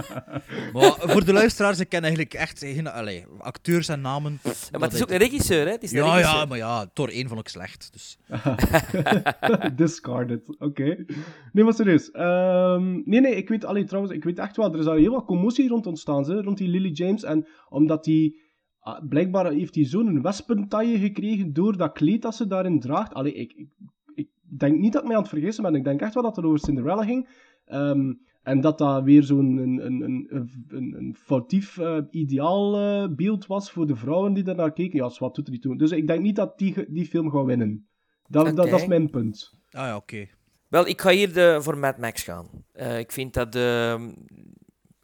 [0.72, 4.38] Maar voor de luisteraars, ik ken eigenlijk echt geen allee, acteurs en namen.
[4.42, 5.72] Ja, maar het is ook een regisseur, hè?
[5.72, 6.38] Het is Ja, regisseur.
[6.38, 7.88] ja, maar ja, Thor 1 vond ik slecht.
[7.92, 8.18] Dus.
[9.76, 11.04] Discarded, oké.
[11.52, 12.10] Nee, maar serieus.
[12.10, 15.12] Ehm, nee, nee, ik weet, allee, trouwens, ik weet echt wel, er is daar heel
[15.12, 17.22] wat commotie rond ontstaan, hè, rond die Lily James.
[17.24, 18.40] En omdat die,
[18.78, 23.14] ah, blijkbaar heeft hij zo'n wespentaille gekregen door dat kleed dat ze daarin draagt.
[23.14, 23.68] Allee, ik, ik,
[24.14, 24.28] ik
[24.58, 26.44] denk niet dat ik mij aan het vergissen ben, ik denk echt wel dat het
[26.44, 27.28] over Cinderella ging.
[27.64, 33.46] Ehm, en dat dat weer zo'n een, een, een, een, foutief eh, ideaal eh, beeld
[33.46, 34.98] was voor de vrouwen die daar naar keken.
[34.98, 35.78] Ja, wat doet er niet toe.
[35.78, 37.88] Dus ik denk niet dat die, die film gaat winnen.
[38.28, 39.52] Dat, dat, dat is mijn punt.
[39.70, 40.26] Ah ja, oké.
[40.68, 42.48] Wel, ik ga hier de, voor Mad Max gaan.
[42.72, 44.12] Eh, ik vind dat ehm,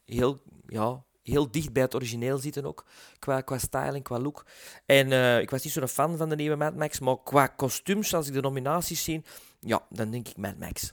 [0.04, 2.84] heel, ja, heel dicht bij het origineel zitten ook.
[3.18, 4.46] Qua, qua styling, qua look.
[4.86, 8.14] En eh, ik was niet zo'n fan van de nieuwe Mad Max, maar qua kostuums,
[8.14, 9.22] als ik de nominaties zie,
[9.60, 10.92] ja, dan denk ik Mad Max.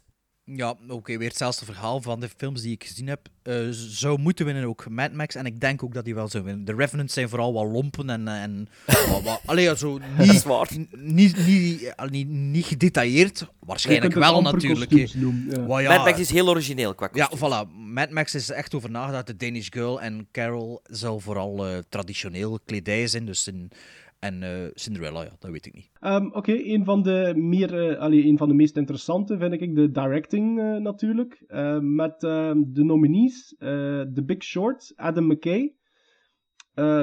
[0.56, 3.28] Ja, oké, weer hetzelfde verhaal van de films die ik gezien heb.
[3.42, 5.36] Eh, zou moeten winnen ook Mad Max.
[5.36, 6.66] En ik denk ook dat die wel zou winnen.
[6.66, 8.28] De Revenants zijn vooral wat lompen en...
[8.28, 8.70] en
[9.12, 10.70] wat, wat, allee, ja, zo niet, Dat is waar.
[10.92, 13.46] Niet, niet, niet, niet gedetailleerd.
[13.60, 15.14] Waarschijnlijk wel natuurlijk.
[15.16, 15.80] noemen, ja.
[15.80, 17.54] Ja, Mad Max is heel origineel qua Ja, kostuums.
[17.54, 17.68] voilà.
[17.76, 19.28] Mad Max is er echt over nagedacht.
[19.28, 23.26] De Danish Girl en Carol zal vooral eh, traditioneel kledij zijn.
[23.26, 23.72] Dus in,
[24.20, 25.90] en eh, Cinderella, ja, dat weet ik niet.
[26.00, 29.92] Ehm, Oké, een van de meer, eh, allee, van de meest interessante vind ik de
[29.92, 31.44] directing eh, natuurlijk.
[31.48, 35.74] Eh, met ehm, de nominees: The Big Short, Adam McKay.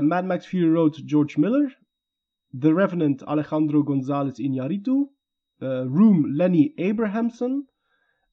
[0.00, 1.78] Mad Max Fury Road, George Miller.
[2.58, 5.10] The Revenant, Alejandro González Iñárritu.
[5.58, 7.68] Room, Lenny Abrahamson.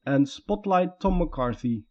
[0.04, 1.84] En Spotlight, Tom McCarthy.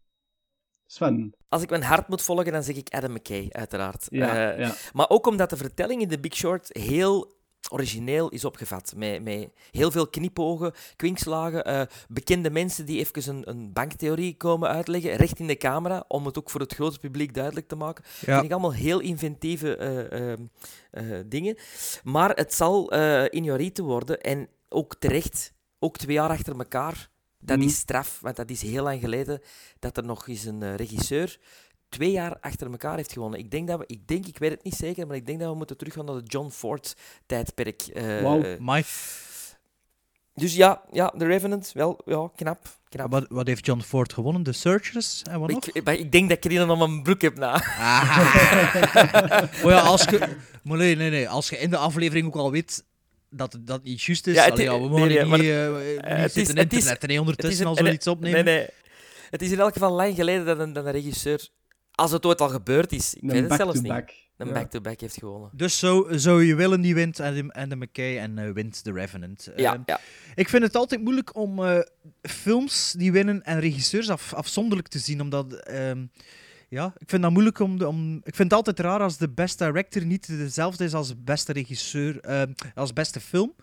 [0.93, 1.34] Sven.
[1.49, 4.07] Als ik mijn hart moet volgen, dan zeg ik Adam McKay, uiteraard.
[4.11, 4.74] Ja, Eh, ja.
[4.93, 7.40] Maar ook omdat de vertelling in The Big Short heel
[7.70, 8.93] origineel is opgevat.
[8.97, 14.68] Met, met heel veel knipogen, kwinkslagen, eh, bekende mensen die even een, een banktheorie komen
[14.68, 18.05] uitleggen, recht in de camera, om het ook voor het grote publiek duidelijk te maken.
[18.20, 18.32] Ja.
[18.32, 19.76] Vind ik allemaal heel inventieve
[20.90, 21.57] eh, dingen.
[22.03, 27.11] Maar het zal eh Iñárritu worden, en ook terecht, ook twee jaar achter elkaar.
[27.45, 27.66] Dat Mhm.
[27.66, 29.40] is straf, want dat is heel lang geleden
[29.78, 31.38] dat er nog eens een eh, regisseur
[31.88, 33.38] twee jaar achter elkaar heeft gewonnen.
[33.38, 35.51] Ik denk, dat we, ik denk, ik weet het niet zeker, maar ik denk dat
[35.51, 37.82] we moeten teruggaan naar de John Ford-tijdperk.
[37.82, 38.43] eh, Wauw.
[38.43, 38.59] eh.
[38.59, 38.88] Mike,
[40.34, 42.66] dus ja, ja, The Revenant, wel, ja, knap.
[42.88, 43.11] knap.
[43.11, 44.43] wat, wat heeft John Ford gewonnen?
[44.43, 45.22] The Searchers?
[45.22, 45.66] En wat nog?
[45.66, 47.55] Ik, denk dat ik er om mijn broek heb na.
[49.64, 50.36] oh ja, als je...
[50.62, 51.28] Nee, nee.
[51.28, 52.84] Als je in de aflevering ook al weet
[53.32, 54.34] dat het dat niet juist is.
[54.34, 56.26] Ja, het- allee, ja, we nee, mogen nee, niet, maar eh, het- niet eh, het
[56.26, 58.44] is- zitten het is- internet en het ondertussen al zoiets opnemen.
[58.44, 58.66] Nee, nee.
[59.30, 61.48] Het is in elk geval lang geleden dat een, dat een regisseur,
[61.92, 64.16] als het ooit al gebeurd is, ik Een weet het zelfs niet, back-to-back.
[64.36, 64.52] een Ja.
[64.52, 65.50] back-to-back heeft gewonnen.
[65.52, 68.84] Dus zou, zou je willen die wint en de, en de McKay en eh, wint
[68.84, 69.48] The Revenant.
[69.56, 70.00] Ja, Eh, ja.
[70.34, 71.78] Ik vind het altijd moeilijk om eh,
[72.22, 75.54] films die winnen en regisseurs af, afzonderlijk te zien, omdat...
[75.54, 76.04] ehm,
[76.72, 78.14] ja, ik vind dat moeilijk om, de, om...
[78.16, 82.20] Ik vind het altijd raar als de best director niet dezelfde is als beste regisseur,
[82.20, 83.54] ehm, als beste film.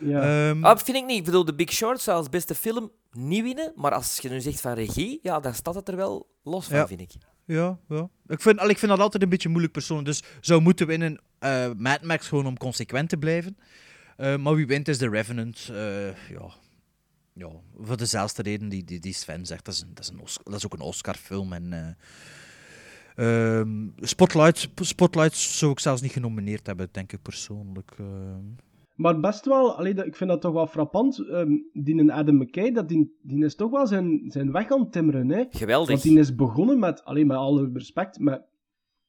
[0.00, 0.48] Ja.
[0.50, 1.18] Ehm, Ah, vind ik niet.
[1.18, 4.40] Ik bedoel, The Big Short zou als beste film niet winnen, maar als je nu
[4.40, 6.86] zegt van regie, ja, dan staat het er wel los van, Ja.
[6.86, 7.10] vind ik.
[7.44, 8.08] Ja, ja.
[8.26, 10.08] Ik vind, al, ik vind dat altijd een beetje moeilijk persoonlijk.
[10.08, 13.56] Dus zou moeten winnen eh Mad Max gewoon om consequent te blijven.
[14.16, 15.68] Eh, maar wie wint is The Revenant.
[15.72, 16.52] Eh, ja.
[17.32, 17.48] ja,
[17.80, 19.64] voor dezelfde reden die, die, die Sven zegt.
[19.64, 21.52] Dat is, een, dat, is een Os- dat is ook een Oscar-film.
[21.52, 21.96] En,
[23.20, 27.92] ehm, Spotlight, Spotlight zou ik zelfs niet genomineerd hebben, denk ik persoonlijk.
[27.98, 28.44] ehm.
[28.94, 31.18] Maar best wel, allee, dat- ik vind dat toch wel frappant.
[31.28, 34.92] ehm, die Adam McKay, dat die, die is toch wel zijn, zijn weg aan het
[34.92, 35.30] timmeren.
[35.30, 35.44] Hè?
[35.50, 35.88] Geweldig.
[35.88, 38.42] Want die is begonnen met, alleen met alle respect, met,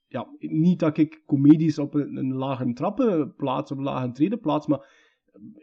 [0.08, 4.40] ja, niet dat ik comedies op een, een lage trappen plaats, op een lage treden
[4.40, 5.00] plaats, maar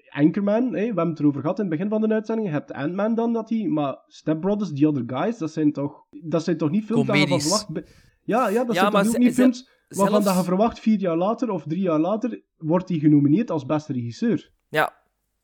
[0.08, 2.72] Anchorman, hè, we hebben het erover gehad in het begin van de uitzending, je hebt
[2.72, 6.56] Ant-Man dan, dat die, maar Step Brothers, The Other Guys, dat zijn toch, dat zijn
[6.56, 7.86] toch niet dat je van verwacht...
[8.28, 10.98] Ja, ja, dat Ja, zijn toch ook niet films waarvan zelfs- dat je verwacht vier
[10.98, 14.50] jaar later of drie jaar later wordt hij genomineerd als beste regisseur.
[14.68, 14.96] Ja.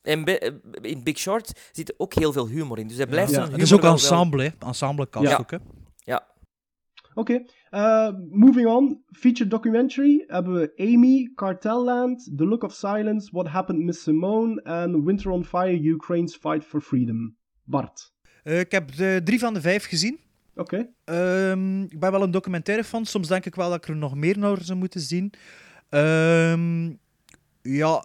[0.03, 0.25] En
[0.83, 3.51] in Big Short zit ook heel veel humor in, dus hij blijft Ja.
[3.51, 4.49] Het is ook wel- ensemble, hè.
[4.67, 5.37] Ensemble cast Ja.
[5.37, 5.57] ook, hè.
[5.97, 6.27] Ja.
[7.15, 9.03] Oké, eh, moving on.
[9.11, 15.05] Feature documentary hebben we Amy, Cartelland, The Look of Silence, What Happened Miss Simone en
[15.05, 17.37] Winter on Fire, Ukraine's Fight for Freedom.
[17.63, 18.13] Bart.
[18.43, 20.19] Eh, ik heb de drie van de vijf gezien.
[20.57, 20.87] Oké.
[21.05, 23.05] Ehm, ik ben wel een documentaire fan.
[23.07, 25.33] Soms denk ik wel dat ik er nog meer naar zou moeten zien.
[25.89, 26.93] Ehm,
[27.63, 28.05] ja,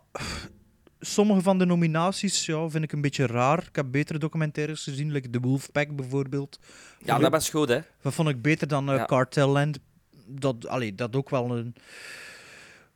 [0.99, 3.65] sommige van de nominaties ja, vind ik een beetje raar.
[3.67, 6.59] Ik heb betere documentaires gezien, like The Wolfpack bijvoorbeeld.
[7.05, 7.79] Ja, dat was goed, hè.
[8.01, 9.05] Dat vond ik beter dan eh Ja.
[9.05, 9.79] Cartel Land.
[10.27, 11.75] Dat, allee, dat ook wel een...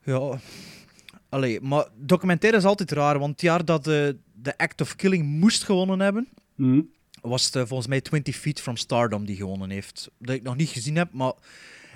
[0.03, 0.39] Ja,
[1.29, 5.25] allee, maar documentaire is altijd raar, want het jaar dat de, de Act of Killing
[5.39, 6.81] moest gewonnen hebben, Mhm.
[7.29, 10.09] Was het eh, volgens mij 20 Feet from Stardom die gewonnen heeft.
[10.19, 11.33] Dat ik nog niet gezien heb, maar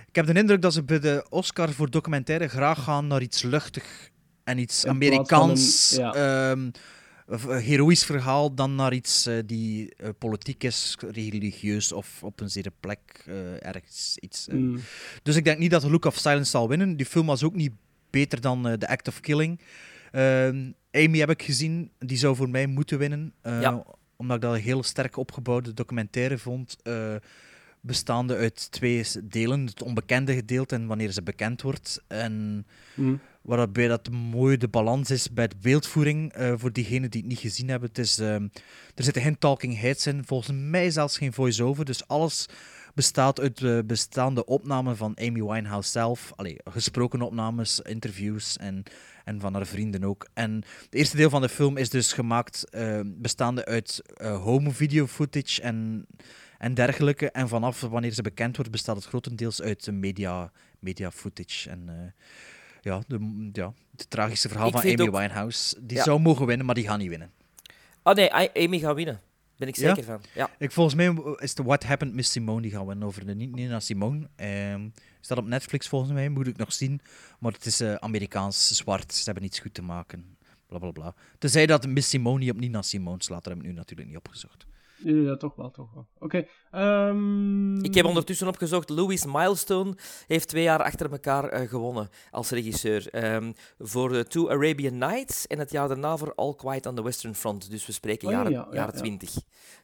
[0.07, 3.41] ik heb de indruk dat ze bij de Oscar voor documentaire graag gaan naar iets
[3.41, 4.09] luchtig
[4.43, 6.69] en iets In Amerikaans, een- ehm,
[7.27, 12.39] of een heroïsch verhaal, dan naar iets eh, die eh, politiek is, religieus of op
[12.39, 14.17] een zere plek eh, ergens.
[14.19, 14.55] Iets, eh.
[14.55, 14.79] Mm.
[15.23, 16.97] Dus ik denk niet dat The Look of Silence zal winnen.
[16.97, 17.71] Die film was ook niet
[18.09, 19.59] beter dan eh, The Act of Killing.
[20.11, 23.33] Ehm, Amy heb ik gezien, die zou voor mij moeten winnen.
[23.41, 23.83] eh, Ja.
[24.18, 26.77] Omdat ik dat een heel sterk opgebouwde documentaire vond.
[26.84, 27.15] eh,
[27.81, 29.65] bestaande uit twee delen.
[29.65, 32.03] Het onbekende gedeelte en wanneer ze bekend wordt.
[32.07, 32.65] En
[32.95, 33.19] Mm.
[33.41, 36.34] waarbij dat mooi de balans is bij de beeldvoering.
[36.34, 37.89] eh, voor diegenen die het niet gezien hebben.
[37.89, 38.48] Het is, ehm,
[38.95, 40.23] er zitten geen talking heads in.
[40.26, 41.85] Volgens mij zelfs geen voice-over.
[41.85, 42.45] Dus alles
[42.98, 46.32] bestaat uit de bestaande opnamen van Amy Winehouse zelf.
[46.36, 48.84] Allee, gesproken opnames, interviews en,
[49.24, 50.28] en van haar vrienden ook.
[50.34, 50.52] En
[50.84, 55.07] het eerste deel van de film is dus gemaakt eh, bestaande uit eh, home video
[55.07, 56.06] footage en,
[56.57, 57.32] en dergelijke.
[57.32, 61.69] En vanaf wanneer ze bekend wordt, bestaat het grotendeels uit media, media footage.
[61.69, 62.14] En
[62.82, 65.76] ja, de, ja, het tragische verhaal Ik van Amy ook- Winehouse.
[65.82, 66.03] Die Ja.
[66.03, 67.32] zou mogen winnen, maar die gaat niet winnen.
[68.03, 69.22] Oh nee, Amy gaat winnen.
[69.57, 69.88] Ben ik Ja?
[69.95, 70.21] zeker van.
[70.35, 70.49] Ja.
[70.59, 73.45] Ik, volgens mij is het What Happened Miss Simone die gaan winnen over de Ni-
[73.47, 74.29] Nina Simone.
[74.35, 74.89] Ehm
[75.21, 77.01] staat op Netflix volgens mij, moet ik nog zien.
[77.39, 80.38] Maar het is eh, Amerikaans, zwart, ze hebben niets goed te maken.
[80.67, 81.15] Bla bla bla.
[81.38, 84.65] Tenzij dat Miss Simone op Nina Simone slaat, dat heb ik nu natuurlijk niet opgezocht.
[84.98, 86.07] Ja, ja, toch wel, toch wel.
[86.19, 86.45] Oké.
[86.72, 89.94] ehm, Ik heb ondertussen opgezocht, Louis Milestone
[90.28, 93.07] heeft twee jaar achter elkaar eh, gewonnen als regisseur.
[93.10, 97.03] Ehm, voor de Two Arabian Nights en het jaar daarna voor All Quiet on the
[97.03, 97.69] Western Front.
[97.69, 98.99] Dus we spreken Oh ja, jaren, ja, ja, jaren ja.
[98.99, 99.36] 20.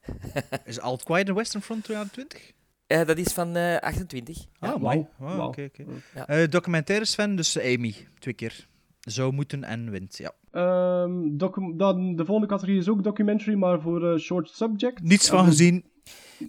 [0.66, 2.52] Is All Quiet on the Western Front 2020?
[2.88, 4.46] Eh, dat is van eh 28.
[4.60, 4.84] Ah.
[5.20, 5.86] Ah, oké, oké.
[6.26, 8.68] Eh, documentaires fan, dus Amy, twee keer.
[9.04, 10.32] Zou moeten en wint, ja.
[10.52, 11.38] Ehm,
[11.78, 15.02] dan, de volgende categorie is ook documentary, maar voor eh, short subject.
[15.02, 15.86] Niets van gezien.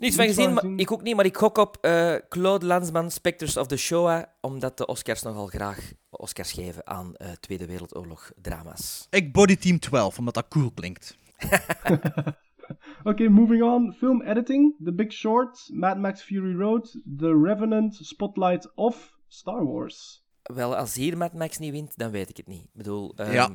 [0.00, 3.56] Niets van gezien, maar ik ook niet, maar ik gok op eh, Claude Lanzmann, Spectres
[3.56, 9.06] of the Shoah, omdat de Oscars nogal graag Oscars geven aan eh, Tweede Wereldoorlog drama's.
[9.10, 11.16] Ik body team 12, omdat dat cool klinkt.
[13.04, 13.92] Oké, moving on.
[13.92, 20.23] Film editing, The Big Short, Mad Max Fury Road, The Revenant, Spotlight of Star Wars.
[20.52, 22.62] Wel, als hier Mad Max niet wint, dan weet ik het niet.
[22.64, 23.50] Ik bedoel, ehm, Ja.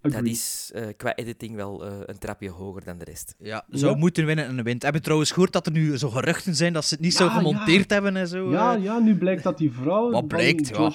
[0.00, 3.34] Dat is eh, qua editing wel eh, een trapje hoger dan de rest.
[3.38, 4.82] Ja, zou moeten winnen en wint.
[4.82, 7.28] Heb je trouwens gehoord dat er nu zo geruchten zijn dat ze het niet zo
[7.28, 7.94] gemonteerd ja.
[7.94, 8.50] hebben en zo?
[8.50, 8.82] Ja, eh?
[8.82, 10.92] ja, nu blijkt dat die vrouw Wat blijkt, ja.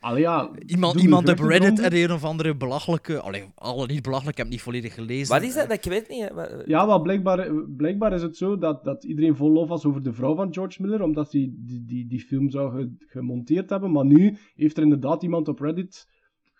[0.00, 3.20] Allee, ja, Iemand, iemand op Reddit en een of andere belachelijke...
[3.20, 5.34] Allee, alle niet belachelijk, ik heb het niet volledig gelezen.
[5.34, 5.68] Wat is dat?
[5.68, 6.28] Dat ik weet niet.
[6.34, 6.44] hè.
[6.66, 10.12] Ja, wel, blijkbaar, blijkbaar is het zo dat, dat iedereen vol lof was over de
[10.12, 13.92] vrouw van George Miller, omdat hij die, die, die film zou ge- gemonteerd hebben.
[13.92, 16.08] Maar nu heeft er inderdaad iemand op Reddit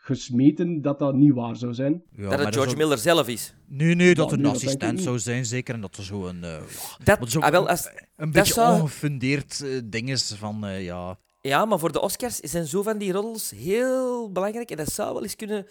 [0.07, 2.03] gesmeten dat dat niet waar zou zijn.
[2.17, 3.55] Ja, dat maar het George Miller zelf is.
[3.67, 5.75] Nee, nee, dat Ja, een nee, assistent zou zijn, zeker.
[5.75, 6.45] En dat er zo een...
[6.45, 6.57] eh,
[7.05, 10.85] Dat- zo ah, wel, als- een dat beetje zou- ongefundeerd eh, ding is van, eh,
[10.85, 11.19] ja...
[11.41, 14.71] Ja, maar voor de Oscars zijn zo van die roddels heel belangrijk.
[14.71, 15.67] En dat zou wel eens kunnen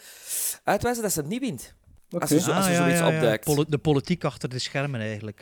[0.64, 1.76] uitwijzen dat ze het niet wint.
[2.20, 3.16] Als er, zo, als er Ah, ja, zoiets ja, ja.
[3.16, 3.46] opduikt.
[3.46, 5.42] Poli- de politiek achter de schermen, eigenlijk.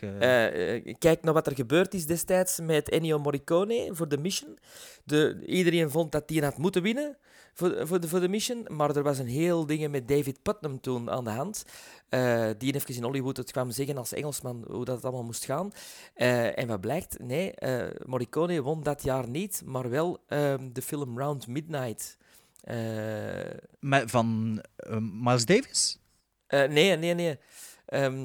[0.99, 4.57] kijk naar wat er gebeurd is destijds met Ennio Morricone voor de Mission.
[5.03, 7.17] De, iedereen vond dat die had moeten winnen
[7.53, 8.65] voor, voor, de, voor de Mission.
[8.67, 11.65] Maar er was een heel ding met David Putnam toen aan de hand.
[12.09, 15.71] eh, die even in Hollywood het kwam zeggen als Engelsman hoe dat allemaal moest gaan.
[16.13, 17.19] Eh, en wat blijkt?
[17.19, 22.17] Nee, eh, Morricone won dat jaar niet, maar wel ehm, de film Round Midnight.
[22.61, 22.75] Eh,
[23.79, 24.59] Met, van
[24.99, 25.99] Miles Davis?
[26.47, 27.37] eh, nee, nee, nee.
[27.85, 28.21] Ehm,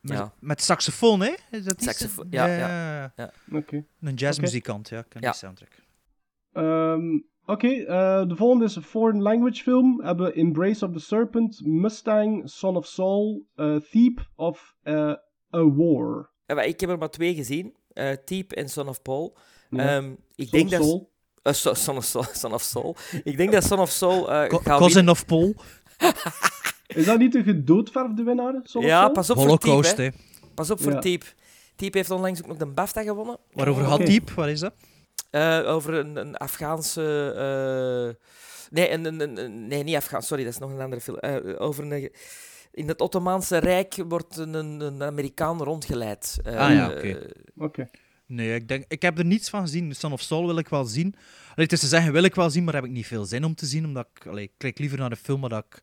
[0.00, 0.32] Met, ja.
[0.40, 1.34] met saxofoon, hè?
[1.50, 3.32] Is dat Saxofoon, ja, ja, ja, ja.
[3.52, 3.84] Oké.
[4.00, 5.02] Een jazzmuzikant, ja.
[5.02, 5.30] Ken Ja.
[5.30, 5.72] die soundtrack.
[6.52, 9.96] Ehm, Oké, eh, de volgende is een foreign language film.
[9.96, 15.12] We hebben Embrace of the Serpent, Mustang, Son of Saul, eh Thief of eh,
[15.56, 16.30] A War.
[16.46, 17.74] Ik heb er maar twee gezien.
[17.92, 19.36] eh Teep en Son of Paul.
[19.70, 19.96] Ja.
[19.96, 20.82] Ehm, ik Son denk of dat...
[20.82, 21.12] Soul.
[21.42, 22.96] So- Son, of Soul, Son of Soul.
[23.24, 25.54] ik denk dat Son of Soul eh Cousin of Paul.
[26.86, 28.60] Is dat niet de gedoodverfde winnaar?
[28.62, 30.02] Son of Ja, pas op voor Holocaust, hè.
[30.04, 30.10] hè.
[30.54, 30.98] Pas op voor Ja.
[31.76, 33.38] Teep heeft onlangs ook nog de BAFTA gewonnen.
[33.52, 33.90] Waarover Oké.
[33.90, 34.30] gaat Diep?
[34.30, 34.74] Wat is dat?
[35.34, 37.32] Eh, over een, een Afghaanse...
[38.18, 38.26] eh,
[38.70, 40.26] nee, een, een, een- nee, niet Afghaans.
[40.26, 41.18] Sorry, dat is nog een andere film.
[41.18, 42.12] Eh, over een...
[42.72, 46.38] In het Ottomaanse Rijk wordt een, een, een Amerikaan rondgeleid.
[46.44, 47.18] Eh, Ah ja, oké.
[47.56, 47.90] Oké.
[48.26, 49.94] Nee, ik, denk, ik heb er niets van gezien.
[49.94, 51.14] Son of Soul wil ik wel zien.
[51.42, 53.44] Allee, het is te zeggen, wil ik wel zien, maar heb ik niet veel zin
[53.44, 53.84] om te zien.
[53.84, 55.82] Omdat ik, allee, ik kijk liever naar de film waar dat ik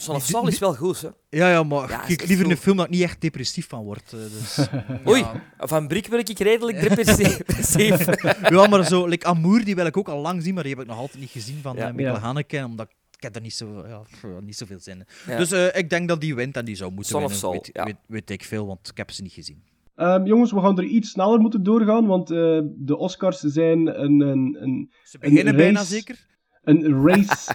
[0.00, 1.08] Son of Saul is wel goed, hè?
[1.30, 3.84] Ja, ja, maar Ja, ik liever zo- een film dat ik niet echt depressief van
[3.84, 4.12] word.
[4.12, 4.58] eh, dus,
[5.08, 5.42] Oei, ja.
[5.58, 7.38] van Brik wil ik redelijk depressief.
[8.54, 10.82] ja, maar zo, like Amour, die wil ik ook al lang zien, maar die heb
[10.82, 11.88] ik nog altijd niet gezien van Ja.
[11.88, 12.20] eh, Michael Ja.
[12.20, 15.04] Haneke, omdat ik heb er niet, zo, ja, pff, niet zoveel zin in.
[15.32, 15.36] Ja.
[15.38, 17.38] Dus eh, ik denk dat die wint en die zou moeten Son of winnen.
[17.40, 17.84] Saul, weet, ja.
[17.84, 19.62] weet, weet ik veel, want ik heb ze niet gezien.
[19.96, 24.20] Ehm, jongens, we gaan er iets sneller moeten doorgaan, want eh, de Oscars zijn een,
[24.20, 26.26] een, een, Ze beginnen een bijna race- zeker.
[26.62, 27.54] Een race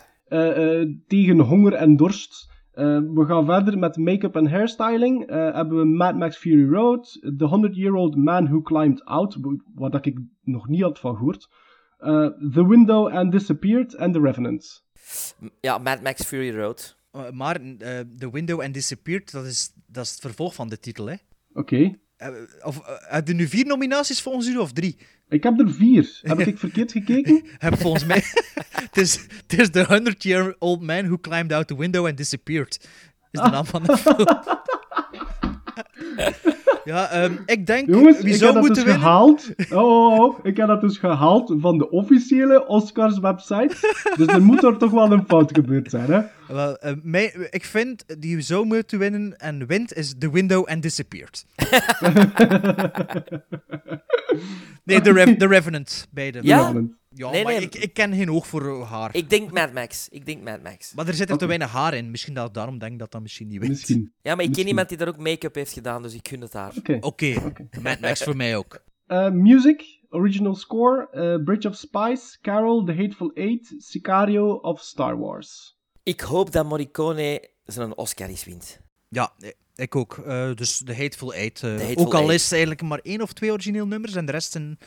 [1.07, 2.51] tegen honger en dorst.
[2.73, 5.25] Eh, we gaan verder met make-up en hairstyling.
[5.25, 9.37] Eh, hebben we Mad Max Fury Road, The 100-Year-Old Man Who Climbed Out,
[9.75, 11.49] dat ik nog niet had van gehoord.
[11.97, 14.85] Eh, The Window and Disappeared en The Revenant.
[15.59, 16.97] Ja, Mad Max Fury Road.
[17.11, 20.79] Eh, maar eh, The Window and Disappeared, dat is, dat is het vervolg van de
[20.79, 21.15] titel, hè?
[21.53, 21.77] Oké.
[21.77, 21.93] Eh,
[22.61, 24.97] of, eh, heb je nu vier nominaties volgens u of drie?
[25.29, 26.19] Ik heb er vier.
[26.21, 27.43] Heb ik verkeerd gekeken?
[27.57, 28.23] heb volgens mij.
[28.93, 32.87] Het is, het is The 100-Year-Old Man Who Climbed Out the Window and Disappeared.
[33.31, 34.25] Is de naam van de film.
[36.91, 37.89] ja, ehm, ik denk.
[37.89, 39.01] Jongens, wie ik zou heb dat dus winnen?
[39.01, 39.49] gehaald.
[39.71, 43.75] Oh, oh, oh, ik heb dat dus gehaald van de officiële Oscars website.
[44.17, 46.21] Dus er moet er toch wel een fout gebeurd zijn, hè?
[46.47, 50.81] Wel, eh, mij, ik vind die zou moeten winnen en wint is The Window and
[50.81, 51.45] Disappeared.
[54.83, 56.07] nee, The, The Revenant.
[56.11, 56.39] Beide.
[56.41, 56.73] Ja?
[57.15, 57.61] Ja, Nee, maar nee.
[57.61, 59.15] Ik, ik ken geen oog voor haar.
[59.15, 60.07] Ik denk Mad Max.
[60.09, 60.93] Ik denk Mad Max.
[60.93, 62.11] Maar er zit er te weinig haar in.
[62.11, 63.67] Misschien dat ik daarom denk dat dat misschien niet.
[63.67, 64.13] Misschien.
[64.21, 66.53] Ja, maar ik ken iemand die daar ook make-up heeft gedaan, dus ik gun het
[66.53, 66.73] haar.
[66.99, 67.53] Oké.
[67.81, 68.83] Mad Max voor mij ook.
[69.07, 75.17] Eh, music, original score, eh, Bridge of Spies, Carol, The Hateful Eight, Sicario of Star
[75.19, 75.77] Wars.
[76.03, 78.79] Ik hoop dat Morricone zijn Oscar eens wint.
[79.09, 80.17] Ja, eh, ik ook.
[80.17, 81.55] Eh, dus de Hateful Eight.
[81.55, 82.33] The Hateful ook al Eight.
[82.35, 84.77] is eigenlijk maar één of twee origineel nummers en de rest zijn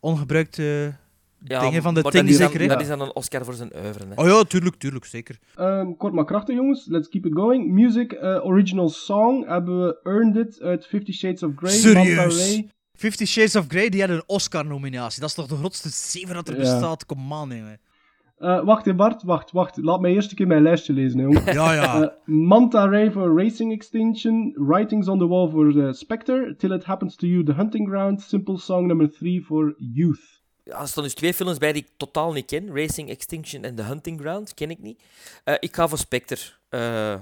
[0.00, 0.96] ongebruikte
[1.44, 2.62] Ja, dingen van de dat dingen is dan- zeker.
[2.62, 2.68] hè?
[2.68, 4.04] Dat is dan een Oscar voor zijn oeuvre.
[4.14, 4.22] Hè.
[4.22, 5.38] Oh ja, tuurlijk, tuurlijk, zeker.
[5.54, 6.86] Ehm, kort maar krachtig, jongens.
[6.86, 7.70] Let's keep it going.
[7.72, 11.94] Music, eh, original song, hebben we Earned It uit Fifty Shades of Grey.
[11.94, 12.52] Manta Serieus?
[12.52, 12.68] Ray.
[12.92, 15.20] Fifty Shades of Grey, die had een Oscar-nominatie.
[15.20, 16.60] Dat is toch de grootste zeven dat er Ja.
[16.60, 17.06] bestaat?
[17.06, 17.80] Kom aan, jongen.
[18.36, 19.76] Eh, wacht, hè, Bart, wacht, wacht.
[19.76, 21.44] Laat mij eerst een keer mijn lijstje lezen, hè, jongen.
[21.54, 22.02] Ja, ja.
[22.02, 27.16] Eh, Manta Ray voor Racing Extinction, Writings on the Wall voor Spectre, Till It Happens
[27.16, 30.39] to You, The Hunting Ground, Simple Song nummer 3 voor Youth.
[30.64, 32.74] Ja, er staan dus twee films bij die ik totaal niet ken.
[32.76, 34.54] Racing Extinction en The Hunting Ground.
[34.54, 35.02] Ken ik niet.
[35.44, 36.40] Eh, ik ga voor Spectre.
[36.68, 37.14] Eh,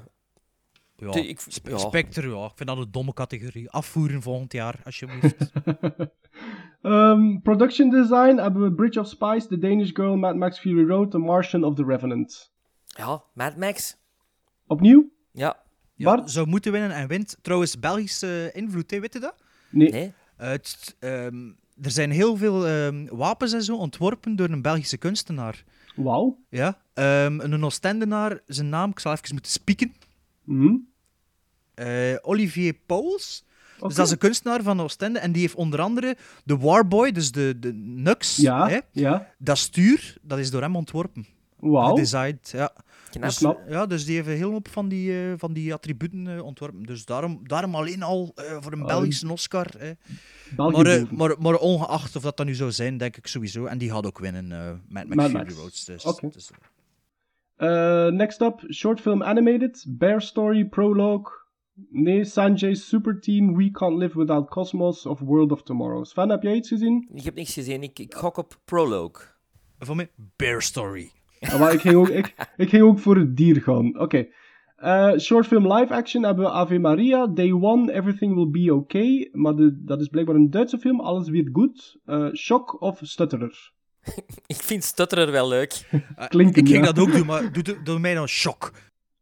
[1.01, 1.79] Ja, de- ik- Sp- ja.
[1.79, 2.45] Spectre, ja.
[2.45, 3.71] Ik vind dat een domme categorie.
[3.71, 5.37] Afvoeren volgend jaar, alsjeblieft.
[6.83, 11.11] Ehm, production design hebben we Bridge of Spies, The Danish Girl, Mad Max Fury Road,
[11.11, 12.51] The Martian of The Revenant.
[12.87, 13.97] ja, Mad Max.
[14.67, 15.11] Opnieuw?
[15.33, 15.57] Ja.
[15.95, 16.31] ja, Bart?
[16.31, 17.37] zou moeten winnen en wint.
[17.43, 19.35] Trouwens, Belgische invloed, hè, weet je dat?
[19.71, 19.91] Nee.
[19.91, 20.13] Nee?
[20.37, 21.51] Eh, het- ehm,
[21.83, 25.65] er zijn heel veel ehm, wapens en zo ontworpen door een Belgische kunstenaar.
[25.97, 26.39] Wauw.
[26.49, 29.95] Ja, ehm, een Oostendenaar, zijn naam, ik zal even moeten spieken.
[30.45, 30.75] Mhm.
[31.75, 33.45] Eh, Olivier Pauls.
[33.81, 37.33] Dus dat is een kunstenaar van Oostende en die heeft onder andere de Warboy, dus
[37.33, 39.33] de, de Nux, Ja, hè, ja.
[39.39, 41.27] dat stuur, dat is door hem ontworpen.
[41.57, 41.89] Wauw.
[41.89, 42.73] Gedesigned, ja.
[43.09, 43.61] Knap.
[43.69, 46.83] Ja, dus die heeft hele hoop van die, eh, van die attributen eh, ontworpen.
[46.83, 49.67] Dus daarom, daarom alleen al eh, voor een Ah, Belgische Oscar.
[50.57, 53.65] Maar, maar, maar ongeacht of dat dan nu zou zijn, denk ik sowieso.
[53.65, 55.55] En die gaat ook winnen eh met Max Mad Fury Max.
[55.55, 55.85] Roads.
[55.85, 56.29] Dus, Oké.
[56.29, 56.51] dus-
[57.57, 61.33] Eh, next up, short film animated, Bear Story, Prologue.
[61.91, 66.05] Nee, Sanjay's Super Team, We Can't Live Without Cosmos of World of Tomorrow.
[66.05, 67.09] Sven, heb jij iets gezien?
[67.15, 67.83] Ik heb niks gezien.
[67.83, 69.25] Ik, ik gok op Prologue.
[69.79, 71.11] Voor mij, Bear Story.
[71.59, 73.99] Maar ik, ging ook, ik, ik ging ook voor het dier gaan.
[73.99, 74.27] Oké.
[74.77, 79.29] Eh, short film live action hebben we Ave Maria, Day One, Everything Will Be Okay.
[79.33, 81.97] Maar de, dat is blijkbaar een Duitse film, alles weer goed.
[82.05, 83.73] Eh, Shock of Stutterer.
[84.47, 85.89] Ik vind Stutterer wel leuk.
[86.29, 86.93] Klinken, ik ging ja.
[86.93, 88.73] dat ook doen, maar doe, doe, doe mij dan shock.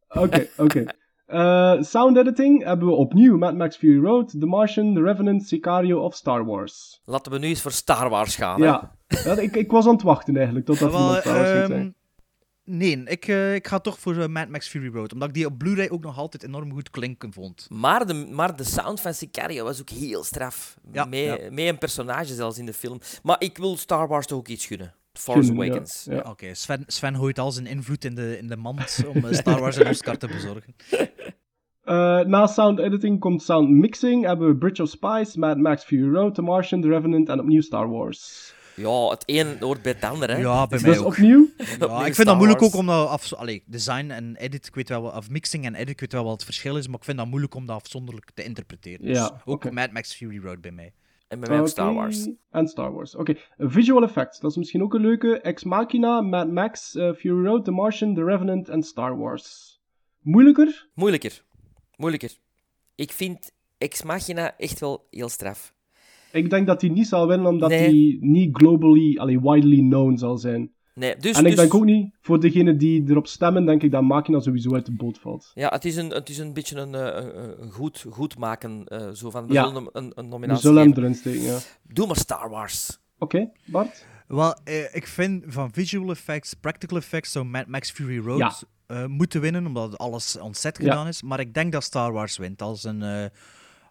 [0.08, 0.84] Oké, oké.
[1.26, 6.00] Eh, sound editing hebben we opnieuw Mad Max Fury Road, The Martian, The Revenant, Sicario
[6.00, 7.00] of Star Wars.
[7.04, 8.60] Laten we nu eens voor Star Wars gaan.
[8.60, 8.66] hè.
[8.66, 8.92] Ja,
[9.36, 11.95] ik, ik was aan het wachten eigenlijk, totdat iemand Star Wars ging ehm, zeggen.
[12.66, 15.12] Nee, ik, eh, ik ga toch voor eh, Mad Max Fury Road.
[15.12, 17.66] Omdat ik die op Blu-ray ook nog altijd enorm goed klinken vond.
[17.70, 20.76] Maar de, maar de sound van Sicario was ook heel straf.
[20.92, 21.38] Ja, met, ja.
[21.50, 23.00] met een personage zelfs in de film.
[23.22, 24.94] Maar ik wil Star Wars toch ook iets gunnen.
[25.18, 26.06] Force ja, Awakens.
[26.10, 26.24] ja.
[26.30, 29.60] Oké, Sven, Sven gooit al zijn invloed in de, in de mand om eh, Star
[29.60, 30.74] Wars een Oscar te bezorgen.
[31.86, 34.24] Eh, na sound editing komt sound mixing.
[34.24, 37.60] Hebben we Bridge of Spies, Mad Max Fury Road, The Martian, The Revenant en opnieuw
[37.60, 38.54] Star Wars.
[38.76, 40.36] Ja, het een hoort bij het ander, hè.
[40.36, 41.12] Ja, bij Dus mij dat is ook.
[41.12, 41.48] opnieuw?
[41.78, 43.32] Ja, Opnieuw ik vind dat moeilijk ook om dat af...
[43.32, 46.32] Allee, design en edit, ik weet wel, of mixing en edit, ik weet wel wat
[46.32, 49.06] het verschil is, maar ik vind dat moeilijk om dat afzonderlijk te interpreteren.
[49.06, 49.70] Dus Ja, ook.
[49.70, 50.92] Mad Max Fury Road bij mij.
[51.28, 52.28] En bij mij ook Star Wars.
[52.50, 53.14] En Star Wars.
[53.16, 53.34] Oké.
[53.58, 54.40] Visual effects.
[54.40, 55.40] Dat is misschien ook een leuke.
[55.40, 59.80] Ex Machina, Mad Max, eh, Fury Road, The Martian, The Revenant en Star Wars.
[60.20, 60.88] Moeilijker?
[60.94, 61.44] Moeilijker.
[61.96, 62.30] Moeilijker.
[62.94, 65.74] Ik vind Ex Machina echt wel heel straf.
[66.36, 67.78] Ik denk dat hij niet zal winnen, omdat Nee.
[67.78, 70.70] hij niet globally, allee, widely known zal zijn.
[70.94, 73.90] Nee, dus, en ik dus- denk ook niet, voor degenen die erop stemmen, denk ik
[73.90, 75.50] dat Machina sowieso uit de boot valt.
[75.54, 78.84] Ja, het is een, het is een beetje een, eh, een, een goed, goed maken.
[78.84, 79.64] eh, zo van, we Ja.
[79.66, 81.58] zullen hem een, een We nominatie zullen hem erin steken, ja.
[81.82, 82.98] Doe maar Star Wars.
[83.18, 84.06] Oké, Bart?
[84.28, 88.52] Wel, eh, ik vind van visual effects, practical effects, zo Mad Max Fury Road Ja.
[88.86, 90.84] eh, moeten winnen, omdat alles ontzet Ja.
[90.84, 91.22] gedaan is.
[91.22, 93.24] Maar ik denk dat Star Wars wint als een, eh,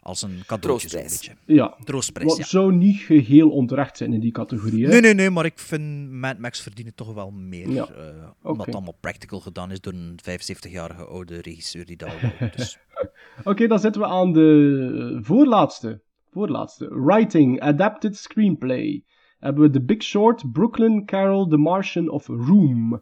[0.06, 1.32] als een cadeautje, zo'n beetje.
[1.46, 1.78] Ja.
[1.84, 2.44] Troostprijs, Wat ja.
[2.46, 4.90] zou niet geheel onterecht zijn in die categorie, hè?
[4.92, 7.70] Nee, nee, nee, maar ik vind Mad Max verdienen toch wel meer.
[7.70, 7.88] Ja.
[7.88, 12.48] eh, omdat het allemaal practical gedaan is door een 75-jarige oude regisseur die dat al.
[12.56, 12.78] Dus.
[13.44, 16.02] Oké, dan zitten we aan de voorlaatste.
[16.32, 16.88] Voorlaatste.
[17.06, 19.04] Writing, Adapted Screenplay.
[19.40, 23.02] Hebben we The Big Short, Brooklyn, Carol, The Martian of Room?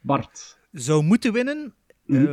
[0.00, 0.58] Bart.
[0.72, 1.74] Zou moeten winnen
[2.04, 2.26] Mhm.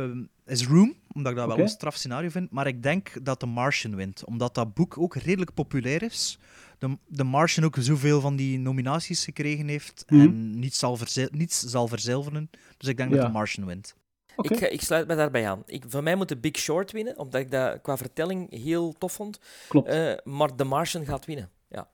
[0.44, 2.50] eh, is Room, omdat ik dat wel een straf scenario vind.
[2.50, 6.38] Maar ik denk dat The Martian wint, omdat dat boek ook redelijk populair is.
[6.78, 10.20] De, The Martian ook zoveel van die nominaties gekregen heeft Mhm.
[10.20, 10.98] en niets zal,
[11.30, 12.50] niets zal verzilveren.
[12.76, 13.16] Dus ik denk Ja.
[13.16, 13.94] dat The Martian wint.
[14.36, 15.62] Ik, eh, ik sluit me daarbij aan.
[15.66, 19.12] Ik, van mij moet de Big Short winnen, omdat ik dat qua vertelling heel tof
[19.12, 19.40] vond.
[19.68, 19.88] Klopt.
[19.88, 21.50] Eh, maar The Martian gaat winnen.
[21.68, 21.88] Ja.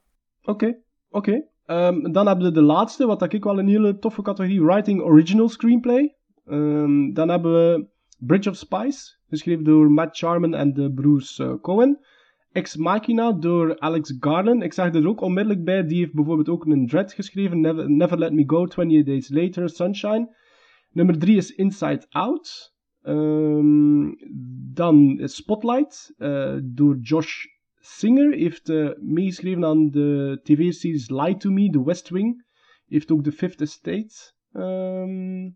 [0.44, 0.76] Oké,
[1.10, 1.42] oké.
[1.64, 4.62] Ehm, dan hebben we de laatste, wat ik wel een hele toffe categorie.
[4.62, 6.14] Writing Original Screenplay.
[6.46, 7.86] Ehm, dan hebben we
[8.18, 11.98] Bridge of Spies, geschreven door Matt Charman en de broers eh, Cohen.
[12.52, 14.62] Ex Machina door Alex Garland.
[14.62, 17.60] Ik zag er ook onmiddellijk bij, die heeft bijvoorbeeld ook een Dread geschreven.
[17.96, 20.34] Never, Let Me Go, 28 Days Later, Sunshine.
[20.92, 22.74] Nummer 3 is Inside Out.
[23.02, 24.12] Ehm,
[24.72, 27.44] dan Spotlight eh, door Josh
[27.80, 28.32] Singer.
[28.32, 32.44] Heeft eh, meegeschreven aan de tv-series Lie to Me, The West Wing.
[32.86, 35.50] Heeft ook The Fifth Estate ehm,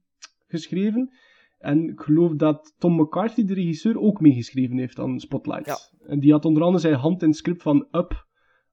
[0.46, 1.12] geschreven.
[1.60, 5.92] En ik geloof dat Tom McCarthy, de regisseur, ook meegeschreven heeft aan Spotlight.
[6.06, 8.26] En die had onder andere zijn hand in het script van Up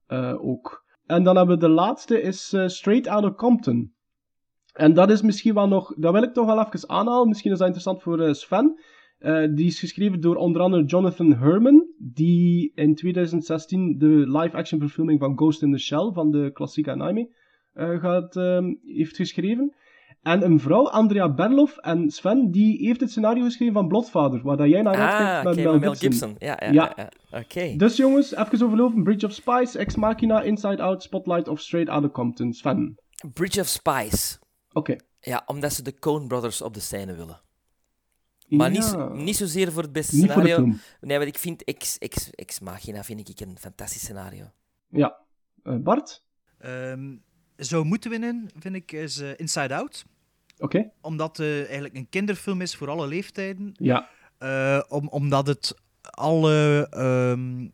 [0.06, 0.84] eh, ook.
[1.06, 3.92] En dan hebben we de laatste, is eh, Straight Outta Compton.
[4.72, 7.28] En dat is misschien wel nog, dat wil ik toch wel even aanhalen.
[7.28, 8.80] Misschien is dat interessant voor eh, Sven.
[9.54, 15.36] Die is geschreven door onder andere Jonathan Herman, die in 2016 de live-action verfilming van
[15.36, 17.28] Ghost in the Shell van de klassieke anime
[17.74, 19.74] gaat, ehm, heeft geschreven.
[20.22, 24.56] En een vrouw, Andrea Berloff, en Sven, die heeft het scenario geschreven van Bloodfather, waar
[24.56, 26.28] dat jij naar uitkijkt Ah, met oké, Mel met Mel Gibson.
[26.28, 26.48] Gibson.
[26.48, 26.92] Ja, ja, ja,
[27.30, 27.38] ja.
[27.38, 27.74] Oké.
[27.76, 29.02] Dus jongens, even overlopen.
[29.02, 32.52] Bridge of Spies, Ex Machina, Inside Out, Spotlight of Straight Outta Compton.
[32.52, 32.98] Sven.
[33.32, 34.38] Bridge of Spies.
[34.72, 34.96] Oké.
[35.20, 37.40] Ja, omdat ze de Coen Brothers op de scène willen.
[38.48, 39.08] Maar niet, Ja.
[39.12, 40.70] niet zozeer voor het beste Niet voor de scenario.
[40.72, 40.80] film.
[41.00, 44.44] Nee, want ik vind Ex, Ex, Ex Machina vind ik een fantastisch scenario.
[44.88, 45.16] Ja.
[45.62, 46.24] Eh, Bart?
[46.58, 47.16] Ehm,
[47.58, 50.04] zou moeten winnen, vind ik, is eh, Inside Out.
[50.58, 50.90] Oké.
[51.00, 53.72] Omdat het eigenlijk een kinderfilm is voor alle leeftijden.
[53.74, 54.08] Ja.
[54.38, 57.66] Eh, om, omdat het alle, ehm,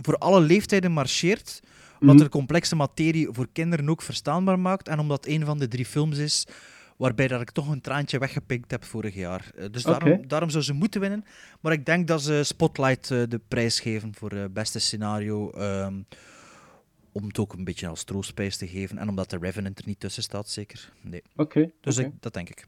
[0.00, 1.60] voor alle leeftijden marcheert.
[2.00, 2.24] Omdat Mhm.
[2.24, 4.88] er complexe materie voor kinderen ook verstaanbaar maakt.
[4.88, 6.46] En omdat het een van de drie films is
[6.96, 9.50] waarbij dat ik toch een traantje weggepikt heb vorig jaar.
[9.56, 11.24] Eh, dus daarom, daarom zou ze moeten winnen.
[11.60, 15.50] Maar ik denk dat ze Spotlight eh, de prijs geven voor het beste scenario.
[15.50, 15.94] ehm,
[17.14, 18.98] om het ook een beetje als troostprijs te geven.
[18.98, 20.92] En omdat de Revenant er niet tussen staat, zeker.
[21.00, 21.22] Nee.
[21.36, 21.70] Oké.
[21.80, 22.66] Dus ik, dat denk ik.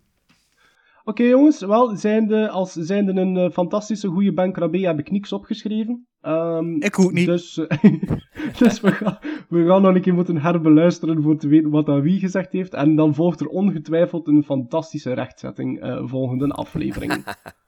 [1.04, 5.32] Oké jongens, wel, zijnde, als zijnde een eh, fantastische goede Ben Krabbe heb ik niks
[5.32, 6.06] opgeschreven.
[6.20, 7.26] Ehm, ik ook niet.
[7.26, 7.54] Dus,
[8.58, 9.18] dus we, gaan,
[9.48, 12.74] we gaan nog een keer moeten herbeluisteren voor te weten wat dat wie gezegd heeft.
[12.74, 17.24] En dan volgt er ongetwijfeld een fantastische rechtzetting eh, volgende aflevering.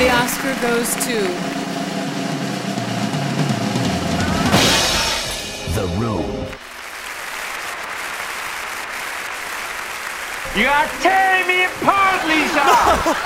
[0.00, 1.16] And the Oscar goes to
[5.74, 6.46] The Room.
[10.56, 12.64] You are tearing me apart, Lisa!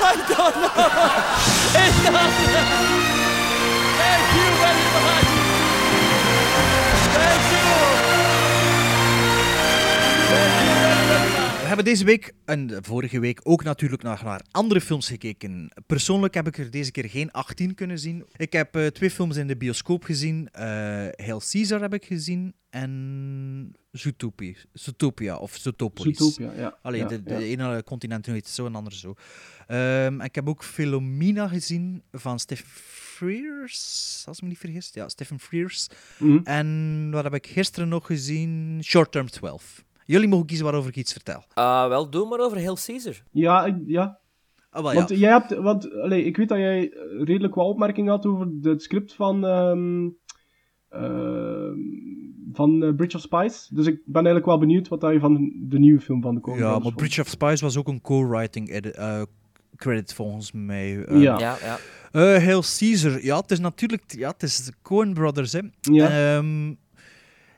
[0.00, 0.56] I don't
[3.04, 3.10] know.
[11.74, 15.72] hebben deze week en de vorige week ook natuurlijk nog naar andere films gekeken.
[15.86, 18.24] Persoonlijk heb ik er deze keer geen 18 kunnen zien.
[18.36, 20.48] Ik heb eh, twee films in de bioscoop gezien.
[20.52, 20.64] Eh
[21.16, 26.16] Hail Caesar heb ik gezien en Zootopia, Zootopia of Zootopolis.
[26.18, 26.78] Zootopia, ja.
[26.82, 27.38] Allee, Ja, de, de ja.
[27.38, 29.14] ene continent heet zo en ander zo.
[29.66, 34.90] Ehm, ik heb ook Philomena gezien van Stephen Frears, als ik me niet vergis.
[34.92, 35.88] Ja, Stephen Frears.
[36.18, 36.38] Mhm.
[36.44, 38.80] En wat heb ik gisteren nog gezien?
[38.84, 39.83] Short Term 12.
[40.04, 41.44] Jullie mogen kiezen waarover ik iets vertel.
[41.54, 43.22] Ah, wel, doe maar over Hail Caesar.
[43.30, 44.18] ja, ik- ja.
[44.70, 45.16] Ah, wel, Want ja.
[45.16, 46.92] jij hebt, want allee, ik weet dat jij
[47.24, 50.08] redelijk wat opmerkingen had over het script van, ehm,
[50.88, 51.78] ehm,
[52.52, 53.68] van eh, Bridge of Spies.
[53.72, 56.40] Dus ik ben eigenlijk wel benieuwd wat dat je van de nieuwe film van de
[56.40, 56.96] Coen Ja, maar vond.
[56.96, 59.22] Bridge of Spies was ook een co-writing edit- eh,
[59.76, 61.04] credit volgens mij.
[61.04, 61.38] Eh, Ja.
[61.38, 61.78] Ja, ja.
[62.12, 65.52] eh, Hail Caesar, ja, het is natuurlijk ja, het is de Coen Brothers.
[65.52, 65.60] Hè.
[65.80, 66.36] Ja.
[66.36, 66.74] Ehm,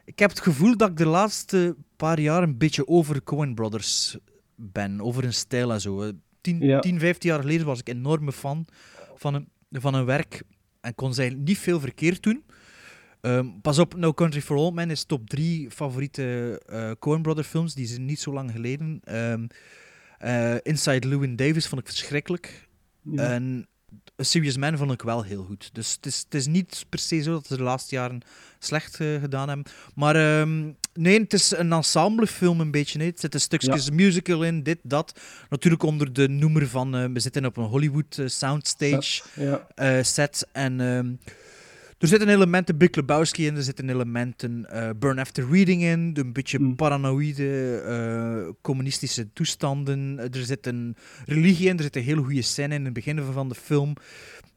[0.07, 4.17] ik heb het gevoel dat ik de laatste paar jaar een beetje over Coen Brothers
[4.55, 6.03] ben, over hun stijl en zo.
[6.03, 6.81] Eh, Tien, Ja.
[6.81, 8.67] 10, 15 jaar geleden was ik een enorme fan
[9.17, 10.43] van een, van een werk
[10.81, 12.45] en kon eigenlijk niet veel verkeerd doen.
[13.21, 17.49] Ehm, pas op, No Country for Old Men is top 3 favoriete eh Coen Brothers
[17.49, 17.75] films.
[17.75, 19.01] Die zijn niet zo lang geleden.
[19.05, 19.47] Ehm,
[20.19, 22.69] eh, Inside Llewyn Davis vond ik verschrikkelijk.
[23.03, 23.31] Ja.
[23.33, 23.67] En
[24.21, 25.71] A Serious Man vond ik wel heel goed.
[25.73, 28.21] Dus het is, het is niet per se zo dat ze de laatste jaren
[28.59, 29.67] slecht eh, gedaan hebben.
[29.95, 32.99] Maar ehm, nee, het is een ensemblefilm een beetje.
[32.99, 33.11] Nee.
[33.11, 35.21] Het zitten stukjes musical in, dit, dat.
[35.49, 36.97] Natuurlijk onder de noemer van...
[36.97, 40.03] eh, we zitten op een Hollywood eh, soundstage Set, ja.
[40.03, 40.47] set.
[40.53, 41.15] En ehm,
[41.99, 46.33] er zitten elementen Big Lebowski in, er zitten elementen eh, Burn After Reading in, een
[46.33, 46.77] beetje Mm.
[46.77, 50.19] paranoïde eh, communistische toestanden.
[50.19, 53.49] Er zit een religie in, er zit een hele goede scène in het begin van
[53.49, 53.95] de film,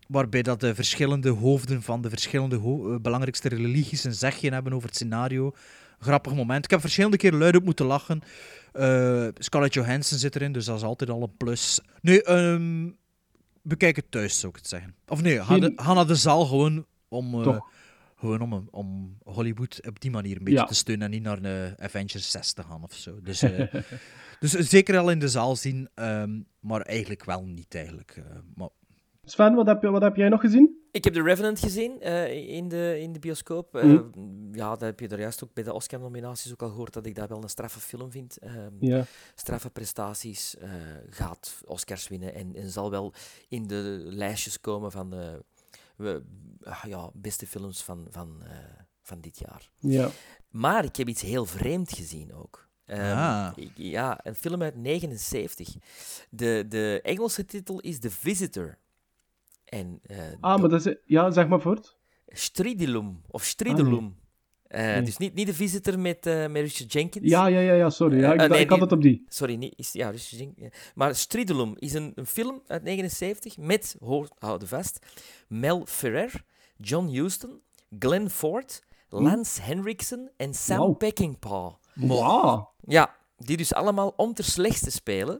[0.07, 4.87] waarbij dat de verschillende hoofden van de verschillende eh, belangrijkste religies een zegje hebben over
[4.87, 5.51] het scenario.
[5.99, 6.65] Grappig moment.
[6.65, 8.21] Ik heb verschillende keren luid op moeten lachen.
[8.71, 11.81] Eh, Scarlett Johansson zit erin, dus dat is altijd al een plus.
[12.01, 12.89] Nee, ehm,
[13.61, 14.95] bekijk het thuis, zou ik het zeggen.
[15.07, 15.39] Of nee,
[15.75, 17.69] naar de zaal gewoon om, eh, Toch.
[18.15, 20.65] gewoon om, om Hollywood op die manier een beetje Ja.
[20.65, 23.19] te steunen en niet naar de Avengers 6 te gaan of zo.
[23.21, 23.73] Dus, eh,
[24.39, 28.15] dus zeker al in de zaal zien, ehm, maar eigenlijk wel niet eigenlijk.
[28.17, 28.69] eh, maar
[29.23, 30.77] Sven, wat heb, je, wat heb jij nog gezien?
[30.91, 33.75] Ik heb The Revenant gezien eh, in, de, in de bioscoop.
[33.75, 34.07] Eh, Mhm.
[34.55, 37.15] Ja, dat heb je er juist ook bij de Oscar-nominaties ook al gehoord, dat ik
[37.15, 38.37] dat wel een straffe film vind.
[38.37, 39.03] Ehm, Ja.
[39.35, 40.69] Straffe prestaties, eh,
[41.09, 43.13] gaat Oscars winnen en, en zal wel
[43.47, 45.43] in de lijstjes komen van de
[45.99, 46.23] we-
[46.63, 48.57] ah, ja, beste films van, van, eh,
[49.01, 49.69] van dit jaar.
[49.77, 50.09] Ja.
[50.49, 52.67] Maar ik heb iets heel vreemd gezien ook.
[52.85, 53.51] Ehm, Ah.
[53.55, 55.75] ik- ja, een film uit 79.
[56.29, 58.77] De, de Engelse titel is The Visitor.
[59.65, 60.95] En eh, Ah, maar dat is...
[61.05, 61.97] Ja, zeg maar voort.
[62.27, 64.18] Stridulum, of Stridulum.
[64.69, 65.01] Eh, Nee.
[65.01, 67.29] Dus niet, niet de visitor met, eh, met Richard Jenkins.
[67.29, 68.19] Ja, ja, ja, ja, sorry.
[68.19, 69.25] Ja, ik, Eh, nee, ik had het op die.
[69.27, 70.73] Sorry, niet, is, ja, Richard Jenkins.
[70.95, 73.95] Maar Stridulum is een, een film uit 79 met,
[74.39, 74.99] houden vast,
[75.47, 76.43] Mel Ferrer,
[76.77, 77.61] John Huston,
[77.99, 80.93] Glenn Ford, Lance Henriksen en Sam Wauw.
[80.93, 81.73] Peckinpah.
[81.93, 82.71] Wauw.
[82.87, 85.39] Ja, die dus allemaal om ter slechtste spelen.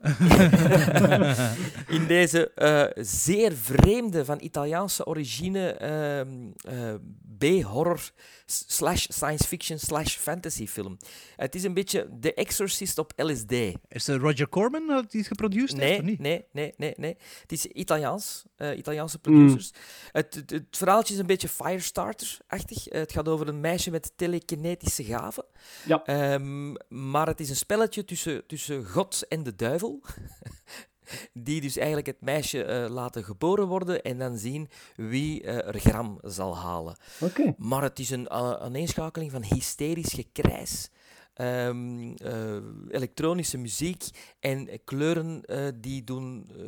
[1.97, 2.51] in deze
[2.95, 6.30] zeer vreemde, van Italiaanse origine ehm,
[6.61, 6.93] eh,
[7.40, 8.11] B-horror
[8.45, 10.98] slash science fiction slash fantasy film.
[11.36, 13.52] Het is een beetje The Exorcist op LSD.
[13.88, 16.20] is het Roger Corman die het geproduceerd heeft, Nee, of niet?
[16.20, 17.18] nee, nee, nee, nee.
[17.41, 19.22] Het is Italiaans, eh, Italiaanse Mm.
[19.22, 19.72] producers.
[20.11, 22.84] Het, het, het verhaaltje is een beetje Firestarter-achtig.
[22.90, 25.45] Het gaat over een meisje met telekinetische gaven.
[25.86, 26.03] Ja.
[26.06, 26.74] Ehm,
[27.11, 30.02] maar het is een spelletje tussen, tussen God en de duivel.
[31.34, 35.80] Die dus eigenlijk het meisje eh, laten geboren worden en dan zien wie eh, er
[35.80, 36.98] gram zal halen.
[37.19, 37.53] Oké.
[37.57, 40.90] Maar het is een uh, aaneenschakeling van hysterisch gekrijs.
[41.34, 42.57] ehm, eh,
[42.90, 44.03] elektronische muziek
[44.40, 46.49] en kleuren eh, die doen.
[46.57, 46.64] eh,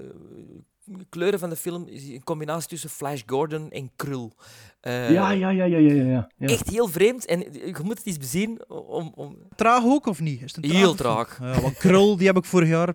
[1.10, 4.34] kleuren van de film is een combinatie tussen Flash Gordon en Krul.
[4.82, 6.28] Eh, ja, ja, ja, ja, ja, ja.
[6.38, 6.48] ja.
[6.48, 9.12] Echt heel vreemd en je moet het eens bezien om.
[9.16, 9.36] om...
[9.56, 10.42] Traag ook, of niet?
[10.42, 11.40] Is het een Heel traag.
[11.42, 12.94] Ja, want Krul, die heb ik vorig jaar...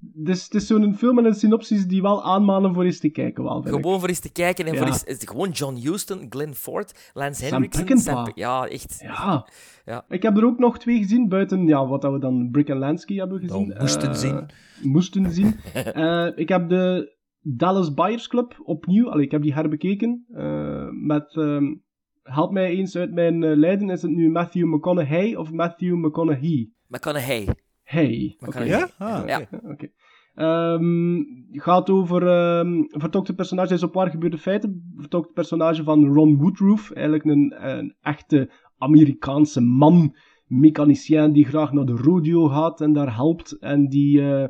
[0.00, 3.44] Dus het is zo'n film met een synopsis die wel aanmanen voor eens te kijken,
[3.44, 3.68] wel, ik.
[3.68, 4.78] Gewoon voor eens te kijken en Ja.
[4.78, 7.84] voor eens, is het gewoon John Huston, Glenn Ford, Lance Sam Henriksen.
[7.84, 8.24] Peckinpah.
[8.24, 8.98] Pe- ja, echt.
[9.02, 9.48] Ja.
[9.84, 10.04] Ja.
[10.08, 12.78] Ik heb er ook nog twee gezien, buiten ja, wat dat we dan Brick and
[12.80, 13.66] Lansky hebben gezien.
[13.68, 14.46] we moesten Eh, zien.
[14.82, 15.56] Moesten zien.
[15.94, 17.16] Eh, ik heb de
[17.56, 20.24] Dallas Buyers Club opnieuw, allee, ik heb die herbekeken.
[20.32, 21.74] eh, met, ehm,
[22.22, 26.70] help mij eens uit mijn eh, lijden, is het nu Matthew McConaughey of Matthew McConaughey?
[26.88, 27.48] McConaughey.
[27.82, 28.36] Hey.
[28.38, 28.78] McConaughey.
[28.78, 28.88] Ja?
[28.98, 29.30] Ah, oké.
[29.30, 29.48] Ja.
[29.62, 29.88] Oké.
[30.34, 31.22] Ehm,
[31.52, 34.92] gaat over ehm vertolkte personage, is op waar gebeurde feiten.
[34.96, 40.16] Vertolkte personage van Ron Woodruff, eigenlijk een, een echte Amerikaanse man,
[40.46, 43.58] mechanicien die graag naar de rodeo gaat en daar helpt.
[43.58, 44.48] En die eh,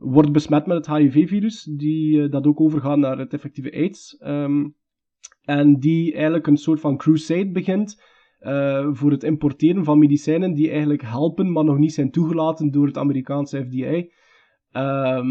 [0.00, 4.16] wordt besmet met het HIV-virus, die eh, dat ook overgaat naar het effectieve AIDS.
[4.16, 4.68] Ehm,
[5.44, 8.02] en die eigenlijk een soort van crusade begint
[8.38, 12.86] eh, voor het importeren van medicijnen die eigenlijk helpen, maar nog niet zijn toegelaten door
[12.86, 14.04] het Amerikaanse FDA.
[14.70, 15.28] Ehm,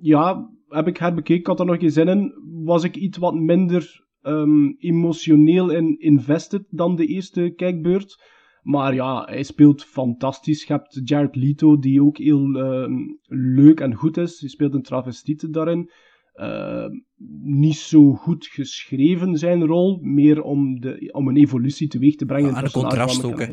[0.00, 2.32] ja, heb ik herbekeken, ik had er nog geen zin in.
[2.64, 8.22] Was ik iets wat minder ehm, emotioneel en invested dan de eerste kijkbeurt.
[8.68, 10.64] Maar ja, hij speelt fantastisch.
[10.64, 12.94] Je hebt Jared Leto, die ook heel ehm,
[13.56, 14.40] leuk en goed is.
[14.40, 15.90] Hij speelt een travestiete daarin.
[16.32, 16.90] Ehm,
[17.42, 22.48] niet zo goed geschreven zijn rol, meer om, de, om een evolutie teweeg te brengen.
[22.48, 23.46] in Ah, en het contrast ook.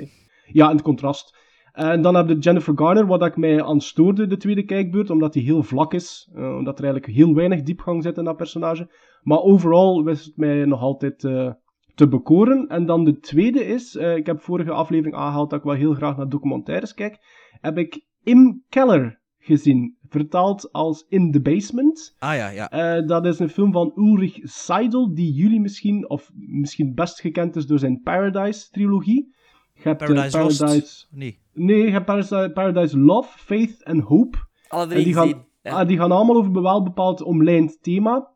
[0.45, 1.37] Ja, en het contrast.
[1.71, 5.33] En dan heb je Jennifer Garner, wat ik mij aan stoorde de tweede kijkbeurt, omdat
[5.33, 6.29] hij heel vlak is.
[6.33, 8.89] eh, omdat er eigenlijk heel weinig diepgang zit in dat personage.
[9.21, 11.51] Maar overal wist het mij nog altijd eh,
[11.95, 12.67] te bekoren.
[12.67, 15.93] En dan de tweede is, eh, ik heb vorige aflevering aangehaald dat ik wel heel
[15.93, 17.17] graag naar documentaires kijk,
[17.61, 22.15] heb ik Im Keller gezien, vertaald als In the Basement.
[22.19, 22.69] Ah ja, ja.
[22.69, 27.55] Eh, dat is een film van Ulrich Seidel, die jullie misschien, of misschien best gekend
[27.55, 29.33] is door zijn Paradise-trilogie.
[29.73, 31.07] Je hebt, eh, Paradise Lost?
[31.11, 31.39] Nee.
[31.53, 34.37] Nee, je hebt Paradise, Paradise Love, Faith en Hope.
[34.67, 38.33] Alle drie En die gaan, ah, die gaan allemaal over een bepaald omlijnd thema.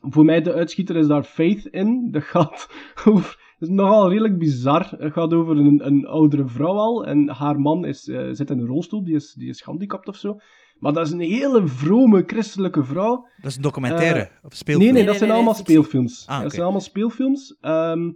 [0.00, 2.08] Voor mij de uitschieter is daar Faith in.
[2.10, 2.68] Dat gaat
[3.08, 3.46] over...
[3.58, 4.94] Dat is nogal redelijk bizar.
[4.98, 7.06] Het gaat over een, een oudere vrouw al.
[7.06, 9.04] En haar man is, eh, zit in een rolstoel.
[9.04, 10.36] Die is, die is gehandicapt of zo.
[10.78, 13.26] Maar dat is een hele vrome christelijke vrouw.
[13.36, 14.84] Dat is een documentaire, Eh, of speelfilm?
[14.84, 16.26] Nee, nee, dat nee, zijn allemaal speelfilms.
[16.26, 17.56] Ah, Dat zijn allemaal speelfilms.
[17.60, 18.10] Ehm,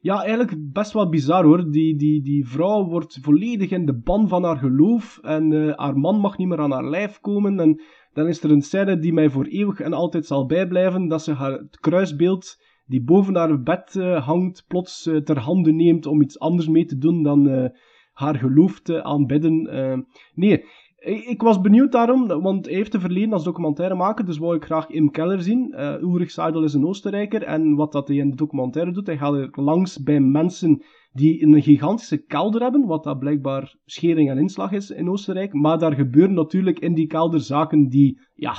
[0.00, 1.70] ja, eigenlijk best wel bizar hoor.
[1.70, 5.18] Die, die, die vrouw wordt volledig in de ban van haar geloof.
[5.22, 7.60] En eh, haar man mag niet meer aan haar lijf komen.
[7.60, 7.82] En
[8.18, 11.08] dan is er een scène die mij voor eeuwig en altijd zal bijblijven.
[11.08, 15.72] Dat ze haar, het kruisbeeld die boven haar bed eh, hangt, plots eh, ter hande
[15.72, 17.70] neemt om iets anders mee te doen dan eh,
[18.12, 20.06] haar geloof te aanbidden.
[20.34, 20.64] Nee,
[21.04, 24.88] ik, was benieuwd daarom, want hij heeft een verleden als documentairemaker, dus wou ik graag
[24.88, 25.72] Im Keller zien.
[25.72, 29.18] Eh Ulrich Seidel is een Oostenrijker en wat dat hij in de documentaire doet, hij
[29.18, 34.38] gaat er langs bij mensen die een gigantische kelder hebben, wat dat blijkbaar schering en
[34.38, 38.54] inslag is in Oostenrijk, maar daar gebeuren natuurlijk in die kelder zaken die, ja,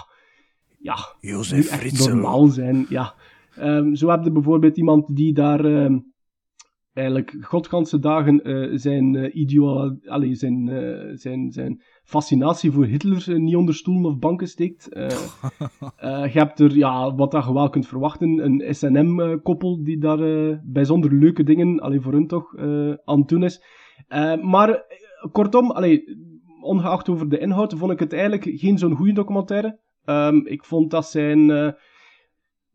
[0.80, 2.86] ja, Jozef echt normaal zijn.
[2.90, 3.14] Ja.
[3.56, 6.00] Ehm, zo heb je bijvoorbeeld iemand die daar ehm,
[6.94, 13.40] eigenlijk godganse dagen eh, zijn, eh, ideaal, allee, zijn, eh, zijn, zijn fascinatie voor Hitler
[13.40, 14.88] niet onder stoelen of banken steekt.
[16.02, 21.14] Je hebt er, ja, wat dat je wel kunt verwachten, een SNM-koppel die daar bijzonder
[21.14, 22.58] leuke dingen, allee, voor hun toch,
[23.04, 23.64] aan het doen is.
[24.42, 24.84] Maar
[25.32, 26.04] kortom, allee,
[26.62, 29.80] ongeacht over de inhoud, vond ik het eigenlijk geen zo'n goede documentaire.
[30.06, 31.76] Ehm, ik vond dat zijn...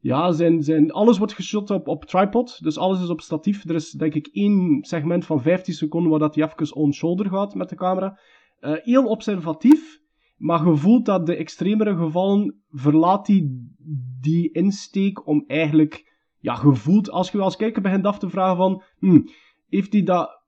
[0.05, 3.64] ja, zijn, zijn, alles wordt geshot op, op tripod, dus alles is op statief.
[3.64, 7.55] Er is denk ik één segment van 15 seconden waar dat hij even on-shoulder gaat
[7.55, 8.18] met de camera.
[8.60, 10.01] Eh, heel observatief,
[10.36, 13.68] maar je voelt dat de extremere gevallen verlaat die,
[14.20, 18.56] die insteek om eigenlijk, ja, je voelt als je als kijker begint af te vragen
[18.56, 19.28] van, hmm,
[19.68, 20.43] heeft hij dat,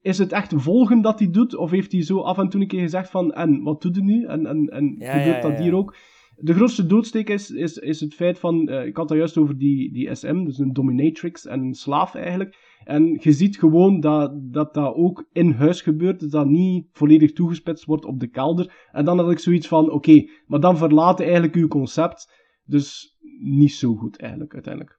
[0.00, 2.68] is het echt volgen dat hij doet, of heeft hij zo af en toe een
[2.68, 5.58] keer gezegd van, en wat doet hij nu, en, en, en Ja, gebeurt ja, dat
[5.58, 5.96] hier ook?
[6.40, 9.58] De grootste doodsteek is, is, is het feit van, eh, ik had het juist over
[9.58, 12.56] die, die SM, dus een dominatrix en een slaaf eigenlijk.
[12.84, 17.32] En je ziet gewoon dat dat, dat ook in huis gebeurt, dus dat niet volledig
[17.32, 18.88] toegespitst wordt op de kelder.
[18.92, 22.32] En dan had ik zoiets van, oké, maar dan verlaat eigenlijk uw concept.
[22.64, 24.98] Dus niet zo goed eigenlijk, uiteindelijk.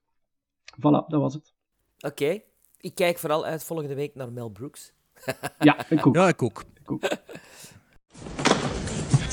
[0.77, 1.53] Voilà, dat was het.
[1.99, 2.41] Oké.
[2.77, 4.93] Ik kijk vooral uit volgende week naar Mel Brooks.
[5.59, 6.15] Ja, ik ook.
[6.15, 6.63] Ja, ik ook.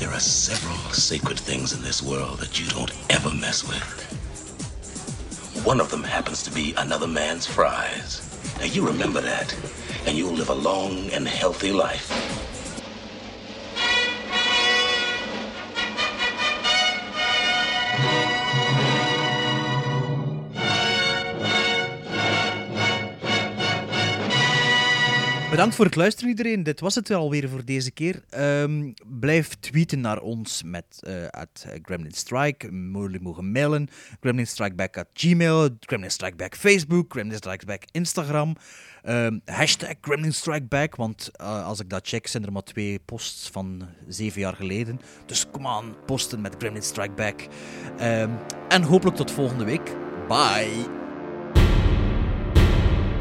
[0.07, 4.05] There are several sacred things in this world that you don't ever mess with.
[5.67, 8.23] One of them happens to be another man's fries.
[8.61, 9.53] Now you remember that,
[10.07, 12.46] and you'll live a long and healthy life.
[25.57, 26.63] Bedankt voor het luisteren iedereen.
[26.63, 28.23] Dit was het alweer voor deze keer.
[28.31, 31.43] Ehm, blijf tweeten naar ons met eh,
[31.83, 32.67] Gremlin Strike.
[32.93, 33.89] Jullie mogen mailen.
[34.21, 35.69] Gremlin Strike Back Gmail.
[35.81, 37.13] Gremlin Strike Back Facebook.
[37.13, 38.57] Gremlin Strike Back Instagram.
[39.03, 40.97] Ehm, hashtag Gremlin Strike Back.
[40.97, 45.01] Want eh, als ik dat check, zijn er maar twee posts van zeven jaar geleden.
[45.27, 47.47] Dus kom aan, posten met Gremlin Strike Back.
[47.99, 48.31] Ehm,
[48.69, 49.97] en hopelijk tot volgende week.
[50.29, 51.06] Bye.